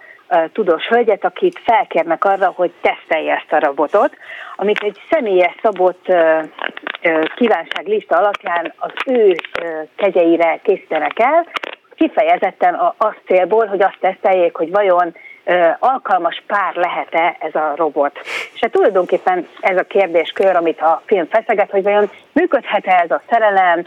tudós 0.53 0.87
hölgyet, 0.87 1.25
akit 1.25 1.59
felkérnek 1.63 2.25
arra, 2.25 2.51
hogy 2.55 2.71
tesztelje 2.81 3.33
ezt 3.33 3.53
a 3.53 3.65
robotot, 3.65 4.17
amit 4.55 4.83
egy 4.83 4.97
személyes 5.09 5.55
szabott 5.61 6.13
kívánságlista 7.35 8.17
alapján 8.17 8.73
az 8.77 8.91
ő 9.05 9.35
kegyeire 9.95 10.59
készítenek 10.63 11.19
el, 11.19 11.45
kifejezetten 11.99 12.93
azt 12.97 13.21
célból, 13.25 13.65
hogy 13.65 13.81
azt 13.81 13.97
teszteljék, 13.99 14.55
hogy 14.55 14.71
vajon 14.71 15.15
alkalmas 15.79 16.43
pár 16.47 16.75
lehet-e 16.75 17.35
ez 17.39 17.55
a 17.55 17.73
robot. 17.75 18.19
És 18.53 18.59
hát 18.59 18.71
tulajdonképpen 18.71 19.47
ez 19.59 19.77
a 19.77 19.83
kérdéskör, 19.83 20.55
amit 20.55 20.81
a 20.81 21.01
film 21.05 21.27
feszeget, 21.29 21.71
hogy 21.71 21.83
vajon 21.83 22.09
működhet-e 22.31 22.91
ez 23.03 23.11
a 23.11 23.21
szerelem, 23.29 23.85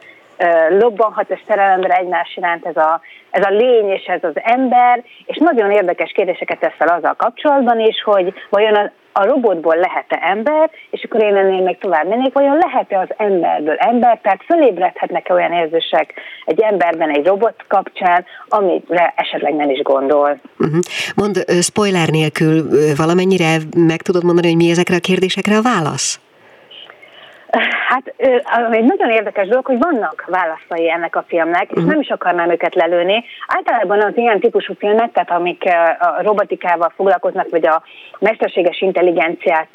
lobbanhat 0.68 1.30
a 1.30 1.38
szerelemre 1.46 1.94
egymás 1.94 2.36
iránt 2.36 2.66
ez 2.66 2.76
a, 2.76 3.00
ez 3.30 3.44
a 3.44 3.50
lény 3.50 3.88
és 3.88 4.04
ez 4.04 4.24
az 4.24 4.34
ember, 4.34 5.04
és 5.26 5.36
nagyon 5.36 5.70
érdekes 5.70 6.12
kérdéseket 6.12 6.58
tesz 6.58 6.76
fel 6.78 6.88
azzal 6.88 7.14
kapcsolatban 7.14 7.80
is, 7.80 8.02
hogy 8.02 8.32
vajon 8.50 8.74
a, 8.74 8.90
a 9.12 9.24
robotból 9.24 9.76
lehet-e 9.76 10.18
ember, 10.22 10.70
és 10.90 11.04
akkor 11.04 11.22
én 11.22 11.36
ennél 11.36 11.62
még 11.62 11.78
tovább 11.78 12.08
mennék, 12.08 12.32
vajon 12.32 12.58
lehet-e 12.66 12.98
az 12.98 13.08
emberből 13.16 13.76
ember, 13.76 14.18
tehát 14.22 14.44
fölébredhetnek-e 14.46 15.32
olyan 15.32 15.52
érzések 15.52 16.14
egy 16.44 16.60
emberben 16.60 17.10
egy 17.10 17.26
robot 17.26 17.64
kapcsán, 17.68 18.24
amire 18.48 19.12
esetleg 19.16 19.54
nem 19.54 19.70
is 19.70 19.82
gondol. 19.82 20.40
Uh-huh. 20.58 20.78
Mond, 21.16 21.44
spoiler 21.60 22.08
nélkül 22.08 22.64
valamennyire 22.96 23.56
meg 23.76 24.02
tudod 24.02 24.24
mondani, 24.24 24.46
hogy 24.46 24.56
mi 24.56 24.70
ezekre 24.70 24.96
a 24.96 25.00
kérdésekre 25.00 25.56
a 25.56 25.62
válasz? 25.62 26.21
Hát 27.88 28.14
egy 28.70 28.84
nagyon 28.84 29.10
érdekes 29.10 29.48
dolog, 29.48 29.66
hogy 29.66 29.78
vannak 29.78 30.24
válaszai 30.26 30.90
ennek 30.90 31.16
a 31.16 31.24
filmnek, 31.26 31.70
és 31.70 31.80
mhm. 31.80 31.88
nem 31.88 32.00
is 32.00 32.08
akarnám 32.08 32.50
őket 32.50 32.74
lelőni. 32.74 33.24
Általában 33.46 34.02
az 34.02 34.16
ilyen 34.16 34.40
típusú 34.40 34.74
filmek, 34.78 35.12
tehát 35.12 35.30
amik 35.30 35.64
a 35.98 36.22
robotikával 36.22 36.92
foglalkoznak, 36.96 37.50
vagy 37.50 37.66
a 37.66 37.82
mesterséges 38.18 38.80
intelligenciát 38.80 39.68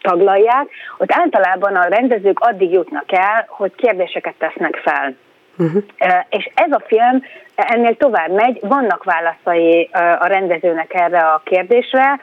taglalják, 0.00 0.66
ott 0.98 1.12
általában 1.12 1.74
a 1.76 1.88
rendezők 1.88 2.38
addig 2.40 2.72
jutnak 2.72 3.12
el, 3.12 3.44
hogy 3.48 3.74
kérdéseket 3.74 4.34
tesznek 4.38 4.76
fel. 4.76 5.14
Uh-huh. 5.58 5.82
És 6.28 6.50
ez 6.54 6.72
a 6.72 6.82
film 6.86 7.22
ennél 7.54 7.96
tovább 7.96 8.30
megy, 8.30 8.58
vannak 8.62 9.04
válaszai 9.04 9.90
a 9.92 10.26
rendezőnek 10.26 10.94
erre 10.94 11.18
a 11.18 11.40
kérdésre. 11.44 12.20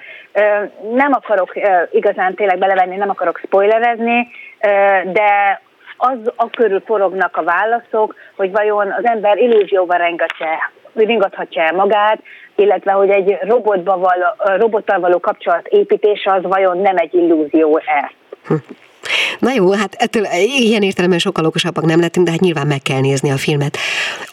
Nem 0.93 1.11
akarok 1.11 1.53
igazán 1.91 2.35
tényleg 2.35 2.57
belevenni, 2.57 2.95
nem 2.95 3.09
akarok 3.09 3.41
spoilerezni, 3.45 4.27
de 5.05 5.61
az 5.97 6.17
a 6.35 6.49
körül 6.49 6.81
forognak 6.85 7.37
a 7.37 7.43
válaszok, 7.43 8.15
hogy 8.35 8.51
vajon 8.51 8.91
az 8.91 9.05
ember 9.05 9.37
illúzióval 9.37 9.97
rengetje 9.97 10.71
ringathatja 10.95 11.63
el 11.63 11.73
magát, 11.73 12.19
illetve 12.55 12.91
hogy 12.91 13.09
egy 13.09 13.37
robotba 13.41 13.97
való, 13.97 14.57
robottal 14.59 14.99
való 14.99 15.19
kapcsolat 15.19 15.67
építése 15.67 16.31
az 16.33 16.43
vajon 16.43 16.77
nem 16.77 16.97
egy 16.97 17.13
illúzió-e. 17.13 18.11
Hm. 18.47 18.53
Na 19.39 19.51
jó, 19.51 19.71
hát 19.71 19.93
ettől 19.93 20.23
ilyen 20.45 20.81
értelemben 20.81 21.19
sokkal 21.19 21.45
okosabbak 21.45 21.85
nem 21.85 21.99
lettünk, 21.99 22.25
de 22.25 22.31
hát 22.31 22.39
nyilván 22.39 22.67
meg 22.67 22.81
kell 22.81 22.99
nézni 22.99 23.31
a 23.31 23.37
filmet. 23.37 23.77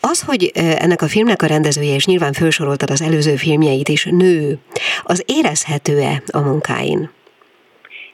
Az, 0.00 0.24
hogy 0.26 0.50
ennek 0.78 1.02
a 1.02 1.08
filmnek 1.08 1.42
a 1.42 1.46
rendezője, 1.46 1.94
és 1.94 2.06
nyilván 2.06 2.32
felsoroltad 2.32 2.90
az 2.90 3.02
előző 3.02 3.34
filmjeit 3.34 3.88
is, 3.88 4.04
nő, 4.04 4.58
az 5.02 5.24
érezhető-e 5.26 6.22
a 6.32 6.40
munkáin? 6.40 7.10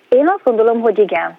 Én 0.09 0.29
azt 0.29 0.45
gondolom, 0.45 0.81
hogy 0.81 0.99
igen. 0.99 1.39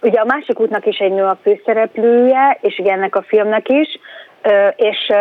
Ugye 0.00 0.20
a 0.20 0.24
másik 0.24 0.60
útnak 0.60 0.86
is 0.86 0.98
egy 0.98 1.12
nő 1.12 1.22
a 1.22 1.38
főszereplője, 1.42 2.58
és 2.60 2.78
ugye 2.78 2.92
ennek 2.92 3.16
a 3.16 3.22
filmnek 3.22 3.68
is, 3.68 3.98
és 4.76 5.12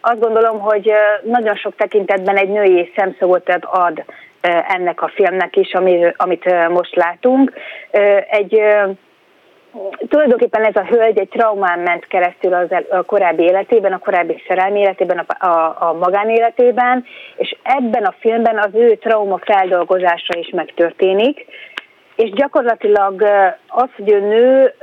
azt 0.00 0.20
gondolom, 0.20 0.58
hogy 0.58 0.90
nagyon 1.22 1.56
sok 1.56 1.76
tekintetben 1.76 2.36
egy 2.36 2.48
női 2.48 2.92
szemszögötet 2.96 3.64
ad 3.64 4.04
ennek 4.40 5.02
a 5.02 5.08
filmnek 5.14 5.56
is, 5.56 5.72
amit 6.16 6.68
most 6.68 6.96
látunk. 6.96 7.52
Egy 8.30 8.62
tulajdonképpen 10.08 10.64
ez 10.64 10.76
a 10.76 10.86
hölgy 10.86 11.18
egy 11.18 11.28
traumán 11.28 11.78
ment 11.78 12.06
keresztül 12.06 12.54
az 12.54 12.68
a 12.90 13.02
korábbi 13.02 13.42
életében, 13.42 13.92
a 13.92 13.98
korábbi 13.98 14.42
szerelmi 14.48 14.80
életében, 14.80 15.18
a, 15.18 15.46
a, 15.46 15.76
a 15.78 15.92
magánéletében, 15.92 17.04
és 17.36 17.56
ebben 17.62 18.04
a 18.04 18.14
filmben 18.18 18.58
az 18.58 18.70
ő 18.72 18.94
trauma 18.94 19.38
feldolgozása 19.38 20.38
is 20.38 20.50
megtörténik, 20.50 21.46
és 22.16 22.30
gyakorlatilag 22.30 23.22
az, 23.68 23.88
hogy 23.96 24.10
ő 24.12 24.20
nő, 24.20 24.74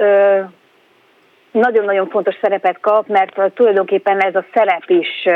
nagyon-nagyon 1.51 2.09
fontos 2.09 2.35
szerepet 2.41 2.79
kap, 2.79 3.07
mert 3.07 3.53
tulajdonképpen 3.53 4.19
ez 4.19 4.35
a 4.35 4.45
szerep 4.53 4.83
is 4.87 5.27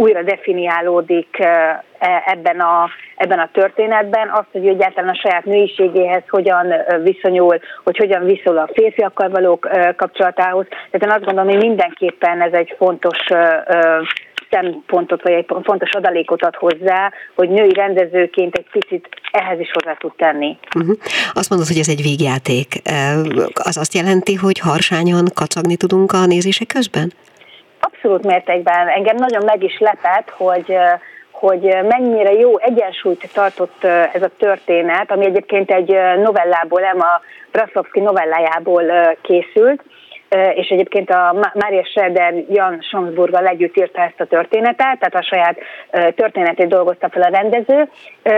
újra 0.00 0.22
definiálódik 0.22 1.38
e, 1.38 1.84
ebben 2.26 2.60
a, 2.60 2.88
ebben 3.16 3.38
a 3.38 3.48
történetben, 3.52 4.28
azt, 4.28 4.48
hogy 4.52 4.66
egyáltalán 4.66 5.10
a 5.10 5.20
saját 5.22 5.44
nőiségéhez 5.44 6.22
hogyan 6.28 6.74
viszonyul, 7.02 7.60
hogy 7.84 7.96
hogyan 7.96 8.24
viszonyul 8.24 8.58
a 8.58 8.70
férfiakkal 8.72 9.28
való 9.28 9.58
kapcsolatához. 9.96 10.66
Tehát 10.68 11.06
én 11.06 11.10
azt 11.10 11.24
gondolom, 11.24 11.50
hogy 11.50 11.66
mindenképpen 11.66 12.42
ez 12.42 12.52
egy 12.52 12.74
fontos 12.78 13.18
szempontot, 14.50 15.22
vagy 15.22 15.32
egy 15.32 15.46
fontos 15.62 15.90
adalékot 15.90 16.42
ad 16.42 16.54
hozzá, 16.54 17.12
hogy 17.34 17.48
női 17.48 17.72
rendezőként 17.72 18.56
egy 18.56 18.66
picit 18.70 19.08
ehhez 19.30 19.60
is 19.60 19.70
hozzá 19.72 19.96
tud 19.96 20.12
tenni. 20.16 20.58
Uh-huh. 20.76 20.96
Azt 21.32 21.50
mondod, 21.50 21.68
hogy 21.68 21.78
ez 21.78 21.88
egy 21.88 22.02
végjáték. 22.02 22.68
Az 23.54 23.76
azt 23.76 23.94
jelenti, 23.94 24.34
hogy 24.34 24.58
harsányan 24.58 25.24
kacagni 25.34 25.76
tudunk 25.76 26.12
a 26.12 26.26
nézések 26.26 26.66
közben? 26.66 27.12
Abszolút 27.80 28.26
mértékben. 28.26 28.88
Engem 28.88 29.16
nagyon 29.16 29.44
meg 29.44 29.62
is 29.62 29.78
lepett, 29.78 30.30
hogy 30.30 30.76
hogy 31.30 31.76
mennyire 31.88 32.32
jó 32.32 32.58
egyensúlyt 32.58 33.30
tartott 33.32 33.84
ez 33.84 34.22
a 34.22 34.30
történet, 34.38 35.10
ami 35.10 35.24
egyébként 35.24 35.70
egy 35.70 35.88
novellából, 36.22 36.84
Emma 36.84 37.20
Braszlovski 37.52 38.00
novellájából 38.00 38.82
készült, 39.22 39.82
és 40.54 40.68
egyébként 40.68 41.10
a 41.10 41.50
Mária 41.54 41.84
Schroeder 41.84 42.34
Jan 42.48 42.80
Schaumburggal 42.80 43.46
együtt 43.46 43.76
írta 43.76 44.00
ezt 44.00 44.20
a 44.20 44.24
történetet, 44.26 44.98
tehát 44.98 45.14
a 45.14 45.22
saját 45.22 45.58
történetét 46.14 46.68
dolgozta 46.68 47.08
fel 47.08 47.22
a 47.22 47.28
rendező, 47.28 47.88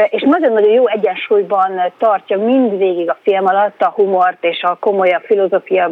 és 0.08 0.22
nagyon-nagyon 0.22 0.70
jó 0.70 0.86
egyensúlyban 0.88 1.92
tartja 1.98 2.38
mindvégig 2.38 3.10
a 3.10 3.18
film 3.22 3.46
alatt 3.46 3.82
a 3.82 3.92
humort 3.96 4.44
és 4.44 4.62
a 4.62 4.76
komolyabb 4.80 5.22
filozófia, 5.22 5.90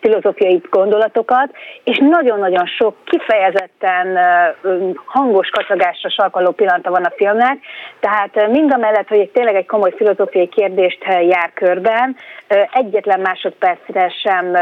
filozófiai 0.00 0.60
gondolatokat, 0.70 1.50
és 1.84 1.98
nagyon-nagyon 1.98 2.66
sok 2.66 2.96
kifejezetten 3.04 4.18
hangos 5.04 5.48
kacagásra 5.48 6.10
sarkaló 6.10 6.50
pillanata 6.50 6.90
van 6.90 7.04
a 7.04 7.12
filmnek, 7.16 7.58
tehát 8.00 8.48
mind 8.50 8.72
a 8.72 8.76
mellett, 8.76 9.08
hogy 9.08 9.30
tényleg 9.30 9.54
egy 9.54 9.66
komoly 9.66 9.92
filozófiai 9.96 10.48
kérdést 10.48 11.04
jár 11.04 11.50
körben, 11.54 12.16
egyetlen 12.72 13.20
másodpercre 13.20 14.08
sem 14.22 14.56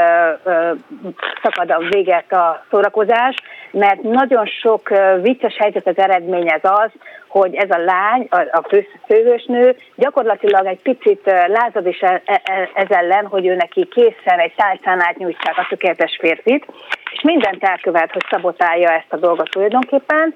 szakad 1.42 1.70
a 1.70 1.78
véget 1.90 2.32
a 2.32 2.64
szórakozás, 2.70 3.34
mert 3.70 4.02
nagyon 4.02 4.46
sok 4.46 4.88
vicces 5.20 5.56
helyzetet 5.58 5.98
eredményez 5.98 6.60
az, 6.62 6.90
hogy 7.28 7.54
ez 7.54 7.70
a 7.70 7.78
lány, 7.78 8.28
a 8.30 8.62
fő, 8.68 8.86
főhősnő 9.06 9.76
gyakorlatilag 9.96 10.66
egy 10.66 10.80
picit 10.82 11.20
lázad 11.46 11.86
is 11.86 12.00
e, 12.00 12.22
e, 12.24 12.40
e, 12.44 12.70
ez 12.74 12.86
ellen, 12.88 13.26
hogy 13.26 13.46
ő 13.46 13.54
neki 13.54 13.84
készen 13.84 14.38
egy 14.38 14.54
tálcán 14.56 15.00
átnyújtsák 15.00 15.58
a 15.58 15.66
tökéletes 15.68 16.16
férfit, 16.20 16.66
és 17.12 17.20
mindent 17.22 17.64
elkövet, 17.64 18.12
hogy 18.12 18.24
szabotálja 18.30 18.90
ezt 18.90 19.12
a 19.12 19.16
dolgot 19.16 19.50
tulajdonképpen, 19.50 20.34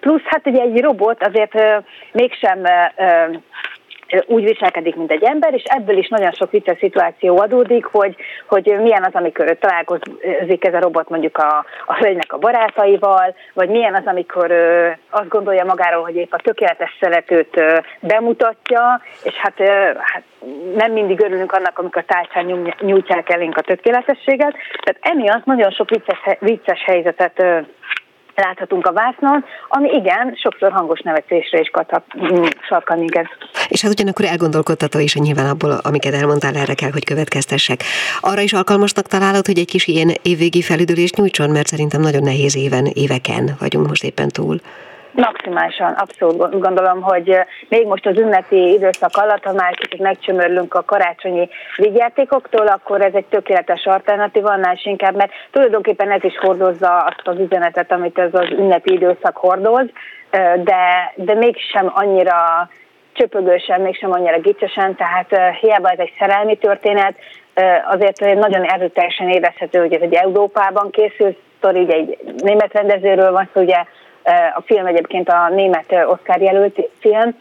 Plusz 0.00 0.22
hát 0.24 0.46
ugye 0.46 0.62
egy 0.62 0.80
robot 0.80 1.22
azért 1.22 1.84
mégsem 2.12 2.62
úgy 4.26 4.44
viselkedik, 4.44 4.96
mint 4.96 5.12
egy 5.12 5.22
ember, 5.22 5.54
és 5.54 5.62
ebből 5.64 5.96
is 5.96 6.08
nagyon 6.08 6.32
sok 6.32 6.50
vicces 6.50 6.78
szituáció 6.78 7.38
adódik, 7.38 7.84
hogy, 7.84 8.16
hogy 8.46 8.74
milyen 8.80 9.04
az, 9.04 9.14
amikor 9.14 9.56
találkozik 9.60 10.64
ez 10.64 10.74
a 10.74 10.80
robot 10.80 11.08
mondjuk 11.08 11.36
a, 11.36 11.64
a 11.86 11.94
hölgynek 11.94 12.32
a 12.32 12.38
barátaival, 12.38 13.34
vagy 13.54 13.68
milyen 13.68 13.94
az, 13.94 14.06
amikor 14.06 14.50
ö, 14.50 14.88
azt 15.10 15.28
gondolja 15.28 15.64
magáról, 15.64 16.02
hogy 16.02 16.16
épp 16.16 16.32
a 16.32 16.42
tökéletes 16.42 16.96
szeretőt 17.00 17.60
bemutatja, 18.00 19.00
és 19.22 19.34
hát, 19.34 19.58
hát 19.98 20.22
nem 20.74 20.92
mindig 20.92 21.20
örülünk 21.20 21.52
annak, 21.52 21.78
amikor 21.78 22.04
tárcsán 22.04 22.74
nyújtják 22.80 23.30
elénk 23.30 23.56
a 23.56 23.60
tökéletességet. 23.60 24.54
Tehát 24.82 24.98
emiatt 25.00 25.44
nagyon 25.44 25.70
sok 25.70 25.90
vicces, 25.90 26.18
vicces 26.38 26.84
helyzetet 26.84 27.42
láthatunk 28.38 28.86
a 28.86 28.92
vásznon, 28.92 29.44
ami 29.68 29.88
igen, 29.88 30.34
sokszor 30.42 30.72
hangos 30.72 31.00
nevetésre 31.00 31.58
is 31.58 31.68
katap, 31.68 32.04
mm, 32.18 32.44
sarkal 32.68 32.96
minket. 32.96 33.26
És 33.68 33.82
hát 33.82 33.90
ugyanakkor 33.92 34.24
elgondolkodtató 34.24 34.98
is, 34.98 35.14
nyilván 35.14 35.48
abból, 35.48 35.78
amiket 35.82 36.14
elmondtál, 36.14 36.54
erre 36.54 36.74
kell, 36.74 36.90
hogy 36.90 37.04
következtessek. 37.04 37.82
Arra 38.20 38.40
is 38.40 38.52
alkalmasnak 38.52 39.06
találod, 39.06 39.46
hogy 39.46 39.58
egy 39.58 39.66
kis 39.66 39.86
ilyen 39.86 40.10
évvégi 40.22 40.62
felüdülést 40.62 41.16
nyújtson, 41.16 41.50
mert 41.50 41.66
szerintem 41.66 42.00
nagyon 42.00 42.22
nehéz 42.22 42.56
éven, 42.56 42.86
éveken 42.86 43.56
vagyunk 43.60 43.88
most 43.88 44.04
éppen 44.04 44.28
túl. 44.28 44.60
Maximálisan, 45.10 45.92
abszolút 45.92 46.60
gondolom, 46.60 47.00
hogy 47.00 47.38
még 47.68 47.86
most 47.86 48.06
az 48.06 48.18
ünnepi 48.18 48.72
időszak 48.72 49.16
alatt, 49.16 49.44
ha 49.44 49.52
már 49.52 49.74
kicsit 49.74 50.00
megcsömörlünk 50.00 50.74
a 50.74 50.84
karácsonyi 50.84 51.48
vigyátékoktól, 51.76 52.66
akkor 52.66 53.00
ez 53.00 53.14
egy 53.14 53.24
tökéletes 53.24 53.84
alternatíva, 53.84 54.50
annál 54.50 54.74
is 54.74 54.86
inkább, 54.86 55.16
mert 55.16 55.32
tulajdonképpen 55.50 56.10
ez 56.10 56.24
is 56.24 56.38
hordozza 56.38 56.96
azt 56.98 57.22
az 57.24 57.38
üzenetet, 57.38 57.92
amit 57.92 58.18
ez 58.18 58.34
az 58.34 58.50
ünnepi 58.50 58.92
időszak 58.92 59.36
hordoz, 59.36 59.86
de, 60.64 61.12
de 61.14 61.34
mégsem 61.34 61.92
annyira 61.94 62.68
csöpögősen, 63.12 63.80
mégsem 63.80 64.12
annyira 64.12 64.38
gicsesen, 64.38 64.94
tehát 64.94 65.56
hiába 65.60 65.88
ez 65.88 65.98
egy 65.98 66.12
szerelmi 66.18 66.56
történet, 66.56 67.14
azért 67.90 68.20
nagyon 68.20 68.62
erőteljesen 68.62 69.28
érezhető, 69.28 69.78
hogy 69.78 69.92
ez 69.92 70.02
egy 70.02 70.14
Európában 70.14 70.90
készült 70.90 71.38
sztori, 71.58 71.92
egy 71.92 72.18
német 72.36 72.72
rendezőről 72.72 73.32
van 73.32 73.48
szó, 73.54 73.60
ugye 73.60 73.84
a 74.54 74.62
film 74.64 74.86
egyébként 74.86 75.28
a 75.28 75.48
német 75.48 75.92
Oscar 76.06 76.40
jelölt 76.40 76.88
film, 76.98 77.36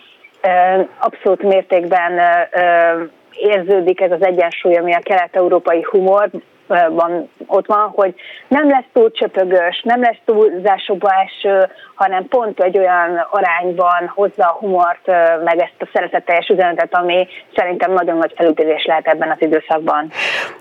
abszolút 0.99 1.43
mértékben 1.43 2.19
érződik 3.31 4.01
ez 4.01 4.11
az 4.11 4.21
egyensúly, 4.21 4.75
ami 4.75 4.93
a 4.93 4.99
kelet-európai 5.03 5.85
humor 5.89 6.29
van, 6.89 7.29
ott 7.45 7.65
van, 7.65 7.91
hogy 7.95 8.15
nem 8.47 8.69
lesz 8.69 8.85
túl 8.93 9.11
csöpögös, 9.11 9.81
nem 9.83 10.01
lesz 10.01 10.17
túlzásokba 10.25 11.09
eső, 11.09 11.67
hanem 11.95 12.27
pont 12.27 12.59
egy 12.59 12.77
olyan 12.77 13.27
arányban 13.31 14.07
hozza 14.07 14.43
a 14.43 14.57
humort, 14.59 15.07
meg 15.43 15.59
ezt 15.59 15.75
a 15.79 15.89
szeretetteljes 15.93 16.47
üzenetet, 16.47 16.95
ami 16.95 17.27
szerintem 17.55 17.93
nagyon 17.93 18.17
nagy 18.17 18.33
felütésés 18.35 18.85
lehet 18.85 19.07
ebben 19.07 19.31
az 19.31 19.37
időszakban. 19.39 20.11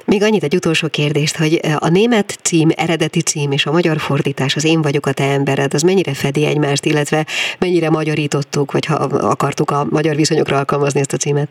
Még 0.04 0.22
annyit 0.22 0.42
egy 0.42 0.54
utolsó 0.54 0.88
kérdést, 0.88 1.36
hogy 1.36 1.61
a 1.78 1.88
német 1.88 2.30
cím, 2.42 2.68
eredeti 2.76 3.20
cím 3.20 3.50
és 3.52 3.66
a 3.66 3.72
magyar 3.72 3.98
fordítás, 3.98 4.57
az 4.57 4.64
én 4.64 4.82
vagyok 4.82 5.07
a 5.07 5.12
te 5.12 5.24
embered, 5.24 5.74
az 5.74 5.82
mennyire 5.82 6.14
fedi 6.14 6.46
egymást, 6.46 6.84
illetve 6.84 7.24
mennyire 7.59 7.90
magyarítottuk, 7.90 8.72
vagy 8.72 8.86
ha 8.86 8.94
akartuk 9.20 9.70
a 9.70 9.86
magyar 9.90 10.14
viszonyokra 10.14 10.57
alkalmazni 10.57 11.00
ezt 11.00 11.12
a 11.12 11.16
címet? 11.16 11.48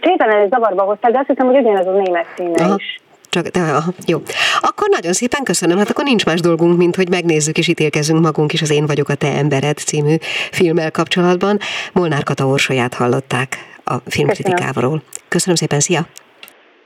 Most 0.00 0.18
hirtelen 0.18 0.48
zavarba 0.48 0.82
hozták, 0.82 1.12
de 1.12 1.18
azt 1.18 1.28
hiszem, 1.28 1.46
hogy 1.46 1.56
ugyanez 1.56 1.86
a 1.86 1.90
német 1.90 2.26
címe 2.36 2.64
Aha. 2.64 2.74
is. 2.78 3.00
Csak, 3.28 3.46
de, 3.46 3.60
aha, 3.60 3.92
jó. 4.06 4.18
Akkor 4.60 4.88
nagyon 4.90 5.12
szépen 5.12 5.42
köszönöm. 5.42 5.78
Hát 5.78 5.90
akkor 5.90 6.04
nincs 6.04 6.26
más 6.26 6.40
dolgunk, 6.40 6.78
mint 6.78 6.96
hogy 6.96 7.08
megnézzük 7.08 7.58
és 7.58 7.68
ítélkezünk 7.68 8.20
magunk 8.20 8.52
is 8.52 8.62
az 8.62 8.70
Én 8.70 8.86
vagyok 8.86 9.08
a 9.08 9.14
te 9.14 9.32
embered 9.32 9.76
című 9.76 10.16
filmmel 10.50 10.90
kapcsolatban. 10.90 11.58
Molnár 11.92 12.22
Kata 12.22 12.46
Orsolyát 12.46 12.94
hallották 12.94 13.56
a 13.84 13.94
filmkritikáról. 14.06 15.02
Köszönöm 15.28 15.56
szépen, 15.56 15.80
szia! 15.80 16.00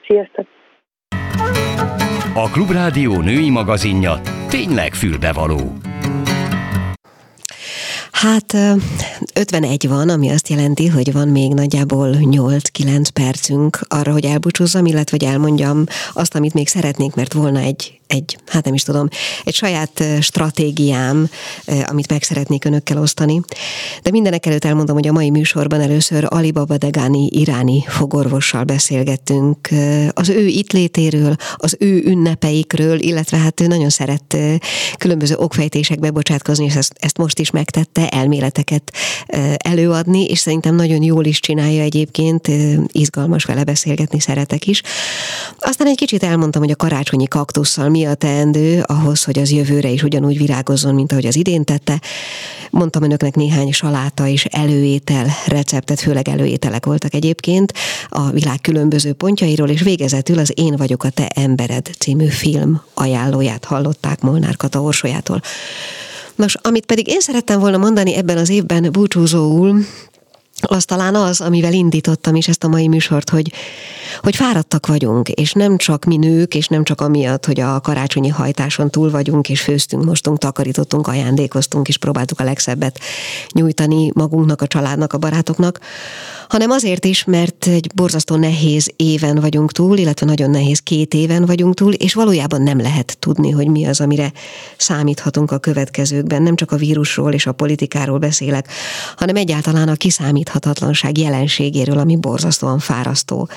Sziasztok! 0.07 0.47
A 2.35 2.51
Klubrádió 2.51 3.21
női 3.21 3.51
magazinja 3.51 4.21
tényleg 4.49 4.93
fülbevaló. 4.93 5.73
Hát 8.25 8.57
51 9.35 9.89
van, 9.89 10.09
ami 10.09 10.29
azt 10.29 10.49
jelenti, 10.49 10.87
hogy 10.87 11.13
van 11.13 11.29
még 11.29 11.53
nagyjából 11.53 12.17
8-9 12.21 13.07
percünk 13.13 13.81
arra, 13.89 14.13
hogy 14.13 14.25
elbúcsúzzam, 14.25 14.87
illetve 14.87 15.17
hogy 15.21 15.29
elmondjam 15.29 15.85
azt, 16.13 16.35
amit 16.35 16.55
még 16.55 16.69
szeretnék, 16.69 17.15
mert 17.15 17.33
volna 17.33 17.59
egy 17.59 18.01
egy, 18.07 18.39
hát 18.47 18.65
nem 18.65 18.75
is 18.75 18.83
tudom, 18.83 19.09
egy 19.45 19.55
saját 19.55 20.05
stratégiám, 20.21 21.29
amit 21.87 22.11
meg 22.11 22.23
szeretnék 22.23 22.65
önökkel 22.65 22.99
osztani. 22.99 23.41
De 24.03 24.11
mindenek 24.11 24.47
előtt 24.47 24.65
elmondom, 24.65 24.97
hogy 24.97 25.09
a 25.09 25.13
mai 25.13 25.31
műsorban 25.31 25.81
először 25.81 26.27
Alibaba 26.29 26.77
Degani 26.77 27.27
iráni 27.27 27.85
fogorvossal 27.89 28.65
beszélgettünk 28.65 29.69
az 30.11 30.29
ő 30.29 30.47
itt 30.47 30.73
létéről, 30.73 31.37
az 31.57 31.77
ő 31.79 32.03
ünnepeikről, 32.05 33.01
illetve 33.01 33.37
hát 33.37 33.61
ő 33.61 33.67
nagyon 33.67 33.91
szeret 33.91 34.37
különböző 34.99 35.35
okfejtésekbe 35.37 36.11
bocsátkozni, 36.11 36.65
és 36.65 36.75
ezt, 36.75 36.93
ezt 36.99 37.19
most 37.19 37.39
is 37.39 37.51
megtette, 37.51 38.09
elméleteket 38.09 38.93
előadni, 39.57 40.25
és 40.25 40.39
szerintem 40.39 40.75
nagyon 40.75 41.03
jól 41.03 41.25
is 41.25 41.41
csinálja 41.41 41.83
egyébként, 41.83 42.49
izgalmas 42.87 43.45
vele 43.45 43.65
beszélgetni, 43.65 44.21
szeretek 44.21 44.67
is. 44.67 44.83
Aztán 45.59 45.87
egy 45.87 45.97
kicsit 45.97 46.23
elmondtam, 46.23 46.63
hogy 46.63 46.71
a 46.71 46.77
karácsonyi 46.77 47.27
kaktusszal 47.27 47.89
mi 47.95 48.05
a 48.05 48.15
teendő 48.15 48.83
ahhoz, 48.87 49.25
hogy 49.25 49.39
az 49.39 49.51
jövőre 49.51 49.89
is 49.89 50.03
ugyanúgy 50.03 50.39
virágozzon, 50.39 50.95
mint 50.95 51.13
ahogy 51.13 51.27
az 51.27 51.37
idén 51.37 51.65
tette. 51.65 52.01
Mondtam 52.71 53.03
önöknek 53.03 53.35
néhány 53.35 53.73
saláta 53.73 54.27
és 54.27 54.45
előétel 54.45 55.27
receptet, 55.47 56.01
főleg 56.01 56.29
előételek 56.29 56.87
voltak 56.87 57.15
egyébként 57.15 57.73
a 58.09 58.31
világ 58.31 58.61
különböző 58.61 59.13
pontjairól, 59.13 59.69
és 59.69 59.83
végezetül 59.83 60.39
az 60.39 60.53
Én 60.55 60.77
vagyok 60.77 61.05
a 61.05 61.11
te 61.11 61.29
embered 61.35 61.91
című 61.99 62.27
film 62.27 62.83
ajánlóját 62.95 63.65
hallották 63.65 64.21
Molnár 64.21 64.57
Kata 64.57 64.83
Orsolyától. 64.83 65.41
Nos, 66.35 66.55
amit 66.55 66.87
pedig 66.87 67.09
én 67.09 67.21
szerettem 67.21 67.61
volna 67.61 67.77
mondani 67.77 68.15
ebben 68.15 68.37
az 68.37 68.49
évben 68.49 68.89
búcsúzóul, 68.93 69.85
az 70.61 70.85
talán 70.85 71.15
az, 71.15 71.41
amivel 71.41 71.73
indítottam 71.73 72.35
is 72.35 72.49
ezt 72.49 72.65
a 72.65 72.69
mai 72.69 72.89
műsort, 72.89 73.31
hogy, 73.31 73.53
hogy 74.21 74.37
fáradtak 74.37 74.87
vagyunk, 74.87 75.29
és 75.29 75.53
nem 75.53 75.77
csak 75.77 76.05
mi 76.05 76.17
nők, 76.17 76.55
és 76.55 76.69
nem 76.69 76.85
csak 76.85 77.01
amiatt, 77.01 77.47
hogy 77.47 77.61
a 77.61 77.81
karácsonyi 77.81 78.29
hajtáson 78.29 78.91
túl 78.91 79.11
vagyunk, 79.11 79.49
és 79.49 79.61
főztünk, 79.61 80.05
mostunk, 80.05 80.39
takarítottunk, 80.39 81.07
ajándékoztunk, 81.07 81.89
és 81.89 81.97
próbáltuk 81.97 82.41
a 82.41 82.45
legszebbet 82.45 82.99
nyújtani 83.53 84.11
magunknak, 84.15 84.63
a 84.63 84.67
családnak, 84.67 85.13
a 85.13 85.19
barátoknak, 85.19 85.81
hanem 86.49 86.71
azért 86.71 87.05
is, 87.05 87.25
mert 87.25 87.67
egy 87.67 87.91
borzasztó 87.95 88.37
nehéz 88.37 88.93
éven 88.97 89.41
vagyunk 89.41 89.73
túl, 89.73 89.99
illetve 89.99 90.27
nagyon 90.27 90.51
nehéz 90.51 90.79
két 90.79 91.15
éven 91.15 91.45
vagyunk 91.45 91.75
túl, 91.75 91.93
és 91.93 92.15
valójában 92.15 92.63
nem 92.63 92.81
lehet 92.81 93.17
tudni, 93.19 93.51
hogy 93.51 93.67
mi 93.67 93.87
az, 93.87 94.01
amire 94.01 94.33
számíthatunk 94.77 95.51
a 95.51 95.59
következőkben. 95.59 96.43
Nem 96.43 96.55
csak 96.55 96.73
a 96.73 96.77
vírusról 96.77 97.33
és 97.33 97.47
a 97.47 97.53
politikáról 97.53 98.19
beszélek, 98.19 98.69
hanem 99.17 99.37
egyáltalán 99.37 99.89
a 99.89 99.95
kiszámíthatatlanság 100.45 101.19
jelenségéről, 101.19 101.99
ami 101.99 102.17
borzasztóan 102.17 102.79
fárasztó. 102.79 103.49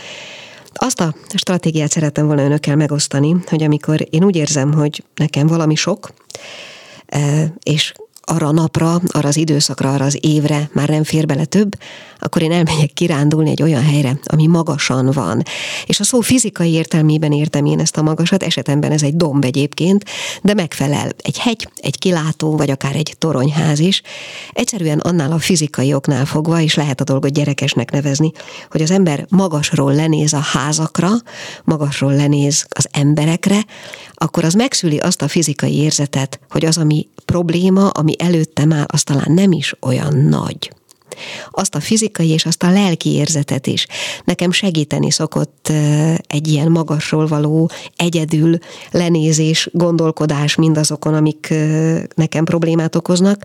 Azt 0.74 1.00
a 1.00 1.14
stratégiát 1.36 1.92
szerettem 1.92 2.26
volna 2.26 2.42
önökkel 2.44 2.76
megosztani, 2.76 3.36
hogy 3.46 3.64
amikor 3.64 4.08
én 4.10 4.24
úgy 4.24 4.36
érzem, 4.36 4.74
hogy 4.74 5.04
nekem 5.16 5.48
valami 5.48 5.76
sok, 5.76 6.14
eh, 7.06 7.50
és 7.64 7.94
arra 8.22 8.48
a 8.48 8.52
napra, 8.52 9.02
arra 9.08 9.28
az 9.28 9.38
időszakra, 9.38 9.94
arra 9.94 10.06
az 10.06 10.18
évre 10.22 10.70
már 10.74 10.90
nem 10.90 11.04
fér 11.04 11.26
bele 11.26 11.46
több, 11.46 11.78
akkor 12.20 12.42
én 12.42 12.52
elmegyek 12.52 12.94
kirándulni 12.94 13.50
egy 13.50 13.62
olyan 13.62 13.84
helyre, 13.84 14.20
ami 14.26 14.48
magasan 14.48 15.12
van. 15.12 15.44
És 15.86 16.00
a 16.00 16.04
szó 16.04 16.22
fizikai 16.22 16.72
értelmében 16.72 17.32
értem 17.32 17.66
én 17.66 17.80
ezt 17.80 17.98
a 17.98 18.02
magasat, 18.02 18.44
esetemben 18.44 18.92
ez 18.92 19.04
egy 19.04 19.16
domb 19.16 19.44
egyébként, 19.44 20.06
de 20.42 20.54
megfelel 20.54 21.10
egy 21.22 21.38
hegy, 21.38 21.70
egy 21.76 21.98
kilátó, 21.98 22.58
vagy 22.58 22.70
akár 22.70 22.96
egy 22.96 23.16
toronyház 23.18 23.80
is. 23.80 24.02
Egyszerűen 24.54 25.00
annál 25.00 25.32
a 25.32 25.40
fizikai 25.40 25.94
oknál 25.94 26.26
fogva, 26.26 26.62
és 26.62 26.76
lehet 26.76 27.02
a 27.02 27.04
dolgot 27.04 27.32
gyerekesnek 27.32 27.92
nevezni, 27.92 28.32
hogy 28.72 28.82
az 28.82 28.92
ember 28.92 29.26
magasról 29.30 29.94
lenéz 29.94 30.34
a 30.34 30.40
házakra, 30.40 31.10
magasról 31.64 32.16
lenéz 32.16 32.66
az 32.70 32.88
emberekre, 32.92 33.66
akkor 34.14 34.44
az 34.44 34.54
megszüli 34.54 34.98
azt 34.98 35.22
a 35.22 35.28
fizikai 35.28 35.76
érzetet, 35.76 36.40
hogy 36.50 36.66
az, 36.66 36.78
ami 36.78 37.08
probléma, 37.26 37.90
ami 37.90 38.14
előttem 38.18 38.74
áll, 38.74 38.86
az 38.88 39.04
talán 39.04 39.32
nem 39.32 39.52
is 39.52 39.76
olyan 39.80 40.16
nagy 40.16 40.77
azt 41.52 41.76
a 41.76 41.80
fizikai 41.80 42.30
és 42.30 42.46
azt 42.46 42.64
a 42.64 42.72
lelki 42.72 43.10
érzetet 43.10 43.68
is. 43.68 43.88
Nekem 44.24 44.52
segíteni 44.52 45.12
szokott 45.12 45.72
egy 46.28 46.48
ilyen 46.48 46.72
magasról 46.72 47.28
való 47.28 47.70
egyedül 47.96 48.58
lenézés, 48.92 49.70
gondolkodás 49.72 50.56
mindazokon, 50.56 51.14
amik 51.14 51.54
nekem 52.16 52.46
problémát 52.46 52.96
okoznak, 52.96 53.44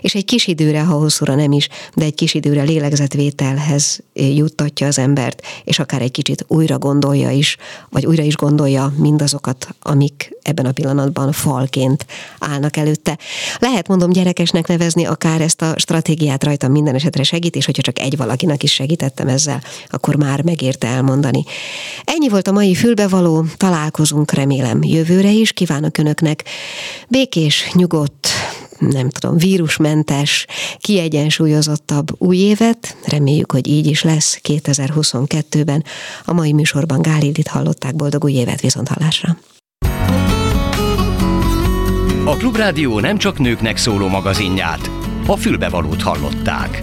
és 0.00 0.14
egy 0.14 0.24
kis 0.24 0.46
időre, 0.46 0.82
ha 0.82 0.94
hosszúra 0.94 1.34
nem 1.34 1.52
is, 1.52 1.68
de 1.94 2.04
egy 2.04 2.14
kis 2.14 2.34
időre 2.34 2.62
lélegzetvételhez 2.62 4.00
juttatja 4.12 4.86
az 4.86 4.98
embert, 4.98 5.42
és 5.64 5.78
akár 5.78 6.02
egy 6.02 6.10
kicsit 6.10 6.44
újra 6.48 6.78
gondolja 6.78 7.30
is, 7.30 7.56
vagy 7.90 8.06
újra 8.06 8.22
is 8.22 8.36
gondolja 8.36 8.92
mindazokat, 8.96 9.68
amik 9.80 10.36
ebben 10.42 10.66
a 10.66 10.72
pillanatban 10.72 11.32
falként 11.32 12.06
állnak 12.38 12.76
előtte. 12.76 13.18
Lehet 13.58 13.88
mondom 13.88 14.10
gyerekesnek 14.10 14.66
nevezni 14.66 15.04
akár 15.04 15.40
ezt 15.40 15.62
a 15.62 15.74
stratégiát 15.76 16.44
rajtam 16.44 16.72
minden 16.72 16.94
esetre 16.94 17.13
segít, 17.22 17.56
és 17.56 17.64
hogyha 17.64 17.82
csak 17.82 17.98
egy 17.98 18.16
valakinek 18.16 18.62
is 18.62 18.72
segítettem 18.72 19.28
ezzel, 19.28 19.62
akkor 19.88 20.16
már 20.16 20.42
megérte 20.42 20.86
elmondani. 20.86 21.44
Ennyi 22.04 22.28
volt 22.28 22.48
a 22.48 22.52
mai 22.52 22.74
fülbevaló, 22.74 23.44
találkozunk 23.56 24.32
remélem 24.32 24.82
jövőre 24.82 25.30
is, 25.30 25.52
kívánok 25.52 25.98
Önöknek 25.98 26.44
békés, 27.08 27.70
nyugodt, 27.72 28.28
nem 28.78 29.08
tudom, 29.08 29.36
vírusmentes, 29.36 30.46
kiegyensúlyozottabb 30.78 32.06
új 32.18 32.36
évet. 32.36 32.96
Reméljük, 33.04 33.52
hogy 33.52 33.68
így 33.68 33.86
is 33.86 34.02
lesz 34.02 34.40
2022-ben. 34.48 35.84
A 36.24 36.32
mai 36.32 36.52
műsorban 36.52 37.02
Gálildit 37.02 37.48
hallották, 37.48 37.96
boldog 37.96 38.24
új 38.24 38.32
évet 38.32 38.60
viszont. 38.60 38.88
A 42.24 42.36
Klubrádió 42.36 43.00
nem 43.00 43.18
csak 43.18 43.38
nőknek 43.38 43.76
szóló 43.76 44.08
magazinját, 44.08 44.90
a 45.26 45.36
fülbevalót 45.36 46.02
hallották. 46.02 46.82